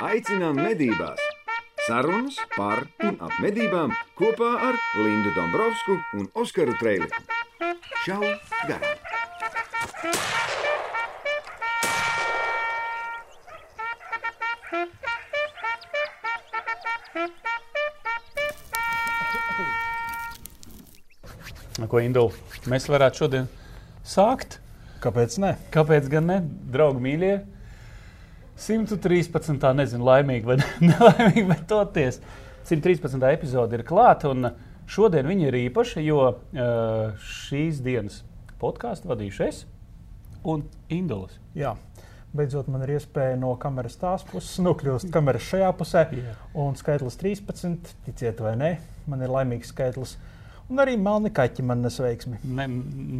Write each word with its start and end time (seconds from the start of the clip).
Aicinām 0.00 0.56
medībās! 0.56 1.20
Sarunas 1.84 2.38
par 2.54 2.86
un 3.04 3.18
ap 3.20 3.34
medībām 3.44 3.92
kopā 4.16 4.48
ar 4.70 4.78
Lindu 4.96 5.28
Dombrovskiju 5.36 5.98
un 6.16 6.30
Oskaru 6.40 6.72
Trēliņu. 6.80 7.20
Čau! 8.06 8.24
Garām! 8.64 8.96
Ko 21.90 22.00
Indula? 22.00 22.32
Mēs 22.72 22.88
varētu 22.88 23.26
šodien 23.26 23.52
sākt. 24.06 24.62
Kāpēc 25.04 25.36
ne? 25.44 25.56
Kāpēc 25.74 26.08
gan 26.08 26.30
ne? 26.32 26.40
Draugi 26.72 27.04
mīļie, 27.04 27.34
113. 28.60 29.66
nezinu, 29.76 30.06
laimīgi 30.06 30.48
vai 30.48 30.58
nelaimīgi, 30.90 31.46
bet 31.48 31.66
toties. 31.70 32.20
113. 32.68 33.22
epizode 33.32 33.78
ir 33.78 33.86
klāta, 33.88 34.30
un 34.30 34.52
šodien 34.90 35.28
viņa 35.30 35.48
ir 35.48 35.58
īpaša, 35.64 36.02
jo 36.04 36.20
šīs 37.24 37.80
dienas 37.84 38.20
podkāstu 38.60 39.10
vadīšu 39.10 39.46
es 39.48 39.62
un 40.44 40.66
Indulas. 40.92 41.38
Jā. 41.56 41.74
Beidzot, 42.30 42.68
man 42.70 42.84
ir 42.84 42.92
iespēja 42.94 43.34
no 43.40 43.56
kameras 43.58 43.96
tās 43.98 44.22
puses 44.28 44.60
nokļūt 44.62 45.08
kameras 45.10 45.48
šajā 45.48 45.70
pusē. 45.74 46.04
Jā. 46.14 46.36
Un 46.62 46.76
skaitlis 46.78 47.18
13, 47.18 47.90
ticiet 48.06 48.42
vai 48.44 48.52
nē, 48.60 48.68
man 49.10 49.24
ir 49.24 49.32
laimīgs 49.34 49.72
skaitlis. 49.74 50.14
Un 50.70 50.78
arī 50.78 50.94
melni 51.00 51.32
kaķi 51.34 51.64
man 51.66 51.82
nesveiksmi. 51.82 52.38
Ne, 52.54 52.68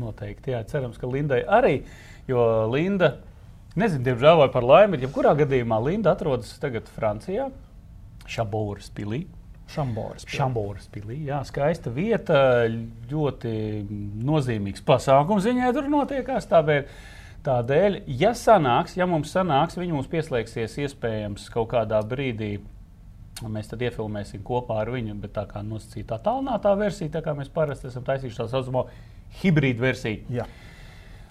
noteikti, 0.04 0.52
jā, 0.54 0.62
cerams, 0.70 1.00
ka 1.00 1.10
Lindai 1.10 1.40
arī, 1.42 1.80
jo 2.30 2.44
Linda, 2.70 3.16
nezinu, 3.78 4.04
diemžēl 4.06 4.40
vai 4.42 4.48
par 4.52 4.66
laimi, 4.66 4.96
bet 4.96 5.04
jebkurā 5.06 5.34
gadījumā 5.38 5.78
Linda 5.84 6.14
atrodas 6.16 6.54
tagad 6.62 6.88
Francijā, 6.94 7.50
Šabūras 8.30 8.90
pilī. 8.94 9.24
Šamboras. 9.70 10.26
Šambūras 10.26 10.88
pilī. 10.90 11.20
Jā, 11.28 11.40
skaista 11.46 11.92
vieta, 11.94 12.66
ļoti 13.10 13.52
nozīmīgs 14.26 14.82
pasākums 14.86 15.46
viņai 15.46 15.70
tur 15.76 15.86
notiekās. 15.92 16.48
Tāpēc, 16.50 16.90
tādēļ, 17.46 18.00
ja 18.18 18.32
sanāks, 18.38 18.96
ja 18.98 19.06
mums 19.10 19.30
sanāks, 19.34 19.78
viņi 19.78 19.94
mums 19.94 20.10
pieslēgsies 20.10 20.74
iespējams 20.86 21.46
kaut 21.54 21.70
kādā 21.76 22.02
brīdī. 22.06 22.56
Mēs 23.40 23.70
tad 23.70 23.80
iefilmēsim 23.86 24.42
kopā 24.44 24.82
ar 24.82 24.90
viņu, 24.92 25.14
bet 25.22 25.32
tā 25.38 25.46
kā 25.48 25.62
nosacīta 25.64 26.18
tā 26.18 26.26
tālākā 26.26 26.74
versija, 26.76 27.14
tā 27.14 27.22
kā 27.24 27.32
mēs 27.38 27.48
parasti 27.54 27.88
esam 27.88 28.04
taisījuši 28.04 28.42
tā 28.42 28.48
saucamo 28.50 28.88
hibrīdu 29.40 29.86
versiju. 29.86 30.26
Jā. 30.34 30.48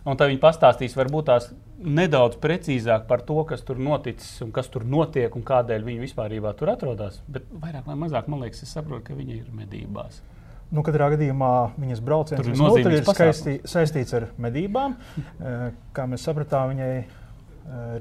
Un 0.07 0.17
tad 0.17 0.31
viņi 0.31 0.41
pastāstīs 0.41 0.95
varbūt 0.97 1.27
tās 1.27 1.51
nedaudz 1.79 2.37
precīzāk 2.41 3.05
par 3.09 3.23
to, 3.27 3.37
kas 3.47 3.63
tur 3.65 3.79
noticis 3.81 4.41
un 4.45 4.51
kas 4.55 4.67
tur 4.71 4.85
notiek 4.87 5.35
un 5.35 5.45
kādēļ 5.45 5.85
viņi 5.85 6.03
vispār 6.03 6.35
tur 6.59 6.73
atrodas. 6.73 7.21
Bet 7.27 7.47
vairāk 7.51 7.87
vai 7.87 7.95
mazāk, 7.99 8.27
man 8.31 8.43
liekas, 8.43 8.63
es 8.65 8.75
saprotu, 8.75 9.09
ka 9.09 9.17
viņi 9.17 9.39
ir 9.39 9.49
medībās. 9.55 10.21
Nu, 10.69 10.83
katrā 10.85 11.07
gadījumā 11.15 11.51
viņas 11.81 12.01
brauciens 12.05 12.45
ir 12.45 12.53
ir 12.99 13.05
skaisti, 13.07 13.55
saistīts 13.65 14.13
ar 14.13 14.27
medībām. 14.37 14.95
Eh, 15.17 15.69
Kā 15.95 16.05
mēs 16.05 16.27
sapratām, 16.27 16.75
viņai 16.75 16.91
eh, 16.99 17.05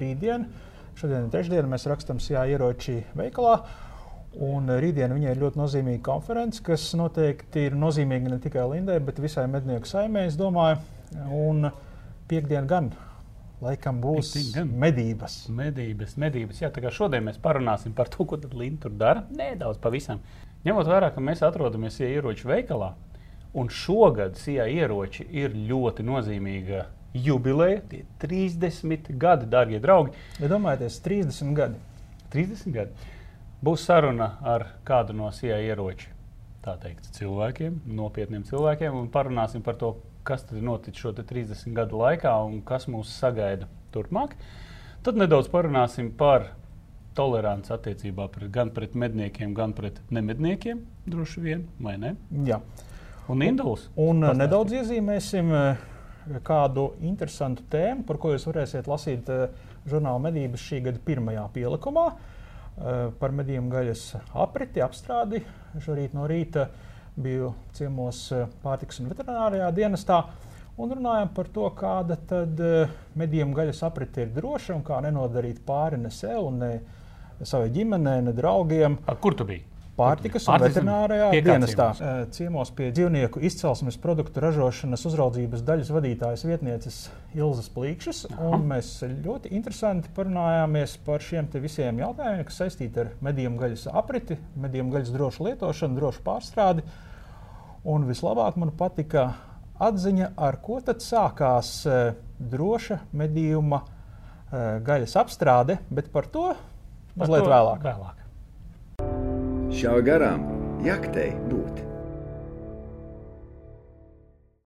rītdien, 0.02 0.44
šodien 0.98 1.24
ir 1.24 1.32
trešdiena, 1.32 1.68
mēs 1.70 1.88
rakstām 1.88 2.20
Sijā 2.20 2.44
ieroči 2.50 2.98
veikalā. 3.16 3.62
Un 4.44 4.68
rītdien 4.68 5.14
viņai 5.14 5.32
ir 5.32 5.40
ļoti 5.40 5.58
nozīmīga 5.58 6.02
konference, 6.04 6.60
kas 6.62 6.90
noteikti 6.98 7.64
ir 7.70 7.78
nozīmīga 7.78 8.34
ne 8.34 8.38
tikai 8.42 8.66
Lindai, 8.74 8.98
bet 9.00 9.22
visai 9.22 9.46
mednieku 9.48 9.88
saimē, 9.88 10.26
es 10.28 10.36
domāju. 10.36 10.82
Un 11.32 11.70
piekdien 12.28 12.68
gan 12.68 12.92
laikam 13.64 14.00
būs 14.02 14.34
medības. 14.68 15.38
Medības, 15.52 16.16
medības. 16.20 16.62
Jā, 16.62 16.70
tā 16.74 16.82
kā 16.84 16.92
šodien 16.94 17.26
mēs 17.26 17.40
parunāsim 17.42 17.94
par 17.96 18.10
to, 18.12 18.26
ko 18.28 18.38
Linda 18.52 18.86
tur 18.86 18.94
dara. 18.98 19.24
Nedaudz 19.34 19.80
pavisam. 19.82 20.22
Ņemot 20.66 20.90
vērā, 20.90 21.12
ka 21.14 21.22
mēs 21.22 21.42
atrodamies 21.46 21.98
Sijā 21.98 22.10
ieroču 22.18 22.48
veikalā, 22.50 22.92
un 23.54 23.70
šogad 23.70 24.36
Sijā 24.38 24.66
ieroči 24.70 25.26
ir 25.30 25.54
ļoti 25.54 26.06
nozīmīga 26.06 26.84
jubileja. 27.14 27.80
Tie 27.90 28.04
30 28.26 29.14
gadi, 29.18 29.48
darbie 29.50 29.80
draugi. 29.82 30.14
Iedomājieties, 30.42 31.00
30 31.06 31.56
gadi. 31.56 31.82
30 32.34 32.74
gadi. 32.74 33.10
Būs 33.64 33.86
saruna 33.88 34.36
ar 34.42 34.68
kādu 34.86 35.16
no 35.18 35.32
Sijā 35.34 35.58
ieroču 35.70 36.17
tā 36.68 36.76
teikt, 36.82 37.08
cilvēkiem, 37.16 37.80
nopietniem 37.96 38.44
cilvēkiem, 38.48 38.96
un 38.98 39.08
parunāsim 39.12 39.64
par 39.64 39.78
to, 39.80 39.94
kas 40.28 40.44
tad 40.44 40.58
ir 40.60 40.66
noticis 40.68 41.00
šo 41.00 41.14
te 41.16 41.24
30 41.24 41.72
gadu 41.76 42.00
laikā 42.02 42.34
un 42.44 42.60
kas 42.68 42.88
mūs 42.92 43.14
sagaida 43.16 43.68
turpmāk. 43.94 44.34
Tad 45.06 45.16
nedaudz 45.16 45.48
parunāsim 45.48 46.10
par 46.18 46.50
toleranci 47.16 47.72
attiecībā 47.74 48.28
pret, 48.34 48.50
gan 48.54 48.72
pret 48.74 48.94
medniekiem, 48.98 49.54
gan 49.56 49.72
pret 49.74 50.02
nemedniekiem. 50.14 50.82
Droši 51.08 51.42
vien, 51.42 51.64
vai 51.82 51.96
ne? 51.98 52.14
Jā. 52.46 52.60
Un 53.28 53.44
Induls. 53.44 53.88
Un 53.96 54.22
Pastāsti. 54.22 54.40
nedaudz 54.42 54.76
iezīmēsim 54.78 55.52
eh, 55.56 55.86
kādu 56.46 56.90
interesantu 57.04 57.64
tēmu, 57.72 58.04
par 58.08 58.20
ko 58.20 58.34
jūs 58.34 58.46
varēsiet 58.48 58.88
lasīt 58.88 59.28
eh, 59.32 59.48
žurnāla 59.88 60.20
medības 60.28 60.64
šī 60.68 60.82
gada 60.88 61.00
pirmajā 61.04 61.46
pielikumā. 61.56 62.06
eh, 62.12 62.37
Par 62.78 63.32
medījumu 63.34 63.72
gaļas 63.72 64.02
apriti, 64.38 64.82
apstrādi. 64.84 65.40
Šorīt 65.82 66.12
no 66.14 66.28
rīta 66.30 66.68
biju 67.18 67.52
ciemos 67.74 68.20
eh, 68.32 68.46
pārtiks 68.62 69.00
un 69.02 69.10
veterinārijā 69.10 69.70
dienestā. 69.74 70.22
Un 70.78 70.92
runājām 70.94 71.32
par 71.34 71.48
to, 71.54 71.66
kāda 71.78 72.18
tad 72.30 72.60
eh, 72.62 72.92
medījumu 73.18 73.56
gaļas 73.56 73.82
aprite 73.88 74.22
ir 74.24 74.34
droša 74.36 74.76
un 74.76 74.84
kā 74.86 75.00
nenodarīt 75.02 75.64
pāri 75.66 75.98
ne 75.98 76.12
sev, 76.14 76.52
ne 76.54 76.70
savai 77.42 77.72
ģimenei, 77.74 78.22
ne 78.28 78.34
draugiem. 78.36 78.98
A, 79.06 79.16
kur 79.18 79.34
tu 79.38 79.46
biji? 79.48 79.64
Pārtikas 79.98 80.44
un 80.46 80.62
kā 80.62 80.68
dienestā. 81.42 81.88
ciemos? 81.96 82.00
Eh, 82.00 82.20
Ciemos 82.36 82.70
pie 82.78 82.90
dzīvnieku 82.94 83.42
izcelsmes 83.48 83.98
produktu 83.98 84.42
ražošanas 84.44 85.02
uzraudzības 85.10 85.64
daļas 85.66 85.90
vadītājas 85.94 86.44
vietnieces 86.46 86.98
Ilzas 87.34 87.66
Plīkšas. 87.74 88.22
Mēs 88.70 88.92
ļoti 89.24 89.50
interesanti 89.58 90.12
parunājāmies 90.14 90.94
par 91.06 91.24
šiem 91.24 91.50
te 91.50 91.62
visiem 91.62 91.98
jautājumiem, 91.98 92.46
kas 92.46 92.60
saistīti 92.62 93.02
ar 93.02 93.10
medījumu 93.26 93.58
gaļas 93.64 93.88
apriti, 93.90 94.38
medījumu 94.62 94.94
gaļas 94.94 95.12
drošu 95.16 95.48
lietošanu, 95.48 95.98
drošu 95.98 96.22
pārstrādi. 96.26 96.86
Un 97.88 98.06
vislabāk 98.06 98.58
man 98.60 98.70
patika 98.78 99.32
atziņa, 99.82 100.32
ar 100.36 100.60
ko 100.62 100.78
tad 100.84 101.02
sākās 101.02 101.72
eh, 101.90 102.12
droša 102.38 103.02
medījuma 103.18 103.82
eh, 103.82 104.78
gaļas 104.86 105.18
apstrāde, 105.24 105.80
bet 105.90 106.12
par 106.14 106.30
to 106.30 106.52
mazliet 107.18 107.50
vēlāk. 107.50 107.82
vēlāk. 107.82 108.17
Šā 109.68 109.98
garām 110.00 110.46
jaktei 110.80 111.34
būt! 111.50 111.82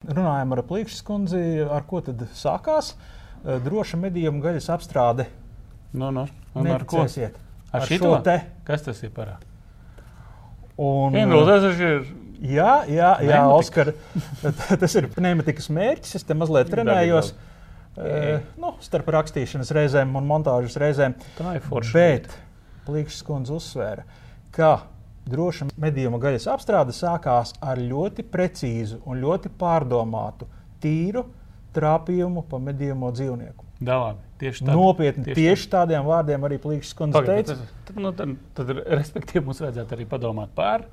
Runājām 0.06 0.54
ar 0.54 0.62
Plīkšas 0.68 1.02
kundzi, 1.02 1.40
ar 1.66 1.82
ko 1.88 1.98
tad 2.06 2.22
sākās 2.38 2.92
eh, 2.94 3.58
droša 3.64 3.98
medījuma 3.98 4.38
gaļas 4.44 4.70
apstrāde. 4.76 5.26
Nu, 5.90 6.12
nu. 6.14 6.28
Un 6.54 6.70
ar 6.70 6.86
ko? 6.86 7.02
Neticēsiet. 7.02 7.42
Ar 7.72 7.82
Ar 7.82 7.90
šo 7.90 8.14
te. 8.22 8.38
Kas 8.68 8.86
tas 8.86 9.02
ir 9.02 9.10
par? 9.16 9.34
Un, 10.78 11.18
tas 11.18 11.66
taču 11.66 11.90
ir. 11.90 12.08
jā, 12.54 12.72
jā, 12.86 13.12
jā. 13.26 13.44
Oskar, 13.50 13.94
tas 14.86 14.98
ir 15.00 15.10
pneimatikas 15.10 15.72
mērķis. 15.74 16.20
Es 16.20 16.28
te 16.28 16.38
mazliet 16.38 16.70
trenējos. 16.70 17.34
Uh, 17.94 18.42
nu, 18.62 18.76
starp 18.82 19.10
rakstīšanas 19.14 19.74
reizēm 19.74 20.14
un 20.18 20.26
montāžas 20.30 20.78
reizēm. 20.78 21.18
Tā 21.34 21.58
ir 21.58 21.66
forša. 21.66 21.94
Bet 21.98 22.36
Plīkšs 22.86 23.24
kundze 23.26 23.54
uzsvēra, 23.58 24.06
ka 24.06 24.23
droša 25.24 25.70
medījuma 25.80 26.18
gaļas 26.20 26.46
apstrāde 26.52 26.92
sākās 26.96 27.54
ar 27.64 27.80
ļoti 27.80 28.26
precīzu 28.28 29.00
un 29.08 29.22
ļoti 29.22 29.50
pārdomātu, 29.60 30.48
tīru 30.84 31.24
trāpījumu 31.74 32.44
pa 32.50 32.60
medījuma 32.62 33.10
dzīvnieku. 33.16 33.64
Davā, 33.84 34.12
tieši 34.38 34.64
tā. 34.66 34.74
Nopietni, 34.76 35.24
tieši 35.26 35.40
tieši, 35.40 35.70
tādiem 35.72 36.04
vārdiem 36.06 36.44
arī 36.46 36.60
Plīkšs 36.62 36.92
kundze 36.96 37.18
Pagaid, 37.18 37.48
teica. 37.48 37.56
tad, 37.58 37.88
tad, 37.88 37.96
nu, 38.04 38.12
tad, 38.14 38.36
tad, 38.54 38.70
respektīvi, 39.00 39.42
mums 39.48 39.60
vajadzētu 39.64 39.96
arī 39.96 40.06
padomāt 40.08 40.52
par 40.54 40.84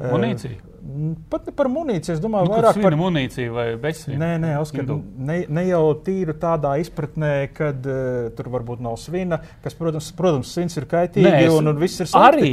munīciju. 0.00 0.56
Uh, 0.86 1.12
pat 1.32 1.46
ne 1.48 1.52
par 1.56 1.68
munīciju, 1.72 2.14
es 2.16 2.22
domāju, 2.22 2.48
Nu, 2.48 2.54
vairāk 2.56 2.80
par 2.84 2.96
munīciju 3.00 3.54
vai 3.56 3.66
bezsvinu. 3.80 4.18
Nē, 4.20 4.30
nē, 4.42 4.54
Oskar, 4.60 4.88
ne, 5.28 5.38
ne 5.48 5.66
jau 5.68 5.82
tīri 6.06 6.34
tādā 6.40 6.74
izpratnē, 6.82 7.34
kad 7.56 7.86
uh, 7.88 8.26
tur 8.36 8.50
varbūt 8.52 8.82
nav 8.84 8.98
svina, 9.00 9.38
kas, 9.64 9.76
protams, 9.78 10.10
protams 10.16 10.52
svins 10.56 10.76
ir 10.80 10.88
kaitīgi 10.90 11.28
Nē, 11.28 11.44
es- 11.46 11.54
un, 11.56 11.72
un 11.72 11.80
viss 11.80 12.00
ir 12.04 12.10
slikti. 12.12 12.26
Arī, 12.28 12.52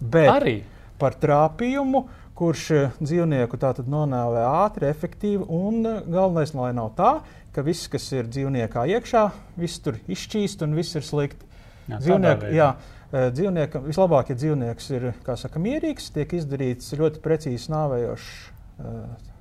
Bet 0.00 0.30
arī. 0.30 0.56
par 1.00 1.16
trāpījumu, 1.20 2.04
kurš 2.36 2.64
eh, 2.74 2.96
dzīvnieku 3.00 3.58
tātad 3.60 3.88
nonāvē 3.90 4.44
ātri, 4.64 4.90
efektīvi. 4.92 5.46
Un 5.48 5.80
eh, 5.88 6.02
galvenais, 6.04 6.52
lai 6.56 6.72
nav 6.76 6.92
tā, 6.98 7.12
ka 7.56 7.64
viss, 7.64 7.88
kas 7.92 8.08
ir 8.12 8.28
dzīvniekā 8.28 8.84
iekšā, 8.96 9.24
viss 9.56 9.80
tur 9.84 9.98
izšķīst 10.04 10.64
un 10.66 10.76
viss 10.76 10.98
ir 10.98 11.06
slikti. 11.06 11.48
Jā, 11.86 12.00
Dzīvnieku, 12.02 12.50
jā, 12.56 12.68
eh, 13.12 13.28
dzīvniekam, 13.32 13.86
vislabāk, 13.88 14.32
ja 14.32 14.40
dzīvnieks 14.42 14.90
ir 14.98 15.08
saka, 15.24 15.62
mierīgs, 15.62 16.10
tiek 16.14 16.36
izdarīts 16.36 16.92
ļoti 16.98 17.22
precīzi 17.24 17.72
nāvējošs 17.72 18.30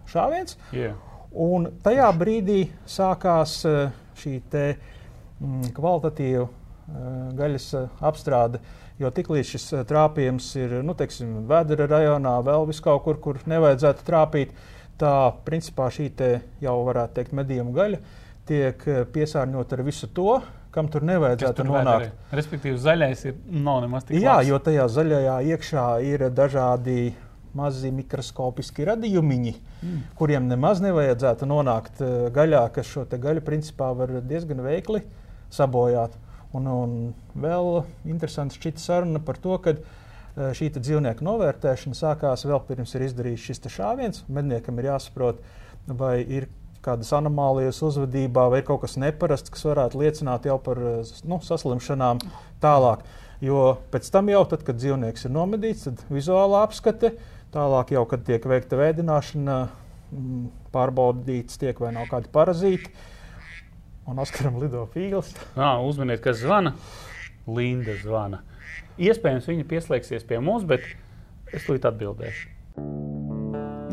šāviens. 0.08 0.56
Jā. 0.72 0.94
Un 1.44 1.68
tajā 1.84 2.08
brīdī 2.16 2.62
sākās 2.88 3.58
šī 4.16 4.38
te, 4.54 4.68
mm, 5.42 5.74
kvalitatīva 5.76 6.46
gaļas 7.36 7.66
apstrāde. 8.06 8.62
Jo 9.02 9.10
tiklīdz 9.12 9.50
šis 9.56 9.66
trāpījums 9.90 10.46
ir 10.56 10.78
nu, 10.88 10.94
teiksim, 10.96 11.42
Vēdera 11.50 11.88
rajonā, 11.92 12.38
vēl 12.48 12.68
vis 12.70 12.80
kaut 12.84 13.04
kur, 13.04 13.20
kur 13.20 13.40
nevajadzētu 13.50 14.06
trāpīt, 14.08 14.54
tā 15.00 15.16
principā 15.48 15.90
šī 15.92 16.12
jau 16.64 16.78
varētu 16.88 17.18
teikt 17.18 17.36
medījuma 17.36 17.76
gaļa 17.76 18.00
tiek 18.46 18.86
piesārņota 19.12 19.76
ar 19.76 19.84
visu 19.86 20.08
to, 20.16 20.40
kam 20.76 20.90
tur 20.92 21.06
nevajadzētu 21.08 21.62
tur 21.62 21.70
nonākt. 21.70 22.08
Vēderē. 22.08 22.40
Respektīvi, 22.40 22.80
zaļais 22.84 23.24
ir 23.30 23.38
nav 23.50 23.82
nemaz 23.86 24.08
tik 24.08 24.20
Jā, 24.20 24.40
labs. 24.40 24.50
jo 24.50 24.60
tajā 24.68 24.88
zaļajā 24.92 25.36
iekšā 25.56 25.86
ir 26.06 26.26
dažādi 26.36 27.14
mazi 27.56 27.92
mikroskopiski 27.96 28.86
radījumiņi, 28.90 29.54
mm. 29.56 30.02
kuriem 30.20 30.50
nemaz 30.52 30.82
nevajadzētu 30.84 31.48
nonākt 31.48 32.04
gaļā, 32.36 32.66
kas 32.76 32.92
šo 32.92 33.06
gaļu 33.08 33.44
principā 33.48 33.94
var 33.96 34.18
diezgan 34.28 34.60
veikli 34.66 35.06
sabojāt. 35.54 36.18
Un, 36.56 36.68
un 36.72 36.92
vēl 37.42 37.82
interesanti 38.08 38.60
šķita 38.60 38.82
saruna 38.82 39.22
par 39.24 39.40
to, 39.42 39.58
ka 39.64 39.76
šī 40.36 40.70
dzīvnieku 40.76 41.24
novērtēšana 41.26 41.96
sākās 41.96 42.46
vēl 42.48 42.62
pirms 42.68 42.96
ir 42.98 43.06
izdarīts 43.08 43.48
šis 43.48 43.64
šāviens. 43.78 44.24
Medniekam 44.28 44.80
ir 44.80 44.92
jāsaprot, 44.92 45.42
vai 45.88 46.20
ir 46.22 46.50
kādas 46.86 47.10
anomālijas 47.18 47.80
uzvedībā, 47.86 48.50
vai 48.54 48.62
kaut 48.66 48.84
kas 48.84 48.98
neparasts, 49.02 49.52
kas 49.54 49.66
varētu 49.66 50.02
liecināt 50.04 50.46
jau 50.46 50.58
par 50.62 50.82
nu, 51.26 51.40
saslimšanām 51.42 52.22
tālāk. 52.64 53.06
Jo 53.44 53.78
pēc 53.92 54.08
tam, 54.14 54.30
jau, 54.32 54.44
tad, 54.50 54.64
kad 54.68 54.78
dzīvnieks 54.80 55.26
ir 55.28 55.34
nomedīts, 55.34 55.88
tad 55.90 56.04
vizuālā 56.14 56.62
apskate, 56.68 57.16
tālāk 57.56 57.96
jau, 57.96 58.06
kad 58.10 58.24
tiek 58.28 58.46
veikta 58.48 58.80
vēdināšana, 58.80 59.58
pārbaudīts 60.76 61.60
tiek 61.60 61.80
vai 61.82 61.92
nav 61.96 62.08
kādi 62.12 62.30
parazīti 62.32 62.92
un 64.10 64.22
Oskaram 64.22 64.60
lido 64.62 64.86
fīls. 64.94 65.34
Nā, 65.58 65.76
uzminiet, 65.86 66.22
kas 66.24 66.42
zvana. 66.44 66.76
Linda 67.46 67.96
zvana. 68.02 68.42
Iespējams, 69.02 69.50
viņa 69.50 69.66
pieslēgsies 69.70 70.26
pie 70.28 70.40
mums, 70.42 70.66
bet 70.68 70.86
es 71.54 71.68
līdz 71.70 71.90
atbildēšu. 71.92 72.52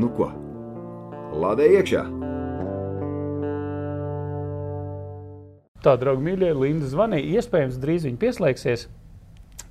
Nu 0.01 0.09
ko? 0.17 0.31
Lādē 1.33 1.69
iekšā! 1.79 2.05
Tā, 5.83 5.97
draugi, 5.99 6.23
mīļie, 6.23 6.53
Linda 6.55 6.87
zvanīja. 6.87 7.41
Iespējams, 7.41 7.81
drīz 7.83 8.07
viņa 8.07 8.21
pieslēgsies. 8.23 8.87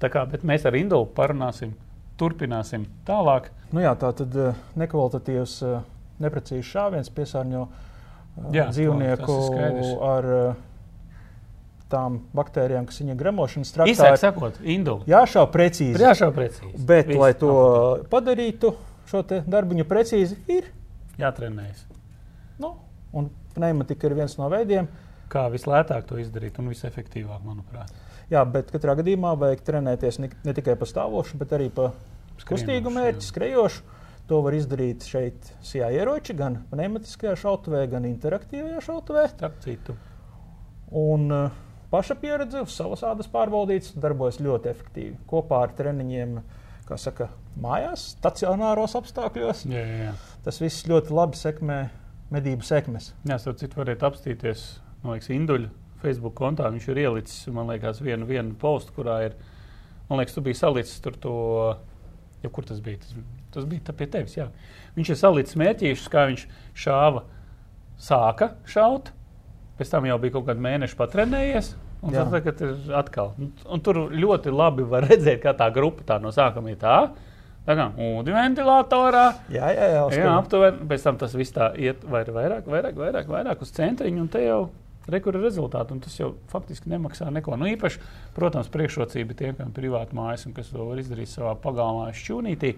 Tā 0.02 0.10
kā, 0.12 0.26
bet 0.28 0.44
mēs 0.48 0.66
ar 0.68 0.76
Indulu 0.76 1.08
parunāsim, 1.16 1.72
turpināsim 2.20 2.84
tālāk. 3.08 3.48
Nu 3.72 3.84
jā, 3.84 3.94
tā 3.96 4.10
tad 4.18 4.36
eh, 4.36 4.58
nekvalitatīvs, 4.82 5.54
eh, 5.64 5.86
neprecīzs 6.22 6.68
šāviens 6.68 7.14
piesārņo 7.16 7.64
Jā, 8.56 8.68
dzīvnieku 8.72 9.38
ar 10.08 10.28
tām 11.92 12.22
baktērijām, 12.36 12.86
kas 12.88 13.02
viņa 13.04 13.16
gremošanas 13.20 13.74
traktā 13.76 13.92
Īsāk 13.92 14.16
ir 14.16 14.22
sakot, 14.22 14.60
Indula. 14.64 15.04
jāšauj 15.10 15.48
precīzi. 15.52 16.00
Jāšauj 16.00 16.32
precīzi. 16.36 16.86
Bet, 16.88 17.10
Viss 17.12 17.20
lai 17.20 17.32
to 17.38 17.52
nav. 17.52 18.06
padarītu, 18.14 18.74
šo 19.12 19.24
darbiņu 19.28 19.88
precīzi 19.90 20.40
ir. 20.52 20.70
jātrenējas. 21.20 21.84
Nu, 22.62 22.76
un 23.14 23.30
pneimatika 23.56 24.08
ir 24.08 24.16
viens 24.22 24.38
no 24.40 24.48
veidiem. 24.52 24.88
Kā 25.32 25.46
vislētāk 25.52 26.08
to 26.08 26.18
izdarīt 26.20 26.58
un 26.60 26.72
visefektīvāk, 26.72 27.44
manuprāt. 27.44 27.92
Jā, 28.32 28.44
bet 28.48 28.72
katrā 28.72 28.96
gadījumā 29.00 29.36
vajag 29.40 29.64
trenēties 29.68 30.20
ne, 30.24 30.30
ne 30.48 30.54
tikai 30.56 30.78
pa 30.80 30.88
stāvošu, 30.88 31.40
bet 31.40 31.52
arī 31.56 31.70
pa 31.72 31.92
kustīgu 32.48 32.92
jā. 32.96 33.14
skrejošu. 33.24 33.84
To 34.32 34.38
var 34.46 34.56
izdarīt 34.56 35.04
šeit, 35.04 35.50
SIA 35.66 35.90
ieroči, 35.92 36.32
gan 36.40 36.62
pneimatiskajā 36.72 37.34
šautavē, 37.42 37.82
gan 37.92 38.08
interaktīvajā 38.08 38.80
šautavē. 38.86 39.26
Starp 39.34 39.58
citu, 39.66 39.98
Un 40.92 41.32
uh, 41.32 41.52
paša 41.92 42.16
pieredze 42.20 42.62
uz 42.66 42.74
savas 42.76 43.04
ādas 43.08 43.30
pārbaudīts, 43.32 43.94
darbojas 44.00 44.42
ļoti 44.44 44.72
efektīvi. 44.72 45.14
Kopā 45.28 45.62
ar 45.64 45.76
treniņiem, 45.78 46.38
kā 46.88 46.98
saka, 47.00 47.30
mājās, 47.64 48.10
stacionāros 48.18 48.98
apstākļos. 49.00 49.66
jā, 49.72 49.84
jā, 49.84 50.10
jā. 50.10 50.16
Tas 50.44 50.60
viss 50.64 50.88
ļoti 50.92 51.16
labi 51.16 51.40
sekmē 51.40 51.78
medību 52.32 52.68
sekmes. 52.68 53.14
Jā, 53.28 53.40
starp 53.40 53.60
citu, 53.60 53.80
variet 53.80 54.04
apstīties 54.04 54.66
no 55.04 55.16
liekas, 55.16 55.32
Induļa 55.32 55.72
Facebook 56.04 56.36
kontā. 56.40 56.68
Viņš 56.72 56.90
ir 56.92 57.04
ielicis, 57.06 57.48
man 57.56 57.72
liekas, 57.72 58.04
vienu, 58.04 58.28
vienu 58.28 58.56
postu, 58.60 58.96
kurā 58.96 59.22
ir, 59.30 59.38
man 60.10 60.20
liekas, 60.20 60.36
tu 60.36 60.44
biji 60.44 60.60
salicis 60.60 61.00
tur 61.04 61.16
to, 61.24 61.38
ja 62.44 62.52
kur 62.52 62.68
tas 62.68 62.84
bija. 62.84 63.00
Tas, 63.06 63.16
tas 63.54 63.68
bija 63.70 63.94
pie 63.98 64.08
tevis, 64.08 64.38
jā. 64.38 64.48
Viņš 64.98 65.14
ir 65.14 65.20
salicis 65.20 65.58
mērķīšus, 65.62 66.10
kā 66.12 66.26
viņš 66.32 66.46
šāva, 66.86 67.24
sāka 68.02 68.52
šaut, 68.70 69.12
pēc 69.80 69.92
tam 69.94 70.08
jau 70.10 70.18
bija 70.22 70.36
kaut 70.38 70.48
kādi 70.50 70.64
mēneši 70.66 70.98
patrenējies. 71.00 71.74
Un 72.02 72.16
Jā. 72.16 72.24
tad 72.24 72.32
tagad 72.34 72.62
ir 72.66 72.96
atkal. 72.98 73.28
Un, 73.38 73.52
un 73.76 73.82
tur 73.86 74.00
ļoti 74.10 74.50
labi 74.50 74.82
var 74.90 75.06
redzēt, 75.06 75.38
kā 75.44 75.52
tā 75.54 75.68
grupa 75.74 76.02
tā 76.08 76.16
no 76.22 76.32
sākuma 76.34 76.72
ir 76.74 76.80
tā. 76.82 76.96
Tā 77.62 77.76
kā 77.78 77.84
ūdens 77.94 78.34
ventilatorā, 78.34 79.26
Jā, 79.54 79.68
jā, 79.70 79.84
jā. 79.86 79.90
Jā, 79.94 80.06
Oskar. 80.08 80.30
aptuveni. 80.40 80.88
Pēc 80.90 81.04
tam 81.06 81.20
tas 81.22 81.36
viss 81.38 81.54
tā 81.54 81.68
iet 81.78 82.02
vairāk, 82.02 82.34
vairāk, 82.34 82.66
vairāk, 82.66 82.96
vairāk, 82.98 83.30
vairāk 83.30 83.62
uz 83.62 83.70
centriņu, 83.78 84.24
un 84.24 84.32
te 84.34 84.42
jau 84.48 84.64
rekur 85.14 85.38
ir 85.38 85.46
rezultāti. 85.46 85.94
un 85.94 86.02
Tas 86.02 86.18
jau 86.18 86.32
faktiski 86.50 86.90
nemaksā 86.90 87.30
neko. 87.38 87.54
Nu, 87.62 87.70
īpaši, 87.70 88.02
protams, 88.34 88.72
priekšrocība 88.74 89.38
tiem, 89.38 89.54
kam 89.60 89.70
ir 89.70 89.78
privāta 89.78 90.18
mājas 90.18 90.48
un 90.50 90.58
kas 90.58 90.74
to 90.74 90.90
var 90.90 90.98
izdarīt 90.98 91.30
savā 91.30 91.54
pagalmā, 91.62 92.10
šķūnītī. 92.18 92.74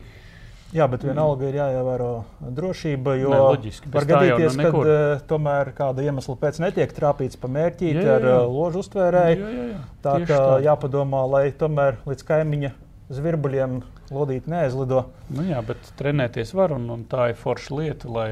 Jā, 0.74 0.88
bet 0.90 1.04
vienalga 1.06 1.46
ir 1.52 1.58
jāievēro 1.60 2.12
drošība. 2.58 3.14
Jo 3.22 3.30
Nē, 3.34 3.40
loģiski, 3.46 3.92
var 3.94 4.08
jau 4.10 4.16
gadīties, 4.18 4.56
nu 4.58 4.64
ka 4.64 4.70
nekur. 4.72 4.88
tomēr 5.30 5.70
kāda 5.78 6.06
iemesla 6.08 6.36
pēc 6.42 6.60
netiek 6.64 6.94
trāpīts 6.98 7.38
pa 7.38 7.50
mērķīti 7.54 8.00
Jā, 8.00 8.06
jā, 8.08 8.16
ar 8.18 8.26
jā. 8.26 8.38
uh, 8.42 8.48
ložu 8.56 8.82
uztvērēju. 8.82 9.44
Jā, 9.44 9.52
jā, 9.58 9.66
jā. 9.74 9.82
Tā 10.06 10.16
Tieši 10.18 10.30
kā 10.32 10.40
tā. 10.40 10.56
jāpadomā, 10.66 11.22
lai 11.30 11.44
tomēr 11.62 12.00
līdz 12.10 12.26
kaimiņa 12.32 12.72
zvirbuļiem 13.14 13.76
lodīt 14.14 14.48
neaizlido. 14.50 15.04
Nu, 15.30 15.46
jā, 15.46 15.60
bet 15.68 15.94
trenēties 16.00 16.56
var, 16.58 16.74
un, 16.74 16.90
un 16.96 17.06
tā 17.10 17.30
ir 17.34 17.38
forša 17.38 17.78
lieta, 17.78 18.10
lai 18.10 18.28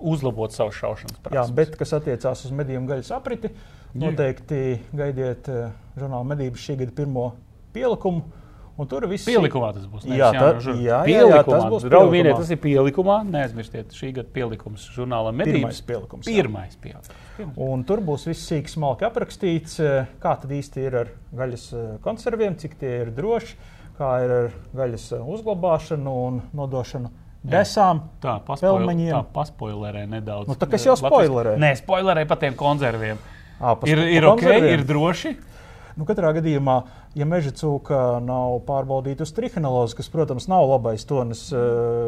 uzlabotu 0.00 0.56
savu 0.56 0.72
šaušanas 0.74 1.18
Jā, 1.18 1.22
prasmes. 1.28 1.54
bet 1.54 1.76
kas 1.78 1.92
attiecās 1.98 2.44
uz 2.48 2.52
medījumu 2.56 2.88
gaļas 2.88 3.10
apriti, 3.14 3.50
noteikti 3.94 4.80
gaidiet 4.96 5.48
uh, 5.52 5.70
žurnāla 5.98 6.26
medības 6.34 6.62
šī 6.66 6.78
gada 6.82 6.94
pirmo 6.96 7.28
pielikumu. 7.74 8.24
Tur 8.88 9.06
viss 9.06 9.26
Pielikumā 9.26 9.72
tas 9.74 9.84
būs. 9.86 10.04
Jā, 10.06 10.30
tā- 10.32 10.54
jā, 10.60 10.74
jā, 10.74 10.80
jā, 10.80 10.98
pielikumā. 11.04 11.44
tas 11.44 11.64
būs 11.64 11.82
Draugi, 11.88 12.10
pielikumā. 12.22 12.36
tas 12.38 12.50
ir 12.50 12.56
pielikumā. 12.56 13.16
Neaizmirstiet, 13.30 13.88
šī 13.92 14.12
gada 14.14 14.28
pielikums 14.32 14.88
žurnālam 14.96 15.36
Pirmais 15.36 15.80
medības. 15.80 15.82
pielikums. 15.86 16.26
jā. 16.26 16.36
Pirmais 16.42 16.76
pielikums. 16.76 17.10
Pirmais. 17.36 17.56
Un 17.58 17.84
tur 17.84 17.98
būs 18.00 18.26
viss 18.26 18.46
sīkāk, 18.50 18.68
smalki 18.68 19.04
aprakstīts, 19.10 19.80
eh, 19.80 20.06
kā 20.20 20.40
tad 20.40 20.50
īsti 20.50 20.76
ir 20.86 20.96
ar 20.96 21.08
gaļas 21.34 21.72
eh, 21.72 21.98
konserviem, 22.02 22.56
cik 22.56 22.78
tie 22.78 23.00
ir 23.02 23.10
droši, 23.10 23.54
kā 23.98 24.24
ir 24.24 24.30
ar 24.30 24.50
gaļas 24.74 25.12
eh, 25.12 25.18
uzglabāšanu 25.18 26.06
un 26.26 26.42
nodošanu 26.54 27.10
desām. 27.44 28.00
Tā, 28.20 28.38
paspoil, 28.44 28.78
Pelmeņiem. 28.78 29.12
tā 29.12 29.24
paspoilerē 29.32 30.06
nedaudz. 30.08 30.48
Nu, 30.48 30.54
tā 30.54 30.68
kas 30.70 30.84
jau 30.84 30.94
Latvijas- 30.94 31.28
spoilerē. 31.28 31.56
Nē, 31.58 31.70
spoilerē 31.80 32.26
par 32.28 32.36
tiem 32.38 32.54
konserviem. 32.54 33.16
Ā, 33.60 33.78
pa 33.80 33.86
Ir, 33.86 33.98
ir 33.98 34.24
ok, 34.24 34.42
ir 34.42 34.84
droši. 34.84 35.36
Nu, 36.00 36.06
katrā 36.08 36.30
gadījumā, 36.32 36.74
ja 37.12 37.26
meža 37.28 37.50
cūka 37.52 37.96
nav 38.24 38.62
pārbaudīta 38.64 39.26
uz 39.26 39.34
trihinolozi, 39.36 39.98
kas, 39.98 40.06
protams, 40.08 40.46
nav 40.48 40.64
labais 40.70 41.02
tonis 41.04 41.42
eh, 41.52 41.58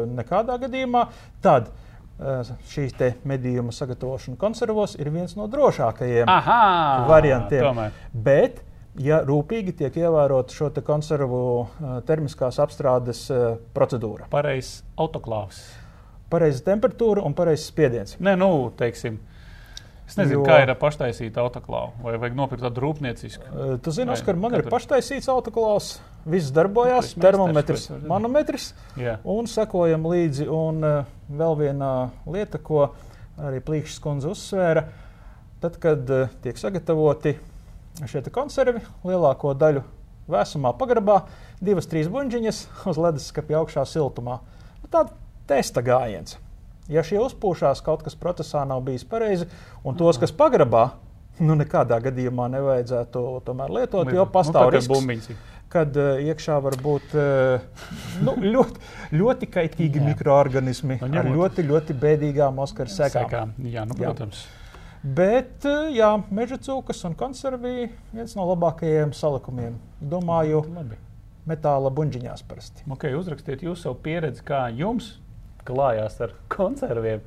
nekādā 0.09 0.55
gadījumā, 0.63 1.03
tad 1.45 1.67
eh, 1.69 2.47
šīs 2.71 2.95
medījuma 3.29 3.69
sagatavošana 3.75 4.39
konservos 4.41 4.95
ir 4.97 5.11
viens 5.13 5.35
no 5.37 5.45
drošākajiem 5.45 6.31
Aha, 6.33 6.63
variantiem. 7.11 7.67
Tomēr. 7.67 7.99
Bet, 8.25 8.63
ja 8.97 9.21
rūpīgi 9.27 9.75
tiek 9.83 10.01
ievērota 10.01 10.57
šo 10.57 10.71
te 10.73 10.81
konservu 10.81 11.43
eh, 11.61 11.93
termiskās 12.09 12.57
apstrādes 12.65 13.27
procedūra, 13.77 14.25
Pareizs 14.33 14.79
autoklāvs. 14.97 15.61
pareiza 16.33 16.65
temperatūra 16.65 17.21
un 17.21 17.37
pareizs 17.37 17.69
spiediens. 17.69 18.17
Nē, 18.17 18.33
nu, 18.41 18.49
teiksim. 18.79 19.21
Es 20.07 20.17
nezinu, 20.19 20.41
Jo- 20.41 20.47
kā 20.47 20.57
ir 20.63 20.69
ar 20.69 20.75
paštaisītu 20.77 21.39
autoklāvu. 21.39 21.93
Vai 22.03 22.17
vajag 22.19 22.35
nopirkt 22.35 22.63
tādu 22.65 22.81
rūpniecisku? 22.83 23.79
Tu 23.81 23.91
zini, 23.95 24.11
Oskar, 24.11 24.35
man 24.35 24.53
ir 24.57 24.65
paštaisīts 24.67 25.29
autoklaus, 25.31 25.93
viss 26.27 26.51
darbojās, 26.51 27.13
termometrs, 27.15 27.87
manometrs. 28.09 28.73
Jā. 28.99 29.17
Un 29.23 29.47
sekojam 29.47 30.03
līdzi. 30.03 30.49
Un 30.51 30.83
vēl 31.31 31.57
viena 31.57 32.11
lieta, 32.27 32.59
ko 32.59 32.89
arī 33.39 33.63
Plīšs 33.63 34.01
kundze 34.03 34.29
uzsvēra, 34.33 34.85
tad, 35.63 35.79
kad 35.79 36.05
tiek 36.43 36.59
sagatavoti 36.59 37.37
šie 38.05 38.21
konservi, 38.33 38.81
lielāko 39.07 39.55
daļu 39.55 39.83
vēsumā 40.29 40.71
pagrabā, 40.79 41.23
divas, 41.63 41.87
trīs 41.87 42.09
buļģiņas 42.11 42.61
uz 42.91 42.99
leduskapja 42.99 43.59
augšā 43.63 43.85
siltumā. 43.87 44.39
Nu, 44.83 44.89
Tāda 44.91 45.15
testa 45.47 45.81
gājiens. 45.81 46.37
Ja 46.91 47.03
šie 47.05 47.19
uzpūšās, 47.23 47.83
kaut 47.85 48.03
kas 48.03 48.17
procesā 48.19 48.65
nav 48.67 48.83
bijis 48.83 49.05
pareizi, 49.07 49.47
un 49.83 49.95
tos, 49.99 50.19
kas 50.19 50.35
pagrabā, 50.35 50.89
nu 51.47 51.57
nekādā 51.59 51.99
gadījumā 52.03 52.49
nevajadzētu 52.57 53.25
tomēr 53.47 53.73
lietot, 53.79 54.11
jo 54.13 54.27
pastāv 54.29 54.71
nu, 54.71 54.79
tā 54.81 54.85
kā 54.85 55.09
risks 55.15 55.49
kad 55.73 55.95
uh, 55.97 56.19
iekšā 56.21 56.59
var 56.61 56.75
būt 56.81 57.15
uh, 57.17 57.85
nu, 58.25 58.35
ļoti, 58.37 58.89
ļoti 59.17 59.49
kaitīgi 59.53 60.01
Jā. 60.01 60.09
mikroorganismi 60.11 60.99
Nu, 61.01 61.15
ar 61.17 61.29
ļoti, 61.33 61.65
ļoti 61.69 61.95
bēdīgām 61.97 62.59
Oskara 62.61 62.91
sekām. 62.93 63.25
Sekām. 63.25 63.55
Jā, 63.65 63.87
nu, 63.89 63.97
Jā. 63.97 64.11
protams. 64.11 64.43
Bet, 65.03 65.65
eh, 65.67 65.89
jā, 65.97 66.13
meža 66.31 66.55
cūkas 66.63 67.01
un 67.09 67.15
konservija 67.19 67.89
viens 68.15 68.37
no 68.37 68.45
labākajiem 68.47 69.11
salikumiem. 69.11 69.73
Domāju, 69.99 70.61
Labi. 70.71 70.95
metāla 71.49 71.91
buļģiņās 71.91 72.45
parasti. 72.47 72.85
Okay, 72.87 73.11
uzrakstiet 73.19 73.65
jūs 73.67 73.83
savu 73.83 73.97
pieredzi, 74.05 74.45
kā 74.47 74.69
jums 74.71 75.17
klājās 75.67 76.19
ar 76.25 76.33
konserviem. 76.55 77.21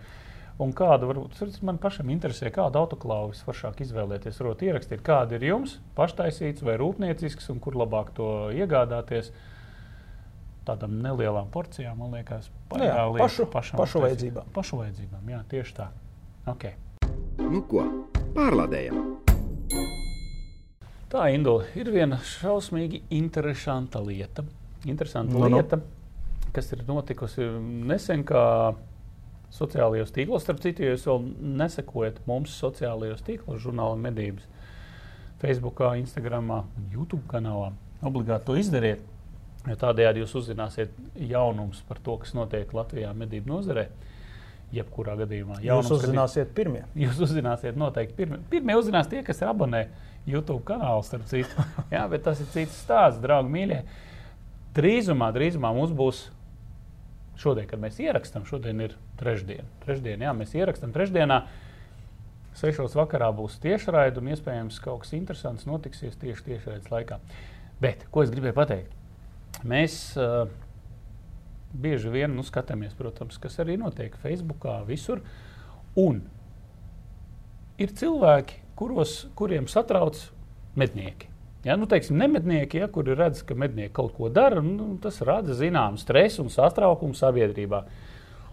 Un 0.58 0.70
kādu 0.72 1.10
varbūt 1.10 1.34
tas 1.36 1.58
man 1.68 1.76
pašam 1.76 2.08
interesē, 2.08 2.48
kādu 2.54 2.80
autoklāvu 2.80 3.34
visvaršāk 3.34 3.82
izvēlēties. 3.84 4.38
Varbūt 4.40 4.62
ierakstīt, 4.64 5.02
kāda 5.04 5.36
ir 5.36 5.44
jums 5.50 5.74
paštaisīts 5.98 6.64
vai 6.64 6.78
rūpniecisks, 6.80 7.50
un 7.52 7.60
kur 7.60 7.76
labāk 7.76 8.14
to 8.16 8.30
iegādāties. 8.56 9.28
Tādām 10.66 10.96
nelielām 11.04 11.50
porcijām, 11.54 12.00
man 12.00 12.16
liekas, 12.16 12.48
Nu 12.72 12.82
jā, 12.88 13.04
lieta 13.12 13.22
pašu- 13.22 13.76
pašu 13.78 14.00
vajadzībām. 14.02 14.48
Pašu 14.56 14.80
vajadzībām, 14.80 15.28
jā, 15.30 15.42
tieši 15.52 15.76
tā. 15.76 15.90
Okay. 16.50 16.72
Nu 17.38 17.60
ko, 17.68 17.84
pārlādējam! 18.34 19.04
Tā 21.12 21.28
Indula, 21.36 21.68
ir 21.78 21.86
viena 21.94 22.18
šausmīgi 22.18 23.04
interesanta 23.14 24.00
lieta. 24.02 24.42
Interesanta 24.86 25.32
Nu, 25.32 25.44
no, 25.44 25.48
nu. 25.52 25.60
lieta, 25.60 25.78
kas 26.56 26.72
ir 26.72 26.84
notikusi 26.88 27.46
nesen, 27.86 28.24
kā 28.26 28.74
sociālajos 29.54 30.12
tīklos. 30.14 30.44
Starp 30.44 30.62
citu, 30.64 30.84
ja 30.84 30.94
jūs 30.94 31.06
vēl 31.08 31.26
nesekojat 31.60 32.22
mums 32.28 32.54
sociālajos 32.60 33.24
tīklos, 33.26 33.60
žurnāla 33.62 33.98
medības, 34.00 34.46
Facebook, 35.42 35.82
Instagram, 36.00 36.50
YouTube 36.92 37.24
kanālā, 37.30 37.70
obligāti 38.06 38.48
to 38.48 38.56
izdariet. 38.58 39.04
Jo 39.66 39.74
tādējādi 39.80 40.22
jūs 40.22 40.34
uzzināsiet 40.38 40.92
jaunumus 41.26 41.80
par 41.88 41.98
to, 42.02 42.14
kas 42.22 42.36
notiek 42.36 42.70
Latvijā 42.74 43.10
medību 43.16 43.50
nozarē. 43.50 43.88
Jebkurā 44.74 45.14
gadījumā 45.20 45.60
Jūs 45.60 45.66
jaunums, 45.68 45.88
kad 45.88 45.96
uzzināsiet 46.00 46.48
pirmie. 46.54 46.80
Jūs 46.98 47.20
uzzināsiet 47.22 47.76
noteikti. 47.78 48.16
Pirmie, 48.18 48.40
pirmie 48.50 48.74
uzzinās 48.78 49.06
tie, 49.10 49.20
kas 49.26 49.38
ir 49.42 49.50
abonē 49.50 49.84
YouTube 50.26 50.64
kanālu, 50.66 51.04
starp 51.06 51.26
citu. 51.30 51.66
Jā, 51.94 52.02
bet 52.10 52.24
tas 52.26 52.42
ir 52.42 52.50
cits 52.50 52.80
stāsts, 52.82 53.22
draugi 53.22 53.52
mīļie. 53.54 53.78
Drīzumā, 54.76 55.30
drīzumā 55.34 55.70
mums 55.74 55.94
būs 55.96 56.24
šodien, 57.40 57.68
kad 57.70 57.80
mēs 57.82 58.00
ierakstām, 58.02 58.46
šodien 58.48 58.82
ir 58.84 58.96
trešdiena. 59.20 59.66
Trešdiena, 59.84 60.28
jā, 60.28 60.34
mēs 60.36 60.54
ierakstām 60.56 60.94
trešdienā. 60.94 61.40
Sešos 62.56 62.96
vakarā 62.96 63.28
būs 63.36 63.58
tiešraide 63.60 64.22
un 64.22 64.30
iespējams 64.32 64.78
kaut 64.84 65.02
kas 65.04 65.12
interesants 65.16 65.66
notiksies 65.68 66.16
tieši 66.20 66.46
tiešraides 66.46 66.88
laikā. 66.92 67.20
Bet, 67.82 68.06
ko 68.12 68.24
es 68.24 68.32
gribēju 68.32 68.56
pateikt? 68.56 68.94
Mēs 69.68 69.98
uh, 70.16 70.48
bieži 71.76 72.12
vien 72.12 72.32
nu, 72.32 72.44
skatāmies, 72.46 72.96
protams, 72.96 73.36
kas 73.40 73.60
arī 73.60 73.76
notiek 73.80 74.16
Facebook, 74.22 74.64
visur. 74.88 75.20
Un 76.00 76.22
ir 77.80 77.92
cilvēki, 77.92 78.62
kuros, 78.76 79.26
kuriem 79.36 79.68
satrauc 79.68 80.18
mednieki. 80.76 81.35
Ja, 81.66 81.74
nu, 81.74 81.88
teiksim, 81.90 82.14
nemednieki, 82.20 82.78
ja, 82.78 82.86
kuri 82.92 83.16
redz, 83.18 83.40
ka 83.42 83.56
mednieki 83.58 83.90
kaut 83.96 84.12
ko 84.14 84.28
dara, 84.30 84.60
nu, 84.62 84.92
tas 85.02 85.18
rada 85.26 85.56
zināmu 85.56 85.98
stresu 85.98 86.44
un 86.44 86.52
satraukumu 86.54 87.16
sabiedrībā. 87.18 87.80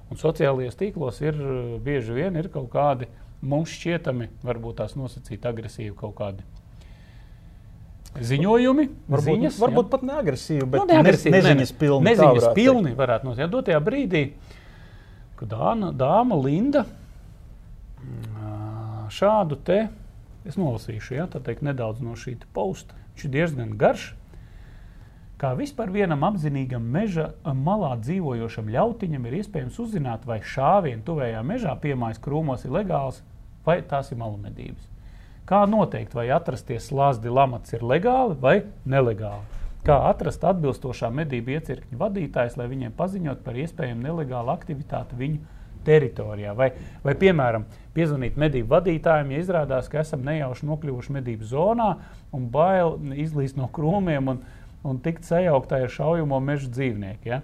Un 0.10 0.18
sociālajos 0.18 0.80
tīklos 0.80 1.22
ir 1.22 1.38
uh, 1.38 1.76
bieži 1.84 2.18
vien 2.18 2.42
ir 2.42 2.50
kaut 2.54 2.72
kādi 2.74 3.06
mums 3.46 3.70
šķietami, 3.76 4.32
varbūt 4.46 4.82
tās 4.82 4.98
nosacīti 4.98 5.50
agresīvi 5.50 5.94
kaut 6.00 6.16
kādi 6.18 6.46
ziņojumi, 8.14 8.88
Varbūt, 9.10 9.28
ziņas, 9.28 9.56
varbūt 9.62 9.88
ja. 9.88 9.92
pat 9.94 10.04
neagresīvi, 10.10 10.66
bet 10.70 10.82
Nu, 10.82 10.88
neagresīvi, 10.90 11.34
ne, 11.34 11.42
neziņas 11.42 11.72
ne, 11.72 11.76
ne. 11.76 11.80
pilni. 11.80 12.10
Neziņas 12.10 12.44
varētu 12.44 12.58
pilni 12.58 12.92
varētu 12.98 13.30
būt. 13.30 13.40
Ja, 13.42 13.48
dotajā 13.50 13.80
brīdī, 13.84 14.24
kad 15.40 15.54
dāna, 15.54 15.90
dāma 15.98 16.38
Linda 16.42 16.86
ā, 16.86 16.90
šādu 19.14 19.58
te, 19.66 19.80
es 20.46 20.60
nolasīšu, 20.60 21.16
ja, 21.18 21.26
tā 21.30 21.42
teikt, 21.46 21.66
nedaudz 21.66 22.04
no 22.06 22.14
šī 22.20 22.36
posta. 22.54 22.94
Viņš 23.14 23.26
ir 23.28 23.34
diezgan 23.34 23.74
garš. 23.78 24.12
Kā 25.42 25.52
vispār 25.58 25.92
vienam 25.92 26.24
apzinīgam 26.24 26.86
meža 26.88 27.34
malā 27.44 27.98
dzīvojošam 28.00 28.70
ļautiņam 28.74 29.26
ir 29.28 29.40
iespējams 29.42 29.80
uzzināt, 29.84 30.26
vai 30.26 30.40
šāvienu 30.40 31.04
tuvējā 31.04 31.42
mežā 31.44 31.74
piemājas 31.84 32.22
krūmos 32.24 32.64
ir 32.64 32.74
legāls 32.78 33.22
vai 33.66 33.82
tās 33.88 34.12
ir 34.12 34.22
malumedības. 34.22 34.88
Kā 35.44 35.66
noteikt, 35.68 36.14
vai 36.16 36.30
atrasties 36.32 36.88
slāzdi 36.88 37.32
lamats 37.32 37.76
ir 37.76 37.84
legāli 37.84 38.38
vai 38.40 38.56
nelegāli? 38.88 39.44
Kā 39.84 39.98
atrast 40.08 40.46
atbilstošā 40.48 41.10
medību 41.12 41.58
iecirkņu 41.58 42.00
vadītājs, 42.00 42.56
lai 42.56 42.70
viņiem 42.72 42.94
paziņot 42.96 43.42
par 43.44 43.58
iespējamu 43.60 44.06
nelegālu 44.06 44.54
aktivitāti 44.54 45.20
viņu 45.20 45.42
teritorijā? 45.86 46.54
Vai, 46.58 46.72
vai 47.04 47.16
piemēram, 47.20 47.66
piezvanīt 47.96 48.40
medību 48.40 48.72
vadītājiem, 48.74 49.34
ja 49.36 49.44
izrādās, 49.44 49.90
ka 49.92 50.02
esam 50.02 50.24
nejauši 50.26 50.68
nokļuvuši 50.70 51.18
medību 51.20 51.50
zonā 51.50 51.90
un 52.34 52.48
bail 52.54 52.98
izlīst 53.14 53.60
no 53.60 53.70
krūmiem 53.74 54.32
un, 54.34 54.42
un 54.84 55.04
tikt 55.04 55.28
sajauktai 55.28 55.84
ar 55.86 55.94
šaujamo 55.94 56.40
meža 56.44 56.72
dzīvnieku? 56.74 57.30
Ja? 57.30 57.44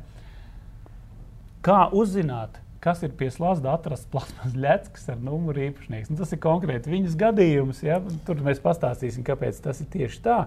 Kā 1.66 1.86
uzzināt, 1.92 2.58
kas 2.84 3.04
ir 3.04 3.12
pie 3.20 3.28
slāzda 3.34 3.74
atrasts 3.76 4.08
plasmas 4.12 4.56
ļecis 4.56 5.10
ar 5.12 5.20
numuru 5.24 5.66
īpašnieks? 5.68 6.12
Nu, 6.12 6.20
tas 6.22 6.32
ir 6.36 6.42
konkrēti 6.44 6.92
viņas 6.92 7.18
gadījums. 7.20 7.84
Ja? 7.84 8.00
Tur 8.28 8.40
mēs 8.46 8.62
pastāstīsim, 8.64 9.26
kāpēc 9.28 9.60
tas 9.64 9.84
ir 9.84 9.90
tieši 9.92 10.24
tā. 10.26 10.40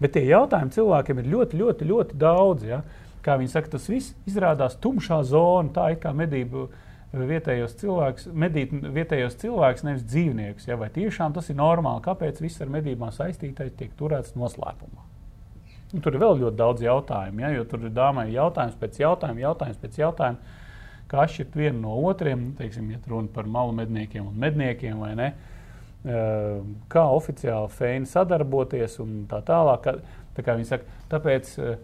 Bet 0.00 0.14
tie 0.14 0.26
jautājumi 0.28 0.74
cilvēkiem 0.76 1.22
ir 1.22 1.30
ļoti, 1.32 1.60
ļoti, 1.60 1.90
ļoti 1.90 2.20
daudz. 2.20 2.66
Ja? 2.68 2.82
Kā 3.26 3.34
viņi 3.40 3.52
saka, 3.52 3.72
tas 3.74 3.88
viss 3.90 4.14
izrādās 4.28 4.78
tumšā 4.78 5.22
zona, 5.26 5.72
tā 5.74 5.90
ir 5.94 6.00
kā 6.02 6.12
medību 6.14 6.68
vietējos 7.16 7.76
cilvēkus, 7.80 8.28
medīt 8.36 8.72
vietējos 8.72 9.38
cilvēkus, 9.40 9.84
nevis 9.86 10.04
dzīvniekus. 10.10 10.68
Ja? 10.68 10.76
Vai 10.80 10.90
tiešām 10.94 11.34
tas 11.36 11.50
ir 11.52 11.58
normāli? 11.58 12.04
Kāpēc 12.04 12.42
viss 12.44 12.60
ar 12.60 12.72
medībām 12.72 13.12
saistītais 13.14 13.74
tiek 13.78 13.94
turēts 13.98 14.36
noslēpumā? 14.36 15.06
Un 15.94 16.02
tur 16.02 16.16
ir 16.16 16.22
vēl 16.22 16.40
ļoti 16.42 16.58
daudz 16.58 16.82
jautājumu, 16.82 17.42
ja? 17.44 17.52
jo 17.54 17.64
tur 17.70 17.86
ir 17.86 17.94
dāmai 17.94 18.28
jautājums 18.34 18.78
pēc 18.80 19.00
jautājuma, 19.00 19.44
jautājums 19.44 19.82
pēc 19.82 19.98
jautājuma, 20.02 20.54
kā 21.06 21.22
atšķirt 21.22 21.56
vienu 21.56 21.84
no 21.84 21.98
otriem, 22.10 22.48
nu, 22.48 22.54
teiksim, 22.58 22.88
ja 22.90 22.98
runa 23.06 23.30
par 23.32 23.46
malu 23.46 23.74
medniekiem 23.76 24.26
un 24.26 24.40
medniekiem 24.42 24.98
vai 25.00 25.12
ne. 25.18 25.28
Eh, 26.06 26.62
Kā 26.92 27.02
oficiāli 27.14 27.70
feini 27.74 28.06
sadarboties 28.06 28.98
un 29.02 29.24
tā 29.30 29.40
tālāk. 29.46 29.86
Tā 30.36 30.44
kā 30.44 30.54
viņi 30.58 30.68
saka, 30.68 30.98
tāpēc 31.10 31.52
eh, 31.62 31.78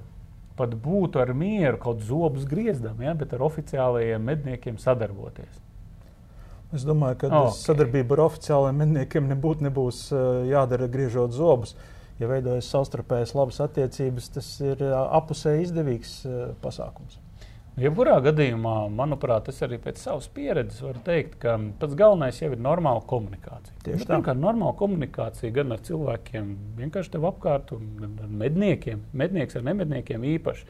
pat 0.57 0.75
būtu 0.85 1.21
ar 1.23 1.33
mieru 1.37 1.81
kaut 1.81 2.03
zobus 2.07 2.47
griezdam, 2.49 3.01
ja, 3.03 3.15
bet 3.19 3.33
ar 3.37 3.45
oficiālajiem 3.49 4.25
medniekiem 4.31 4.79
sadarboties. 4.83 5.61
Es 6.73 6.87
domāju, 6.89 7.19
ka 7.21 7.27
Ok. 7.29 7.35
okay. 7.39 7.59
sadarbība 7.61 8.17
ar 8.17 8.25
oficiālajiem 8.29 8.79
medniekiem 8.85 9.27
nebūtu 9.33 9.67
nebūs 9.69 10.05
uh, 10.13 10.45
jādara 10.49 10.89
griežot 10.89 11.35
zobus. 11.37 11.77
Ja 12.21 12.29
veidojas 12.31 12.69
savstarpējas 12.71 13.35
labas 13.35 13.59
attiecības, 13.65 14.29
tas 14.37 14.49
ir 14.61 14.81
uh, 14.85 14.95
apusēji 15.19 15.67
izdevīgs 15.67 16.15
uh, 16.29 16.41
pasākums. 16.63 17.19
Jebkurā 17.81 18.19
gadījumā, 18.21 18.75
manuprāt, 18.93 19.47
es 19.49 19.63
arī 19.65 19.79
pēc 19.81 19.97
savas 20.03 20.27
pieredzes 20.29 20.83
varu 20.85 21.01
teikt, 21.07 21.39
ka 21.41 21.55
pats 21.81 21.97
galvenais 21.97 22.37
jau 22.37 22.51
ir 22.53 22.61
normāla 22.61 23.01
komunikācija. 23.09 23.79
Tieši 23.87 23.97
Nu, 23.97 24.05
tā. 24.05 24.09
Pirmkārt, 24.11 24.41
normāla 24.43 24.75
komunikācija 24.77 25.55
gan 25.57 25.73
ar 25.73 25.81
cilvēkiem, 25.87 26.51
vienkārši 26.77 27.15
tev 27.15 27.23
apkārt, 27.31 27.71
gan 27.73 28.19
ar 28.21 28.35
medniekiem, 28.43 29.07
mednieks 29.17 29.57
ar 29.57 29.65
nemedniekiem 29.71 30.27
īpaši. 30.35 30.67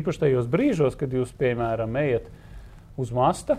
Īpaši 0.00 0.22
tajos 0.22 0.48
brīžos, 0.48 0.96
kad 0.96 1.12
jūs, 1.12 1.34
piemēram, 1.36 1.98
ejat 2.00 2.30
uz 2.96 3.12
masta. 3.12 3.58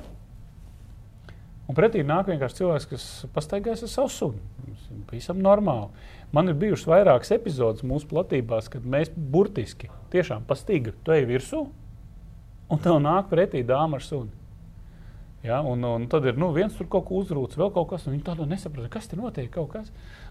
Un 1.69 1.77
pretī 1.77 2.01
nāk 2.01 2.31
vienkārši 2.31 2.63
cilvēks, 2.63 2.87
kas 2.89 3.05
pastaigājas 3.35 3.85
ar 3.85 3.91
savu 3.93 4.09
sunu. 4.15 4.41
Tas 4.65 4.87
ir 4.89 5.03
Pavisam 5.11 5.43
normāli. 5.45 5.91
Man 6.33 6.49
ir 6.49 6.57
bijušas 6.57 6.89
vairākas 6.89 7.35
epizodes 7.37 7.85
mūsu 7.85 8.09
platībās, 8.09 8.71
kad 8.73 8.81
mēs 8.81 9.13
burtiski 9.13 9.91
tiešām 10.09 10.49
pastaigājam, 10.49 10.97
tu 11.05 11.13
ej 11.13 11.29
virsū, 11.29 11.61
un 12.69 12.83
tev 12.83 12.99
nāk 13.03 13.31
pretī 13.31 13.63
dāma 13.65 13.99
ar 13.99 14.05
suni. 14.05 14.39
Ja, 15.39 15.61
un, 15.63 15.83
un 15.87 16.03
tad 16.11 16.25
ir 16.27 16.35
nu, 16.35 16.49
viens 16.51 16.73
tur 16.75 16.89
kaut 16.91 17.05
ko 17.07 17.21
uzrūcis, 17.21 17.55
vēl 17.55 17.69
kaut 17.71 17.87
kas, 17.93 18.03
un 18.05 18.11
viņi 18.11 18.25
tādu 18.25 18.43
nesaprot, 18.49 18.89
kas 18.91 19.07
tur 19.07 19.21
notiek. 19.21 19.53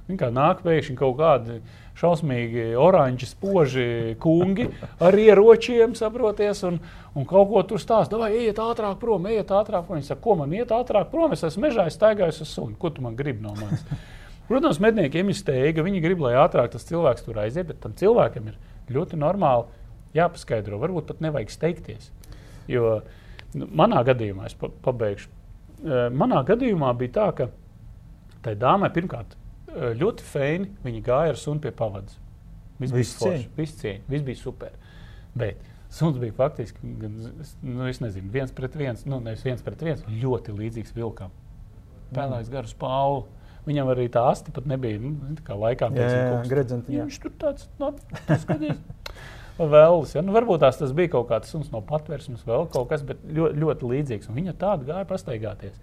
Viņi 0.09 0.18
kā 0.21 0.28
nāk 0.33 0.61
pēkšņi 0.64 0.97
kaut 1.00 1.16
kādi 1.16 1.57
šausmīgi 1.97 2.75
oranži, 2.80 3.28
spoži 3.30 3.87
kungi 4.21 4.66
ar 5.04 5.16
ieročiem, 5.16 5.97
saproties, 5.97 6.61
un, 6.68 6.76
un 7.16 7.28
kaut 7.28 7.49
ko 7.49 7.64
tur 7.71 7.80
stāsta. 7.80 8.21
Vai 8.21 8.35
ejiet 8.37 8.61
ātrāk 8.61 9.00
prom, 9.00 9.30
ejiet 9.33 9.49
ātrāk 9.49 9.88
prom. 9.88 9.97
Viņi 9.97 10.11
saka, 10.11 10.23
ko 10.28 10.37
man 10.42 10.52
iet 10.57 10.76
ātrāk 10.76 11.09
prom? 11.12 11.33
Es 11.33 11.45
esmu 11.49 11.66
mežā, 11.66 11.88
es 11.88 11.97
staigāju 11.97 12.37
uz 12.37 12.52
suni. 12.52 12.76
Ko 12.80 12.92
tu 12.92 13.04
man 13.04 13.16
gribi 13.16 13.45
no 13.45 13.57
manis? 13.57 13.85
Protams, 14.49 14.80
medniekiem 14.80 15.33
ir 15.33 15.37
steiga, 15.37 15.85
viņi 15.85 16.04
grib, 16.04 16.21
lai 16.25 16.37
ātrāk 16.40 16.73
tas 16.73 16.85
cilvēks 16.88 17.25
tur 17.25 17.40
aiziet, 17.40 17.68
bet 17.68 17.80
tam 17.85 17.97
cilvēkam 17.97 18.52
ir 18.52 18.61
ļoti 18.92 19.21
normāli 19.21 19.68
jāpaskaidro. 20.16 20.80
Varbūt 20.80 21.09
pat 21.11 21.21
nevajag 21.25 21.52
steigties. 21.52 22.12
Jo 22.68 23.00
nu, 23.54 23.68
manā 23.80 24.04
gadījumā, 24.06 24.46
es 24.50 24.56
pa, 24.58 24.70
pabeigšu, 24.84 25.30
Eh, 25.78 26.08
manā 26.10 26.40
gadījumā 26.46 26.90
bija 26.98 27.14
tā, 27.14 27.26
ka 27.38 27.46
tai 28.42 28.56
dāmai 28.58 28.90
pirmkārt 28.94 29.37
eh, 29.37 29.92
ļoti 29.98 30.26
feini 30.26 30.72
viņa 30.82 31.02
gāja 31.06 31.34
ar 31.34 31.38
sunu 31.38 31.62
pie 31.62 31.70
pavadas. 31.75 32.18
Viss 32.78 32.94
bija 32.94 33.10
forši, 33.20 33.46
viss 33.58 33.78
cieņa, 33.78 34.02
viss 34.10 34.26
bija 34.26 34.40
super. 34.40 34.75
Bet 35.38 35.62
suns 35.94 36.18
bija 36.18 36.34
faktiski, 36.34 36.82
nu, 36.82 37.87
es 37.87 38.02
nezinu, 38.02 38.30
viens 38.34 38.54
pret 38.54 38.75
viens, 38.78 39.06
nu, 39.06 39.20
nevis 39.22 39.44
viens 39.46 39.62
pret 39.66 39.82
viens, 39.87 40.02
ļoti 40.10 40.54
līdzīgs 40.58 40.94
vilkam. 40.98 41.34
Pēlējis 42.14 42.52
garu 42.52 42.70
spālu. 42.70 43.26
Viņam 43.68 43.90
arī 43.92 44.06
tā 44.10 44.22
asti 44.30 44.52
pat 44.54 44.66
nebija 44.70 44.98
nu, 45.02 45.34
tā 45.37 45.44
kā 45.44 45.56
laikā. 45.58 45.90
Jā, 45.94 46.38
gredzentiņā. 46.48 47.06
Viņš 47.10 47.18
tur 47.20 47.34
tāds 47.42 47.66
nu,- 47.78 47.90
skaties. 49.58 49.72
Vēlis, 49.72 50.14
ja? 50.14 50.22
nu, 50.22 50.32
varbūt 50.36 50.62
tās 50.62 50.78
tas 50.78 50.92
bija 50.94 51.12
kaut 51.16 51.28
kāds 51.28 51.50
suns 51.50 51.72
no 51.72 51.82
patvērsmes, 51.82 52.46
vēl 52.46 52.68
kaut 52.72 52.88
kas, 52.88 53.02
bet 53.02 53.18
ļoti, 53.24 53.58
ļoti 53.58 53.90
līdzīgs. 53.92 54.30
Un 54.30 54.38
viņa 54.38 54.54
tādu 54.58 54.86
gāja 54.86 55.06
pastaigāties. 55.08 55.74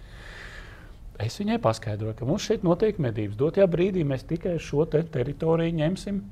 Es 1.19 1.37
viņai 1.39 1.61
paskaidroju, 1.63 2.15
ka 2.15 2.25
mums 2.27 2.43
šeit 2.43 2.63
notiek 2.63 2.97
medības. 2.99 3.37
Dotajā 3.39 3.67
brīdī 3.71 4.03
mēs 4.03 4.25
tikai 4.27 4.57
šo 4.59 4.85
te 4.85 5.03
teritoriju 5.03 5.77
ņemsim. 5.77 6.23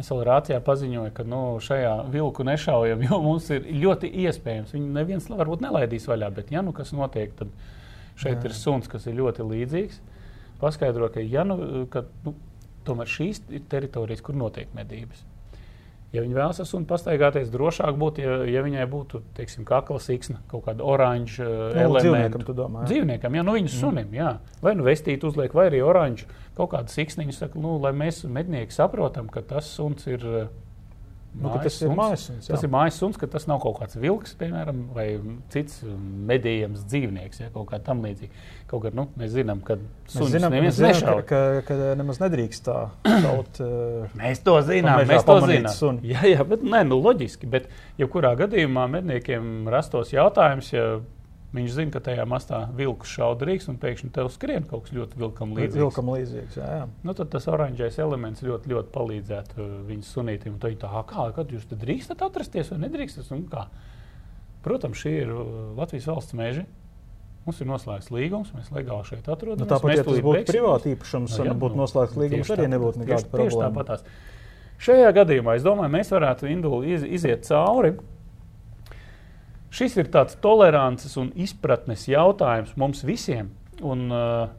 Es 0.00 0.08
vēl 0.08 0.22
rācijā 0.24 0.58
paziņoju, 0.64 1.12
ka 1.12 1.24
nu, 1.28 1.42
šajā 1.60 2.08
vilku 2.10 2.46
nešaujam, 2.48 3.02
jo 3.04 3.18
mums 3.22 3.50
ir 3.52 3.66
ļoti 3.68 4.08
iespējams. 4.24 4.72
Viņu 4.72 4.94
neviens 4.94 5.28
varbūt 5.28 5.62
nelaidīs 5.66 6.08
vaļā, 6.08 6.30
bet 6.34 6.50
ja 6.50 6.62
nu 6.64 6.72
kas 6.72 6.94
notiek, 6.96 7.34
tad 7.36 7.52
šeit 8.16 8.38
Jā. 8.38 8.48
ir 8.48 8.56
suns, 8.56 8.88
kas 8.88 9.06
ir 9.06 9.18
ļoti 9.20 9.44
līdzīgs. 9.50 10.00
Paskaidro, 10.62 11.10
ka, 11.12 11.20
ja 11.20 11.44
nu, 11.44 11.84
ka, 11.92 12.06
nu, 12.24 12.32
tomēr 12.86 13.10
šīs 13.10 13.42
ir 13.52 13.66
teritorijas, 13.70 14.24
kur 14.24 14.38
notiek 14.38 14.72
medības. 14.74 15.26
Ja 16.12 16.20
viņi 16.20 16.36
vēlas 16.36 16.58
ar 16.60 16.66
sunu 16.68 16.84
pastaigāties, 16.88 17.48
drošāk 17.52 17.96
būtu, 17.96 18.20
ja, 18.20 18.34
ja 18.44 18.62
viņai 18.64 18.84
būtu, 18.90 19.22
teiksim, 19.36 19.64
kakla 19.68 19.96
siksna, 20.02 20.42
kaut 20.50 20.66
kāda 20.66 20.84
oranža 20.84 21.46
nu, 21.46 21.78
elementa. 21.86 22.02
Dzīvniekam, 22.04 22.44
tu 22.44 22.56
domā? 22.56 22.82
Jā. 22.82 22.90
Dzīvniekam, 22.90 23.38
jā, 23.38 23.44
nu 23.48 23.54
viņas 23.56 23.76
mm. 23.78 23.80
sunim, 23.80 24.10
jā. 24.18 24.32
Vai 24.60 24.74
nu 24.76 24.84
vestīt 24.84 25.24
uzliek, 25.24 25.56
vai 25.56 25.70
arī 25.70 25.80
oranža 25.86 26.28
kaut 26.58 26.74
kāda 26.74 26.92
siksniņa, 26.92 27.36
saka, 27.38 27.60
nu, 27.64 27.78
lai 27.80 27.94
mēs 27.96 28.26
mednieki 28.28 28.76
saprotam, 28.76 29.32
ka 29.32 29.40
tas 29.54 29.72
suns 29.72 30.04
ir 30.10 30.26
Nu, 31.32 31.48
tas 31.64 31.78
ir 31.80 31.92
mājas 31.96 32.26
suns. 32.28 32.48
Tas 32.50 32.64
ir 32.66 32.70
mājas 32.72 32.98
suns, 33.00 33.16
ka 33.16 33.26
tas 33.30 33.46
nav 33.48 33.62
kaut 33.62 33.78
kāds 33.78 33.96
vilks, 33.96 34.34
piemēram, 34.36 34.82
vai 34.92 35.06
cits 35.52 35.78
medījams 36.28 36.82
dzīvnieks, 36.90 37.40
ja 37.40 37.48
kaut 37.54 37.70
kā 37.70 37.78
tam 37.84 38.02
līdzīga. 38.04 38.42
Kaut 38.68 38.84
kā 38.84 38.92
nu, 38.96 39.06
mēs 39.16 39.32
zinām, 39.32 39.62
ka 39.64 39.78
suns 40.12 40.34
zinām, 40.34 40.52
neviens 40.52 40.80
nešauj. 40.82 41.24
Ka, 41.30 41.40
ka, 41.68 41.78
nemaz 41.96 42.20
nedrīkst 42.20 42.66
tā 42.68 42.76
šaut. 43.24 43.62
mēs 44.20 44.44
to 44.44 44.58
zinām, 44.68 45.06
mēs 45.08 45.24
to 45.28 45.38
zinām. 45.46 46.04
Jā, 46.12 46.26
jā, 46.34 46.44
bet 46.52 46.68
nē, 46.68 46.84
nu 46.90 47.00
loģiski, 47.00 47.48
bet 47.48 47.72
jebkurā 48.00 48.34
gadījumā 48.44 48.84
medniekiem 48.98 49.70
rastos 49.72 50.12
jautājums, 50.12 50.68
ja 50.76 50.86
Viņš 51.52 51.72
zina, 51.74 51.92
ka 51.92 52.00
tajā 52.00 52.24
mastā 52.24 52.62
vilks 52.76 53.10
šaudrīgs 53.12 53.66
un 53.68 53.76
pēkšņi 53.80 54.08
tev 54.16 54.30
skrien 54.32 54.64
kaut 54.68 54.86
kas 54.86 54.94
ļoti 54.96 55.18
vilkam 55.20 55.50
līdzīgs. 55.52 55.80
Vilkam 55.82 56.08
līdzīgs 56.14 56.54
jā, 56.56 56.68
jā. 56.78 56.84
Nu, 57.04 57.12
tad 57.18 57.28
tas 57.34 57.44
oranžais 57.52 57.98
elements 58.00 58.40
ļoti, 58.44 58.70
ļoti 58.72 58.88
palīdzētu 58.94 59.58
uh, 59.60 59.74
viņas 59.90 60.12
sunītam. 60.16 60.54
Tad 60.62 60.78
tā, 60.80 60.92
kā, 61.10 61.26
kad 61.36 61.52
jūs 61.52 61.66
drīkstat 61.68 62.24
atrasties 62.24 62.72
vai 62.72 62.78
nedrīkstat? 62.86 63.28
Protams, 64.64 65.02
šī 65.02 65.12
ir 65.26 65.34
uh, 65.34 65.50
Latvijas 65.76 66.08
valsts 66.08 66.38
meža. 66.40 66.64
Mums 67.44 67.60
ir 67.60 67.68
noslēgts 67.68 68.08
līgums, 68.14 68.54
mēs 68.56 68.72
legāli 68.72 69.04
šeit 69.10 69.28
atrodamies. 69.28 69.66
Nu, 69.66 69.68
tāpat, 69.68 69.96
ja 69.98 70.06
tas 70.06 70.24
būtu 70.24 70.44
privāti 70.48 70.94
īpašums, 70.94 71.36
nu, 71.36 71.46
ja 71.50 71.56
būtu 71.58 71.74
nu, 71.74 71.82
noslēgts 71.82 72.16
līgums, 72.20 72.52
arī 72.54 72.68
nebūtu 72.70 73.02
nekāda 73.02 73.28
problēma. 73.28 73.50
Tieši 73.50 73.62
tāpatās. 73.64 74.04
Šajā 74.82 75.10
gadījumā 75.18 75.56
es 75.58 75.66
domāju, 75.66 75.90
mēs 75.90 76.14
varētu 76.14 76.48
Induli 76.54 76.94
iz, 76.94 77.02
iziet 77.18 77.42
cauri 77.48 77.96
Šis 79.72 79.96
ir 80.00 80.10
tāds 80.12 80.36
tolerances 80.42 81.14
un 81.20 81.30
izpratnes 81.40 82.04
jautājums 82.10 82.74
mums 82.80 83.04
visiem. 83.08 83.52
Un, 83.82 84.10
uh, 84.12 84.50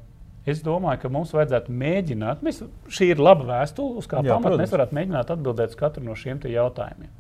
Es 0.44 0.60
domāju, 0.60 1.00
ka 1.06 1.10
mums 1.12 1.30
vajadzētu 1.32 1.72
mēģināt, 1.72 2.42
mēs, 2.44 2.58
šī 2.92 3.14
ir 3.14 3.22
laba 3.24 3.46
vēstule, 3.48 4.02
uz 4.02 4.10
kā 4.12 4.20
pamata 4.26 4.58
mēs 4.60 4.74
varētu 4.74 4.98
mēģināt 4.98 5.30
atbildēt 5.38 5.72
uz 5.72 5.78
katru 5.80 6.04
no 6.04 6.18
šiem 6.20 6.42
jautājumiem. 6.52 7.14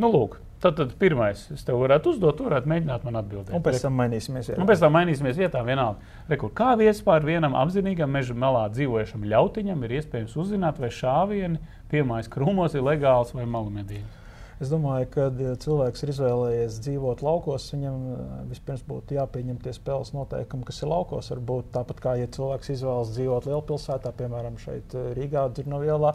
Nu, 0.00 0.08
lūk, 0.08 0.38
tad, 0.62 0.78
tad 0.78 0.94
pirmais, 0.96 1.42
es 1.52 1.66
tev 1.66 1.82
varētu 1.82 2.14
uzdot, 2.14 2.38
tu 2.38 2.46
varētu 2.46 2.70
mēģināt 2.72 3.04
man 3.04 3.20
atbildēt. 3.20 3.52
Un 3.56 3.64
pēc 3.66 3.82
tam 3.84 3.98
mainīsimies 4.00 4.48
vietā. 4.48 4.60
Un 4.62 4.70
pēc 4.70 4.80
tam 4.80 4.96
mainīsimies 4.96 5.36
vietā 5.36 5.60
vienalga. 5.66 6.14
Rekur, 6.32 6.54
kā 6.56 6.70
vispār 6.80 7.26
vienam 7.28 7.58
apzinīgam 7.60 8.16
meža 8.16 8.36
malā 8.36 8.64
dzīvojušam 8.72 9.28
ļautiņam 9.34 9.84
ir 9.84 9.98
iespējams 9.98 10.38
uzzināt, 10.40 10.80
vai 10.80 10.88
šāvieni 10.96 11.60
piemājas 11.92 12.32
krūmos 12.32 12.78
ir 12.78 12.88
legāls 12.88 13.36
vai 13.36 13.44
malamedījums? 13.44 14.19
Es 14.60 14.68
domāju, 14.68 15.06
ka 15.08 15.26
cilvēks 15.64 16.02
ir 16.04 16.10
izvēlējies 16.12 16.74
dzīvot 16.84 17.22
laukos, 17.24 17.70
viņam 17.72 18.00
eh, 18.12 18.24
vispirms 18.50 18.82
būtu 18.84 19.16
jāpieņem 19.16 19.56
tie 19.64 19.72
spēles 19.72 20.10
noteikumi, 20.12 20.66
kas 20.68 20.82
ir 20.82 20.90
laukos. 20.90 21.30
Varbūt 21.32 21.70
tāpat 21.72 22.02
kā 22.04 22.12
ja 22.20 22.26
cilvēks 22.28 22.74
izvēlas 22.74 23.14
dzīvot 23.14 23.48
lielpilsētā, 23.48 24.12
piemēram, 24.18 24.58
šeit 24.60 24.92
eh, 24.92 25.06
Rīgā, 25.16 25.46
Dzirnavielā, 25.56 26.10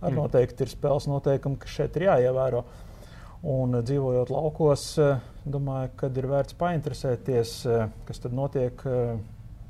arī 0.00 0.14
mm. 0.14 0.20
noteikti 0.22 0.64
ir 0.64 0.72
spēles 0.72 1.10
noteikumi, 1.12 1.60
kas 1.60 1.74
šeit 1.76 1.98
ir 2.00 2.06
jāievēro. 2.06 2.62
Un 3.52 3.76
eh, 3.76 3.84
dzīvojot 3.90 4.32
laukos, 4.32 4.86
domāju, 5.44 5.92
ka 6.00 6.08
ir 6.22 6.30
vērts 6.32 6.56
painteresēties, 6.56 7.54
kas 8.08 8.24
tad 8.24 8.32
notiek 8.36 8.80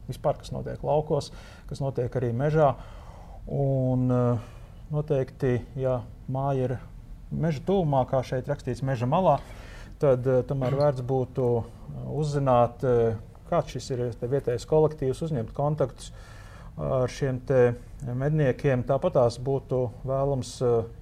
vispār, 0.07 0.39
kas 0.39 0.55
notiek 0.55 0.87
laukos, 0.87 1.33
kas 1.67 1.83
notiek 1.83 2.15
arī 2.23 2.31
mežā. 2.45 2.77
Un 3.51 4.07
noteikti, 4.91 5.57
ja 5.83 5.99
māja 6.31 6.69
ir 6.69 6.79
meža 7.31 7.63
tuvumā, 7.67 8.05
kā 8.11 8.23
šeit 8.27 8.49
rakstīts, 8.51 8.85
meža 8.87 9.09
malā, 9.11 9.39
tad 10.03 10.27
uh, 10.27 10.41
tomēr 10.47 10.77
vērts 10.79 11.05
būtu 11.07 11.47
eh, 11.61 12.03
uzzināt, 12.21 12.85
uh, 12.87 13.19
kāds 13.51 13.75
šis 13.75 13.91
ir 13.95 14.05
vietējais 14.21 14.67
kolektīvs, 14.71 15.23
uzņemt 15.27 15.55
kontaktus 15.57 16.13
ar 16.81 17.11
šiem 17.13 17.41
medniekiem. 18.17 18.85
Tāpat 18.87 19.17
tās 19.19 19.37
būtu 19.43 19.81
vēlams, 20.07 20.53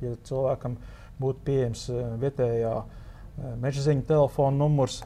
ja 0.02 0.14
cilvēkam 0.26 0.78
būtu 1.20 1.44
pieejams 1.44 1.84
vietējā 2.18 2.72
meža 3.62 3.84
ziņu 3.84 4.06
telefona 4.08 4.56
numurs. 4.58 5.02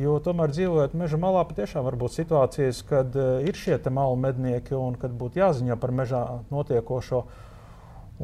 Jo 0.00 0.16
tomēr 0.22 0.54
dzīvojot 0.54 0.96
meža 0.98 1.20
malā, 1.20 1.44
patiešām 1.46 1.84
var 1.86 1.98
būt 2.00 2.16
situācijas, 2.16 2.80
kad 2.88 3.14
ir 3.18 3.58
šie 3.58 3.78
malu 3.90 4.16
mednieki 4.18 4.74
un 4.78 4.96
kad 4.98 5.14
būtu 5.14 5.42
jāziņo 5.42 5.76
par 5.82 5.92
mežā 5.94 6.22
notiekošo. 6.50 7.24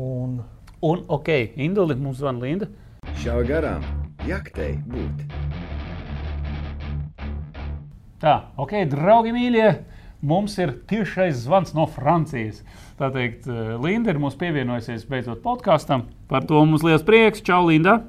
Un 0.03 0.41
Un, 0.83 1.05
ok, 1.09 1.29
Induli, 1.55 1.95
mums 1.95 2.17
zvana 2.19 2.43
Linda. 2.43 2.67
Šāva 3.23 3.45
garām, 3.47 3.85
jaktei 4.27 4.73
būt. 4.91 5.21
Tā, 8.19 8.33
ok, 8.59 8.73
draugi 8.91 9.31
mīļie, 9.31 9.69
mums 10.27 10.57
ir 10.59 10.73
tiešais 10.91 11.45
zvans 11.45 11.71
no 11.77 11.85
Francijas. 11.87 12.65
Tā 12.99 13.13
teikt, 13.15 13.47
eh, 13.47 13.77
Linda 13.79 14.11
ir 14.11 14.19
mums 14.19 14.35
pievienojusies 14.41 15.05
beidzot 15.07 15.39
podkāstam. 15.45 16.09
Par 16.27 16.43
to 16.51 16.65
mums 16.67 16.83
liels 16.83 17.07
prieks. 17.07 17.45
Čau, 17.47 17.61
Linda! 17.69 18.01